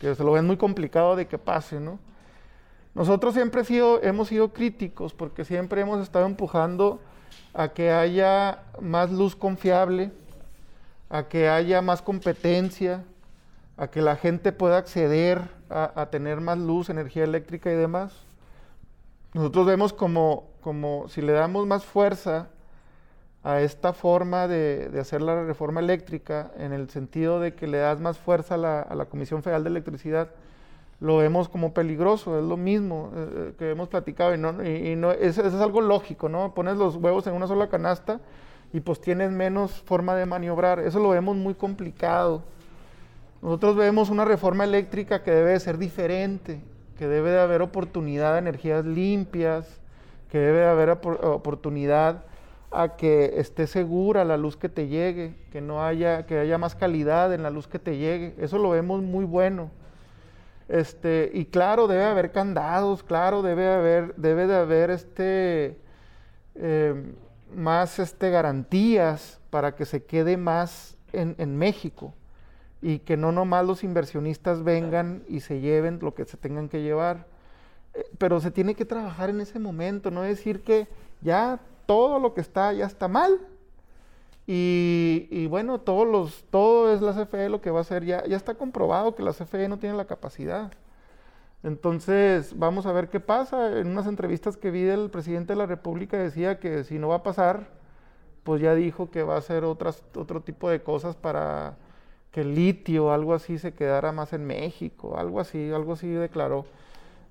que 0.00 0.14
se 0.14 0.24
lo 0.24 0.32
ven 0.32 0.46
muy 0.46 0.56
complicado 0.56 1.16
de 1.16 1.26
que 1.26 1.38
pase, 1.38 1.78
¿no? 1.80 1.98
Nosotros 2.94 3.34
siempre 3.34 3.64
sido- 3.64 4.02
hemos 4.02 4.28
sido 4.28 4.52
críticos 4.52 5.14
porque 5.14 5.44
siempre 5.44 5.80
hemos 5.80 6.00
estado 6.02 6.26
empujando 6.26 7.00
a 7.54 7.68
que 7.68 7.90
haya 7.90 8.60
más 8.80 9.10
luz 9.10 9.34
confiable, 9.36 10.10
a 11.08 11.24
que 11.24 11.48
haya 11.48 11.80
más 11.82 12.02
competencia, 12.02 13.04
a 13.76 13.88
que 13.88 14.02
la 14.02 14.16
gente 14.16 14.52
pueda 14.52 14.76
acceder 14.76 15.40
a, 15.70 15.92
a 16.00 16.10
tener 16.10 16.40
más 16.40 16.58
luz, 16.58 16.90
energía 16.90 17.24
eléctrica 17.24 17.70
y 17.72 17.74
demás. 17.76 18.12
Nosotros 19.32 19.66
vemos 19.66 19.94
como, 19.94 20.50
como 20.60 21.08
si 21.08 21.22
le 21.22 21.32
damos 21.32 21.66
más 21.66 21.84
fuerza 21.84 22.48
a 23.42 23.60
esta 23.62 23.94
forma 23.94 24.46
de, 24.46 24.90
de 24.90 25.00
hacer 25.00 25.22
la 25.22 25.44
reforma 25.44 25.80
eléctrica, 25.80 26.52
en 26.58 26.72
el 26.72 26.90
sentido 26.90 27.40
de 27.40 27.54
que 27.54 27.66
le 27.66 27.78
das 27.78 27.98
más 27.98 28.18
fuerza 28.18 28.54
a 28.54 28.58
la, 28.58 28.80
a 28.82 28.94
la 28.94 29.06
Comisión 29.06 29.42
Federal 29.42 29.64
de 29.64 29.70
Electricidad, 29.70 30.28
lo 31.02 31.16
vemos 31.16 31.48
como 31.48 31.74
peligroso, 31.74 32.38
es 32.38 32.44
lo 32.44 32.56
mismo 32.56 33.10
eh, 33.14 33.28
eh, 33.34 33.52
que 33.58 33.70
hemos 33.70 33.88
platicado 33.88 34.32
y 34.34 34.38
no, 34.38 34.62
y, 34.62 34.92
y 34.92 34.96
no 34.96 35.10
es, 35.10 35.36
eso 35.36 35.48
es 35.48 35.54
algo 35.54 35.80
lógico, 35.80 36.28
¿no? 36.28 36.54
Pones 36.54 36.76
los 36.76 36.94
huevos 36.94 37.26
en 37.26 37.34
una 37.34 37.48
sola 37.48 37.68
canasta 37.68 38.20
y 38.72 38.80
pues 38.80 39.00
tienes 39.00 39.32
menos 39.32 39.82
forma 39.82 40.14
de 40.14 40.26
maniobrar, 40.26 40.78
eso 40.78 41.00
lo 41.00 41.08
vemos 41.08 41.36
muy 41.36 41.54
complicado. 41.54 42.44
Nosotros 43.42 43.74
vemos 43.74 44.10
una 44.10 44.24
reforma 44.24 44.62
eléctrica 44.62 45.24
que 45.24 45.32
debe 45.32 45.50
de 45.50 45.60
ser 45.60 45.76
diferente, 45.76 46.60
que 46.96 47.08
debe 47.08 47.30
de 47.30 47.40
haber 47.40 47.62
oportunidad 47.62 48.34
de 48.34 48.38
energías 48.38 48.84
limpias, 48.84 49.80
que 50.30 50.38
debe 50.38 50.60
de 50.60 50.68
haber 50.68 50.88
opor- 50.90 51.18
oportunidad 51.24 52.22
a 52.70 52.96
que 52.96 53.34
esté 53.38 53.66
segura 53.66 54.24
la 54.24 54.36
luz 54.36 54.56
que 54.56 54.68
te 54.68 54.86
llegue, 54.86 55.34
que 55.50 55.60
no 55.60 55.84
haya, 55.84 56.26
que 56.26 56.38
haya 56.38 56.56
más 56.58 56.76
calidad 56.76 57.34
en 57.34 57.42
la 57.42 57.50
luz 57.50 57.66
que 57.66 57.80
te 57.80 57.98
llegue. 57.98 58.36
Eso 58.38 58.56
lo 58.58 58.70
vemos 58.70 59.02
muy 59.02 59.24
bueno. 59.24 59.70
Este, 60.68 61.30
y 61.34 61.46
claro, 61.46 61.86
debe 61.86 62.04
haber 62.04 62.32
candados, 62.32 63.02
claro, 63.02 63.42
debe 63.42 63.68
haber, 63.68 64.14
debe 64.16 64.46
de 64.46 64.54
haber 64.56 64.90
este 64.90 65.76
eh, 66.54 67.14
más 67.54 67.98
este, 67.98 68.30
garantías 68.30 69.40
para 69.50 69.74
que 69.74 69.84
se 69.84 70.04
quede 70.04 70.36
más 70.36 70.96
en, 71.12 71.34
en 71.38 71.56
México 71.56 72.14
y 72.80 73.00
que 73.00 73.16
no 73.16 73.32
nomás 73.32 73.64
los 73.66 73.84
inversionistas 73.84 74.64
vengan 74.64 75.22
y 75.28 75.40
se 75.40 75.60
lleven 75.60 75.98
lo 76.00 76.14
que 76.14 76.24
se 76.24 76.36
tengan 76.36 76.68
que 76.68 76.82
llevar. 76.82 77.26
Eh, 77.94 78.04
Pero 78.18 78.40
se 78.40 78.50
tiene 78.50 78.74
que 78.74 78.84
trabajar 78.84 79.30
en 79.30 79.40
ese 79.40 79.58
momento, 79.58 80.10
no 80.10 80.22
decir 80.22 80.62
que 80.62 80.88
ya 81.20 81.60
todo 81.86 82.18
lo 82.18 82.34
que 82.34 82.40
está 82.40 82.72
ya 82.72 82.86
está 82.86 83.08
mal. 83.08 83.40
Y, 84.46 85.46
bueno, 85.48 85.80
todos 85.80 86.06
los, 86.06 86.44
todo 86.50 86.92
es 86.92 87.00
la 87.00 87.12
CFE 87.12 87.48
lo 87.48 87.60
que 87.60 87.70
va 87.70 87.78
a 87.78 87.82
hacer. 87.82 88.04
Ya, 88.04 88.24
ya 88.26 88.36
está 88.36 88.54
comprobado 88.54 89.14
que 89.14 89.22
la 89.22 89.32
CFE 89.32 89.68
no 89.68 89.78
tiene 89.78 89.96
la 89.96 90.06
capacidad. 90.06 90.72
Entonces, 91.62 92.58
vamos 92.58 92.86
a 92.86 92.92
ver 92.92 93.08
qué 93.08 93.20
pasa. 93.20 93.78
En 93.78 93.88
unas 93.88 94.06
entrevistas 94.06 94.56
que 94.56 94.70
vi 94.70 94.82
del 94.82 95.10
presidente 95.10 95.52
de 95.52 95.58
la 95.58 95.66
República 95.66 96.16
decía 96.16 96.58
que 96.58 96.84
si 96.84 96.98
no 96.98 97.08
va 97.08 97.16
a 97.16 97.22
pasar, 97.22 97.68
pues 98.42 98.60
ya 98.60 98.74
dijo 98.74 99.10
que 99.10 99.22
va 99.22 99.36
a 99.36 99.38
hacer 99.38 99.64
otras, 99.64 100.02
otro 100.16 100.42
tipo 100.42 100.68
de 100.68 100.82
cosas 100.82 101.16
para 101.16 101.76
que 102.32 102.40
el 102.40 102.54
litio, 102.54 103.12
algo 103.12 103.34
así, 103.34 103.58
se 103.58 103.74
quedara 103.74 104.10
más 104.10 104.32
en 104.32 104.44
México, 104.46 105.16
algo 105.18 105.38
así, 105.40 105.70
algo 105.70 105.92
así 105.92 106.08
declaró. 106.08 106.64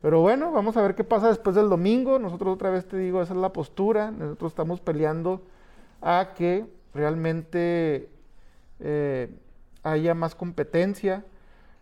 Pero 0.01 0.21
bueno, 0.21 0.51
vamos 0.51 0.77
a 0.77 0.81
ver 0.81 0.95
qué 0.95 1.03
pasa 1.03 1.27
después 1.27 1.55
del 1.55 1.69
domingo. 1.69 2.17
Nosotros 2.19 2.53
otra 2.55 2.69
vez 2.69 2.87
te 2.87 2.97
digo, 2.97 3.21
esa 3.21 3.33
es 3.33 3.39
la 3.39 3.53
postura. 3.53 4.11
Nosotros 4.11 4.51
estamos 4.51 4.79
peleando 4.79 5.41
a 6.01 6.33
que 6.35 6.65
realmente 6.93 8.09
eh, 8.79 9.29
haya 9.83 10.13
más 10.13 10.35
competencia. 10.35 11.23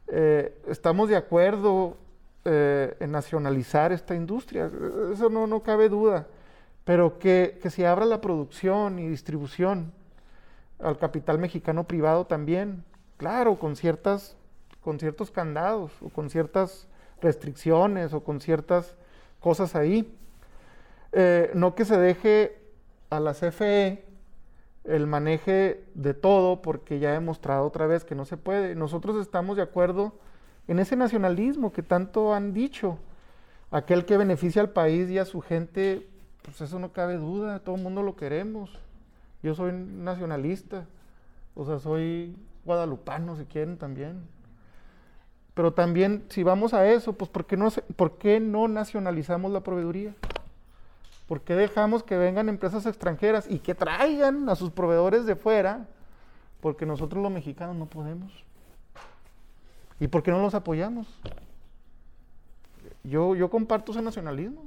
Eh, 0.07 0.55
estamos 0.67 1.09
de 1.09 1.15
acuerdo 1.15 1.97
eh, 2.45 2.95
en 2.99 3.11
nacionalizar 3.11 3.91
esta 3.91 4.15
industria, 4.15 4.71
eso 5.13 5.29
no, 5.29 5.45
no 5.47 5.61
cabe 5.61 5.89
duda, 5.89 6.27
pero 6.83 7.19
que, 7.19 7.59
que 7.61 7.69
se 7.69 7.85
abra 7.85 8.05
la 8.05 8.21
producción 8.21 8.97
y 8.99 9.07
distribución 9.07 9.91
al 10.79 10.97
capital 10.97 11.37
mexicano 11.37 11.83
privado 11.83 12.25
también, 12.25 12.83
claro, 13.17 13.59
con 13.59 13.75
ciertas, 13.75 14.35
con 14.81 14.99
ciertos 14.99 15.29
candados 15.29 15.91
o 16.01 16.09
con 16.09 16.29
ciertas 16.29 16.87
restricciones 17.21 18.13
o 18.13 18.23
con 18.23 18.39
ciertas 18.39 18.95
cosas 19.41 19.75
ahí. 19.75 20.15
No 21.53 21.75
que 21.75 21.85
se 21.85 21.97
deje 21.97 22.57
a 23.09 23.19
la 23.19 23.33
CFE 23.33 24.08
el 24.83 25.07
maneje 25.07 25.83
de 25.93 26.13
todo, 26.13 26.61
porque 26.61 26.99
ya 26.99 27.15
he 27.15 27.19
mostrado 27.19 27.65
otra 27.65 27.87
vez 27.87 28.05
que 28.05 28.15
no 28.15 28.25
se 28.25 28.37
puede. 28.37 28.75
Nosotros 28.75 29.17
estamos 29.17 29.57
de 29.57 29.63
acuerdo 29.63 30.13
en 30.67 30.79
ese 30.79 30.95
nacionalismo 30.95 31.71
que 31.71 31.83
tanto 31.83 32.33
han 32.33 32.53
dicho. 32.53 32.97
Aquel 33.71 34.05
que 34.05 34.17
beneficia 34.17 34.61
al 34.61 34.71
país 34.71 35.09
y 35.09 35.19
a 35.19 35.25
su 35.25 35.41
gente, 35.41 36.07
pues 36.41 36.61
eso 36.61 36.79
no 36.79 36.91
cabe 36.91 37.17
duda, 37.17 37.59
todo 37.59 37.75
el 37.75 37.83
mundo 37.83 38.01
lo 38.01 38.15
queremos. 38.15 38.79
Yo 39.43 39.53
soy 39.53 39.71
nacionalista, 39.73 40.85
o 41.55 41.65
sea, 41.65 41.79
soy 41.79 42.35
guadalupano 42.65 43.35
si 43.35 43.45
quieren 43.45 43.77
también. 43.77 44.27
Pero 45.53 45.73
también, 45.73 46.23
si 46.29 46.43
vamos 46.43 46.73
a 46.73 46.87
eso, 46.87 47.13
pues 47.13 47.29
¿por 47.29 47.45
qué 47.45 47.57
no, 47.57 47.69
por 47.95 48.17
qué 48.17 48.39
no 48.39 48.67
nacionalizamos 48.67 49.51
la 49.51 49.61
proveeduría? 49.61 50.15
¿Por 51.29 51.41
qué 51.41 51.53
dejamos 51.55 52.01
que 52.03 52.17
vengan 52.17 52.49
empresas 52.49 52.85
extranjeras 52.87 53.45
y 53.47 53.59
que 53.59 53.75
traigan 53.75 54.49
a 54.49 54.55
sus 54.55 54.71
proveedores 54.71 55.25
de 55.27 55.35
fuera? 55.35 55.85
Porque 56.59 56.85
nosotros 56.87 57.21
los 57.23 57.31
mexicanos 57.31 57.75
no 57.75 57.85
podemos. 57.85 58.33
¿Y 59.99 60.07
por 60.07 60.23
qué 60.23 60.31
no 60.31 60.41
los 60.41 60.55
apoyamos? 60.55 61.07
Yo, 63.03 63.35
yo 63.35 63.49
comparto 63.51 63.91
ese 63.91 64.01
nacionalismo. 64.01 64.63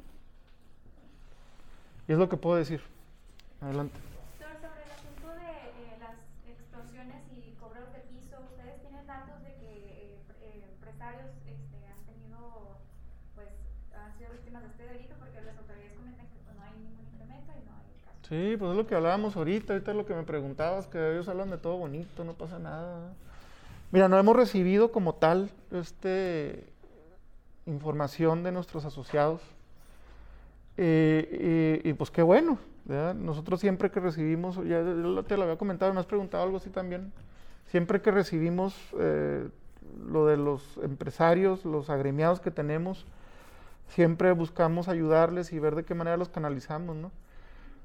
Y 2.06 2.12
es 2.12 2.18
lo 2.18 2.28
que 2.28 2.36
puedo 2.36 2.56
decir. 2.56 2.80
Adelante. 3.60 3.98
Doctor, 4.38 4.70
sobre 4.70 4.82
el 4.86 4.92
asunto 4.92 5.28
de 5.34 5.50
eh, 5.50 5.98
las 5.98 6.14
extorsiones 6.46 7.22
y 7.34 7.54
cobros 7.58 7.92
de 7.92 8.00
piso, 8.06 8.36
¿ustedes 8.50 8.80
tienen 8.82 9.04
datos 9.06 9.42
de 9.42 9.50
que 9.58 9.70
eh, 9.74 10.18
pre- 10.28 10.46
eh, 10.46 10.64
empresarios 10.78 11.30
este, 11.46 11.78
han 11.90 12.02
tenido, 12.06 12.78
pues, 13.34 13.48
han 13.98 14.14
sido 14.16 14.30
víctimas 14.30 14.62
de 14.62 14.68
este 14.70 14.86
delito? 14.86 15.14
Porque 15.18 15.40
las 15.42 15.56
autoridades 15.58 15.94
comentan 15.96 16.26
que 16.26 16.38
pues, 16.44 16.56
no 16.56 16.62
hay 16.62 16.72
ningún 16.76 17.06
incremento 17.06 17.52
y 17.54 17.62
no 17.64 17.72
hay 17.78 17.94
caso. 18.02 18.18
Sí, 18.32 18.56
pues 18.58 18.70
es 18.70 18.78
lo 18.78 18.86
que 18.86 18.94
hablábamos 18.94 19.36
ahorita, 19.36 19.74
ahorita 19.74 19.90
es 19.90 19.96
lo 19.98 20.06
que 20.06 20.14
me 20.14 20.22
preguntabas, 20.22 20.86
que 20.86 21.12
ellos 21.12 21.28
hablan 21.28 21.50
de 21.50 21.58
todo 21.58 21.76
bonito, 21.76 22.24
no 22.24 22.32
pasa 22.32 22.58
nada. 22.58 23.12
Mira, 23.90 24.08
no 24.08 24.18
hemos 24.18 24.34
recibido 24.34 24.90
como 24.90 25.16
tal 25.16 25.50
este 25.70 26.64
información 27.66 28.42
de 28.42 28.50
nuestros 28.50 28.86
asociados. 28.86 29.42
Eh, 30.78 31.82
y, 31.84 31.90
y, 31.90 31.92
pues 31.92 32.10
qué 32.10 32.22
bueno, 32.22 32.56
¿verdad? 32.86 33.14
Nosotros 33.14 33.60
siempre 33.60 33.90
que 33.90 34.00
recibimos, 34.00 34.56
ya 34.64 34.82
te 34.82 35.36
lo 35.36 35.42
había 35.42 35.58
comentado, 35.58 35.92
me 35.92 36.00
has 36.00 36.06
preguntado 36.06 36.42
algo 36.42 36.56
así 36.56 36.70
también, 36.70 37.12
siempre 37.66 38.00
que 38.00 38.10
recibimos 38.10 38.74
eh, 38.98 39.46
lo 40.10 40.24
de 40.24 40.38
los 40.38 40.78
empresarios, 40.82 41.66
los 41.66 41.90
agremiados 41.90 42.40
que 42.40 42.50
tenemos, 42.50 43.04
siempre 43.88 44.32
buscamos 44.32 44.88
ayudarles 44.88 45.52
y 45.52 45.58
ver 45.58 45.74
de 45.74 45.84
qué 45.84 45.94
manera 45.94 46.16
los 46.16 46.30
canalizamos, 46.30 46.96
¿no? 46.96 47.10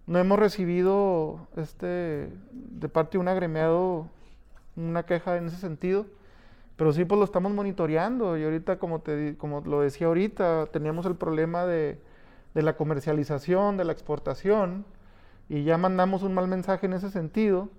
No 0.07 0.19
hemos 0.19 0.39
recibido 0.39 1.47
este 1.57 2.31
de 2.51 2.89
parte 2.89 3.17
de 3.17 3.17
un 3.19 3.27
agremiado 3.27 4.07
una 4.77 5.03
queja 5.03 5.37
en 5.37 5.47
ese 5.47 5.57
sentido, 5.57 6.05
pero 6.77 6.93
sí 6.93 7.03
pues 7.03 7.19
lo 7.19 7.25
estamos 7.25 7.51
monitoreando. 7.51 8.37
Y 8.37 8.43
ahorita 8.45 8.79
como 8.79 9.01
te 9.01 9.35
como 9.37 9.61
lo 9.61 9.81
decía 9.81 10.07
ahorita, 10.07 10.67
teníamos 10.67 11.05
el 11.05 11.15
problema 11.15 11.65
de, 11.65 11.99
de 12.53 12.61
la 12.61 12.77
comercialización, 12.77 13.75
de 13.75 13.83
la 13.83 13.91
exportación 13.91 14.85
y 15.49 15.63
ya 15.63 15.77
mandamos 15.77 16.23
un 16.23 16.33
mal 16.33 16.47
mensaje 16.47 16.85
en 16.85 16.93
ese 16.93 17.09
sentido 17.09 17.69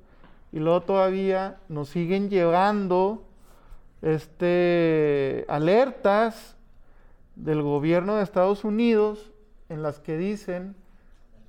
y 0.52 0.58
luego 0.58 0.82
todavía 0.82 1.58
nos 1.68 1.88
siguen 1.88 2.30
llevando 2.30 3.24
este 4.02 5.44
alertas 5.48 6.56
del 7.36 7.62
gobierno 7.62 8.16
de 8.16 8.22
Estados 8.22 8.64
Unidos 8.64 9.32
en 9.68 9.82
las 9.82 9.98
que 9.98 10.16
dicen 10.16 10.76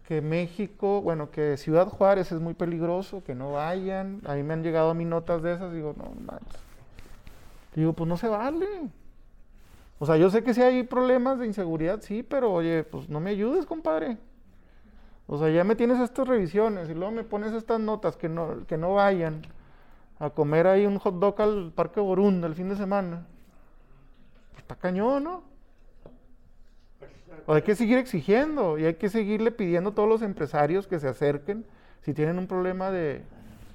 que 0.09 0.21
México, 0.23 1.03
bueno, 1.03 1.29
que 1.29 1.55
Ciudad 1.55 1.87
Juárez 1.87 2.31
es 2.31 2.39
muy 2.39 2.55
peligroso, 2.55 3.23
que 3.23 3.35
no 3.35 3.51
vayan. 3.51 4.21
A 4.25 4.33
mí 4.33 4.41
me 4.41 4.55
han 4.55 4.63
llegado 4.63 4.89
a 4.89 4.95
mí 4.95 5.05
notas 5.05 5.43
de 5.43 5.53
esas, 5.53 5.71
digo, 5.71 5.93
no, 5.95 6.11
manches. 6.25 6.59
Digo, 7.75 7.93
pues 7.93 8.09
no 8.09 8.17
se 8.17 8.27
vale. 8.27 8.89
O 9.99 10.07
sea, 10.07 10.17
yo 10.17 10.31
sé 10.31 10.43
que 10.43 10.55
sí 10.55 10.63
hay 10.63 10.81
problemas 10.81 11.37
de 11.37 11.45
inseguridad, 11.45 12.01
sí, 12.01 12.23
pero 12.23 12.51
oye, 12.51 12.83
pues 12.85 13.07
no 13.07 13.19
me 13.19 13.29
ayudes, 13.29 13.67
compadre. 13.67 14.17
O 15.27 15.37
sea, 15.37 15.49
ya 15.49 15.63
me 15.63 15.75
tienes 15.75 15.99
estas 15.99 16.27
revisiones 16.27 16.89
y 16.89 16.95
luego 16.95 17.11
me 17.11 17.23
pones 17.23 17.53
estas 17.53 17.79
notas 17.79 18.17
que 18.17 18.29
no, 18.29 18.65
que 18.65 18.77
no 18.79 18.95
vayan 18.95 19.43
a 20.17 20.31
comer 20.31 20.65
ahí 20.65 20.87
un 20.87 20.97
hot 20.97 21.19
dog 21.19 21.39
al 21.39 21.71
Parque 21.71 21.99
Borunda 21.99 22.47
el 22.47 22.55
fin 22.55 22.69
de 22.69 22.75
semana. 22.75 23.27
Pues 24.53 24.63
está 24.63 24.73
cañón, 24.73 25.25
¿no? 25.25 25.48
O 27.45 27.53
hay 27.53 27.61
que 27.61 27.75
seguir 27.75 27.97
exigiendo 27.97 28.77
y 28.77 28.85
hay 28.85 28.95
que 28.95 29.09
seguirle 29.09 29.51
pidiendo 29.51 29.91
a 29.91 29.93
todos 29.95 30.09
los 30.09 30.21
empresarios 30.21 30.87
que 30.87 30.99
se 30.99 31.07
acerquen 31.07 31.65
si 32.01 32.13
tienen 32.13 32.39
un 32.39 32.47
problema 32.47 32.91
de, 32.91 33.21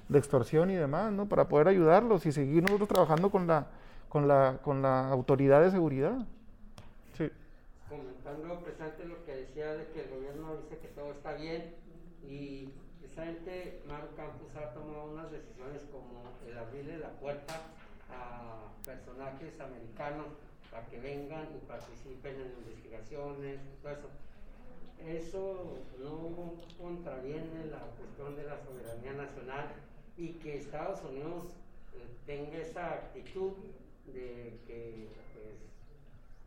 de 0.09 0.19
extorsión 0.19 0.71
y 0.71 0.75
demás, 0.75 1.13
¿no? 1.13 1.29
Para 1.29 1.49
poder 1.49 1.69
ayudarlos 1.69 2.27
y 2.27 2.33
seguir 2.33 2.63
nosotros 2.63 2.89
trabajando 2.89 3.31
con 3.31 3.47
la, 3.47 3.67
con 4.09 4.29
la, 4.29 4.59
con 4.63 4.83
la 4.83 5.09
autoridad 5.09 5.63
de 5.63 5.71
seguridad. 5.71 6.27
Sí. 7.17 7.31
Comentando 7.89 8.61
precisamente 8.61 9.05
lo 9.07 9.25
que 9.25 9.35
decía 9.37 9.75
de 9.75 9.87
que 9.89 10.03
el 10.03 10.11
gobierno 10.11 10.57
dice 10.63 10.79
que 10.79 10.89
todo 10.89 11.13
está 11.13 11.35
bien 11.35 11.75
y 12.23 12.69
precisamente 13.01 13.83
Maru 13.87 14.09
Campos 14.17 14.49
ha 14.57 14.73
tomado 14.75 15.13
unas 15.13 15.31
decisiones 15.31 15.83
como 15.93 16.23
el 16.49 16.59
abrirle 16.59 16.99
la 16.99 17.11
puerta 17.11 17.55
a 18.11 18.69
personajes 18.85 19.61
americanos 19.61 20.27
para 20.75 20.87
que 20.87 20.99
vengan 20.99 21.47
y 21.55 21.65
participen 21.69 22.35
en 22.35 22.53
investigaciones 22.67 23.61
todo 23.81 23.93
eso. 23.93 24.09
Eso 25.07 25.79
no 26.01 26.55
contraviene 26.77 27.67
la 27.71 27.79
cuestión 27.97 28.35
de 28.35 28.43
la 28.43 28.59
soberanía 28.59 29.13
nacional 29.13 29.69
y 30.17 30.31
que 30.41 30.59
Estados 30.59 31.01
Unidos 31.05 31.45
eh, 31.95 32.09
tenga 32.27 32.59
esa 32.59 32.93
actitud 32.93 33.53
de 34.07 34.59
que 34.67 35.09
pues, 35.33 35.55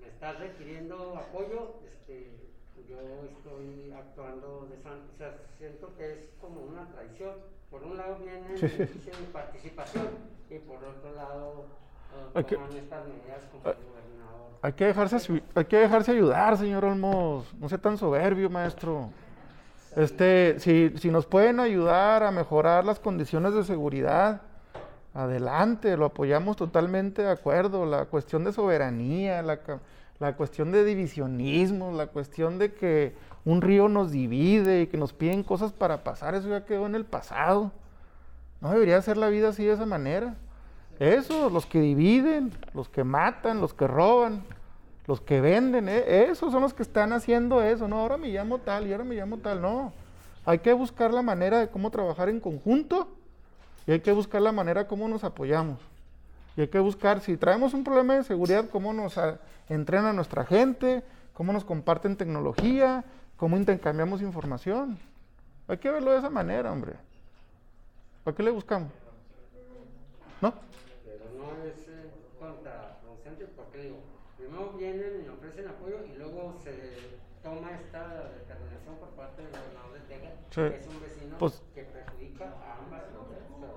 me 0.02 0.08
estás 0.10 0.40
requiriendo 0.40 1.16
apoyo, 1.16 1.76
este, 1.88 2.28
yo 2.90 3.00
estoy 3.32 3.94
actuando 3.94 4.68
de 4.70 4.78
santo, 4.84 5.10
o 5.14 5.18
sea, 5.18 5.38
siento 5.58 5.96
que 5.96 6.12
es 6.12 6.20
como 6.42 6.62
una 6.62 6.86
traición. 6.92 7.36
Por 7.72 7.84
un 7.84 7.96
lado 7.96 8.18
viene 8.18 8.56
de 8.56 9.28
participación 9.32 10.08
y 10.50 10.58
por 10.60 10.84
otro 10.84 11.14
lado 11.16 11.66
Hay 12.34 12.44
que- 12.44 12.56
gobernador. 12.56 13.78
Hay 14.62 14.74
que, 14.74 14.86
dejarse, 14.86 15.42
hay 15.56 15.66
que 15.66 15.78
dejarse 15.78 16.12
ayudar, 16.12 16.58
señor 16.58 16.84
Olmos. 16.86 17.54
No 17.56 17.70
sea 17.70 17.78
tan 17.78 17.98
soberbio, 17.98 18.50
maestro. 18.50 19.10
Este, 19.96 20.60
si, 20.60 20.94
si 20.98 21.10
nos 21.10 21.26
pueden 21.26 21.60
ayudar 21.60 22.24
a 22.24 22.32
mejorar 22.32 22.86
las 22.86 23.00
condiciones 23.00 23.54
de 23.54 23.64
seguridad, 23.64 24.42
adelante, 25.14 25.96
lo 25.98 26.06
apoyamos 26.06 26.56
totalmente 26.58 27.22
de 27.24 27.32
acuerdo. 27.32 27.86
La 27.86 28.06
cuestión 28.06 28.44
de 28.44 28.52
soberanía, 28.54 29.42
la, 29.42 29.60
la 30.20 30.36
cuestión 30.36 30.72
de 30.72 30.84
divisionismo, 30.84 31.92
la 31.92 32.08
cuestión 32.08 32.60
de 32.60 32.74
que 32.74 33.16
un 33.46 33.62
río 33.62 33.88
nos 33.88 34.12
divide 34.12 34.82
y 34.82 34.88
que 34.88 34.98
nos 34.98 35.14
piden 35.14 35.42
cosas 35.44 35.72
para 35.72 36.04
pasar, 36.04 36.36
eso 36.36 36.50
ya 36.50 36.66
quedó 36.66 36.86
en 36.86 36.96
el 36.96 37.06
pasado. 37.06 37.72
No 38.60 38.72
debería 38.72 39.02
ser 39.02 39.18
la 39.18 39.30
vida 39.30 39.50
así 39.50 39.64
de 39.66 39.74
esa 39.74 39.86
manera. 39.86 40.36
Eso, 41.00 41.50
los 41.50 41.66
que 41.66 41.80
dividen, 41.80 42.52
los 42.74 42.90
que 42.90 43.04
matan, 43.04 43.62
los 43.62 43.74
que 43.74 43.86
roban, 43.88 44.44
los 45.06 45.22
que 45.22 45.40
venden, 45.42 45.88
eh, 45.90 46.28
esos 46.30 46.52
son 46.52 46.62
los 46.64 46.74
que 46.74 46.84
están 46.84 47.14
haciendo 47.14 47.62
eso. 47.62 47.88
No, 47.88 48.00
ahora 48.02 48.18
me 48.18 48.30
llamo 48.30 48.58
tal 48.60 48.88
y 48.88 48.92
ahora 48.92 49.04
me 49.04 49.16
llamo 49.16 49.38
tal. 49.38 49.62
No, 49.62 49.94
hay 50.46 50.60
que 50.60 50.74
buscar 50.74 51.14
la 51.14 51.22
manera 51.22 51.60
de 51.60 51.70
cómo 51.70 51.92
trabajar 51.92 52.30
en 52.30 52.40
conjunto 52.40 53.08
y 53.86 53.92
hay 53.92 54.00
que 54.00 54.12
buscar 54.12 54.42
la 54.42 54.52
manera 54.52 54.88
cómo 54.88 55.08
nos 55.08 55.24
apoyamos. 55.24 55.80
Y 56.56 56.62
hay 56.62 56.68
que 56.70 56.80
buscar, 56.80 57.22
si 57.22 57.38
traemos 57.38 57.74
un 57.76 57.84
problema 57.84 58.16
de 58.16 58.24
seguridad, 58.24 58.66
cómo 58.72 58.92
nos 58.92 59.18
a- 59.20 59.40
entrena 59.70 60.12
nuestra 60.14 60.44
gente, 60.46 61.04
cómo 61.34 61.54
nos 61.54 61.64
comparten 61.64 62.18
tecnología, 62.18 63.06
cómo 63.38 63.56
intercambiamos 63.56 64.22
información. 64.24 64.98
Hay 65.68 65.78
que 65.78 65.92
verlo 65.92 66.12
de 66.12 66.18
esa 66.18 66.32
manera, 66.32 66.72
hombre. 66.72 66.94
¿Para 68.24 68.36
qué 68.36 68.42
le 68.42 68.50
buscamos? 68.50 68.90
No 70.42 70.48
es 71.64 71.88
eh, 71.88 72.10
contraproducente 72.40 73.46
porque 73.78 73.90
digo, 73.90 73.98
primero 74.38 74.74
vienen 74.74 75.24
y 75.24 75.30
ofrecen 75.30 75.68
apoyo 75.68 75.98
y 76.12 76.18
luego 76.18 76.56
se 76.64 76.72
toma 77.44 77.72
esta 77.74 78.08
determinación 78.40 78.96
por 79.00 79.10
parte 79.10 79.44
del 79.44 79.52
gobernador 79.52 79.94
de 79.94 80.00
Texas, 80.08 80.34
Sí. 80.50 80.62
que 80.62 80.78
es 80.78 80.88
un 80.88 81.02
vecino 81.02 81.38
Pues- 81.38 81.62
que 81.76 81.84
perjudica 81.84 82.46
a 82.46 82.78
ambas 82.84 83.04
estadounidenses 83.04 83.48
como 83.48 83.68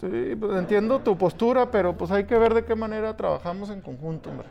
Sí, 0.00 0.34
pues 0.36 0.58
entiendo 0.58 0.98
tu 1.00 1.16
postura, 1.18 1.70
pero 1.70 1.94
pues 1.96 2.10
hay 2.10 2.24
que 2.24 2.36
ver 2.38 2.54
de 2.54 2.64
qué 2.64 2.74
manera 2.74 3.14
trabajamos 3.16 3.68
en 3.70 3.82
conjunto, 3.82 4.30
hombre. 4.30 4.48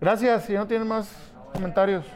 Gracias, 0.00 0.44
si 0.44 0.54
no 0.54 0.66
tienen 0.66 0.88
más 0.88 1.14
comentarios. 1.52 2.06